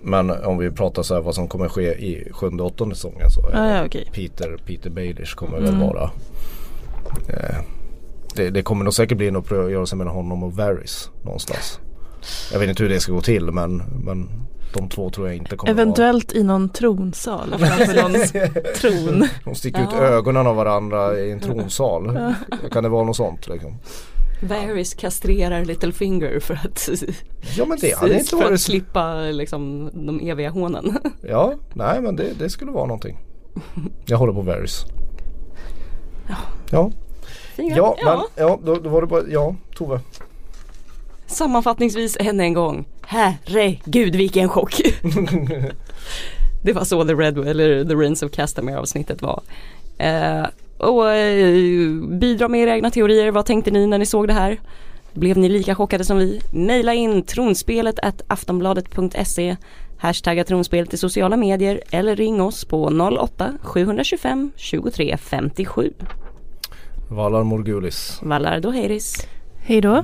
Men 0.01 0.29
om 0.31 0.57
vi 0.57 0.71
pratar 0.71 1.03
så 1.03 1.13
här 1.13 1.21
vad 1.21 1.35
som 1.35 1.47
kommer 1.47 1.69
ske 1.69 1.81
i 1.93 2.31
sjunde 2.31 2.63
och 2.63 2.69
åttonde 2.69 2.95
säsongen 2.95 3.29
så 3.31 3.49
Ja, 3.53 3.69
ja, 3.75 3.85
okej. 3.85 4.09
Peter, 4.13 4.57
Peter 4.65 4.89
Baelish 4.89 5.35
kommer 5.35 5.57
Mm. 5.57 5.71
väl 5.71 5.79
vara 5.87 6.11
eh, 7.27 7.55
det, 8.35 8.49
det 8.49 8.61
kommer 8.63 8.83
nog 8.83 8.93
säkert 8.93 9.17
bli 9.17 9.27
en 9.27 9.35
uppgörelse 9.35 9.95
mellan 9.95 10.13
honom 10.15 10.43
och 10.43 10.53
Varys 10.53 11.09
någonstans. 11.23 11.79
Jag 12.51 12.59
vet 12.59 12.69
inte 12.69 12.83
hur 12.83 12.89
det 12.89 12.99
ska 12.99 13.11
gå 13.11 13.21
till 13.21 13.51
men, 13.51 13.83
men 14.05 14.29
de 14.73 14.89
två 14.89 15.09
tror 15.09 15.27
jag 15.27 15.35
inte 15.35 15.55
kommer 15.55 15.71
Eventuellt 15.73 16.31
i 16.33 16.43
någon 16.43 16.69
tronsal 16.69 17.49
framför 17.59 18.01
någon 18.01 18.13
tron. 18.75 19.27
vara 19.29 19.29
De 19.45 19.55
sticker 19.55 19.81
ut 19.81 19.89
Ja. 19.91 19.97
ögonen 20.03 20.47
av 20.47 20.55
varandra 20.55 21.19
i 21.19 21.31
en 21.31 21.39
tronsal. 21.39 22.33
Kan 22.71 22.83
det 22.83 22.89
vara 22.89 23.03
något 23.03 23.15
sånt 23.15 23.47
liksom? 23.47 23.77
Varys 24.41 24.93
kastrerar 24.93 25.65
Littlefinger 25.65 26.39
för 26.39 26.53
att, 26.53 26.89
Ja 27.57 27.65
men 27.65 27.77
det 27.81 27.95
hade 27.97 28.13
inte 28.19 28.37
för 28.37 28.53
att 28.53 28.61
slippa 28.61 29.15
liksom, 29.15 29.89
de 29.93 30.29
eviga 30.29 30.49
hånen. 30.49 30.97
Ja, 31.29 31.53
nej 31.73 32.01
men 32.01 32.15
det, 32.15 32.39
det 32.39 32.49
skulle 32.49 32.71
vara 32.71 32.85
någonting. 32.85 33.17
Jag 34.05 34.17
håller 34.17 34.33
på 34.33 34.41
Varys. 34.41 34.85
Ja. 36.71 36.91
Fingrar. 37.55 37.77
Ja, 37.77 37.95
men 38.03 38.19
ja, 38.47 38.59
då, 38.63 38.75
då 38.75 38.89
var 38.89 39.01
det 39.01 39.07
bara, 39.07 39.23
ja, 39.29 39.55
Tove. 39.75 39.99
Sammanfattningsvis 41.27 42.17
än 42.19 42.39
en 42.39 42.53
gång. 42.53 42.85
Herregud 43.07 44.15
vilken 44.15 44.49
chock. 44.49 44.81
det 46.63 46.73
var 46.73 46.83
så 46.83 47.05
The 47.05 47.13
Red 47.13 47.37
eller 47.47 47.85
The 47.85 47.93
Reigns 47.93 48.23
of 48.23 48.31
Castamere 48.31 48.79
avsnittet 48.79 49.21
var. 49.21 49.41
Eh, 49.97 50.45
och 50.77 51.11
eh, 51.11 51.89
bidra 52.07 52.47
med 52.47 52.61
era 52.61 52.75
egna 52.75 52.91
teorier. 52.91 53.31
Vad 53.31 53.45
tänkte 53.45 53.71
ni 53.71 53.87
när 53.87 53.97
ni 53.97 54.05
såg 54.05 54.27
det 54.27 54.33
här? 54.33 54.59
Blev 55.13 55.37
ni 55.37 55.49
lika 55.49 55.75
chockade 55.75 56.03
som 56.03 56.17
vi? 56.17 56.41
Maila 56.51 56.93
in 56.93 57.23
tronspelet 57.23 57.99
at 57.99 58.21
aftonbladet.se 58.27 59.55
Hashtagga 59.97 60.43
tronspelet 60.43 60.93
i 60.93 60.97
sociala 60.97 61.37
medier 61.37 61.81
eller 61.91 62.15
ring 62.15 62.41
oss 62.41 62.65
på 62.65 62.89
08-725 62.89 64.51
23 64.55 65.17
57. 65.17 65.93
Valar 67.09 67.43
Morgulis. 67.43 68.19
Valar 68.21 68.59
Doheris. 68.59 69.27
Hej 69.57 69.81
då. 69.81 70.03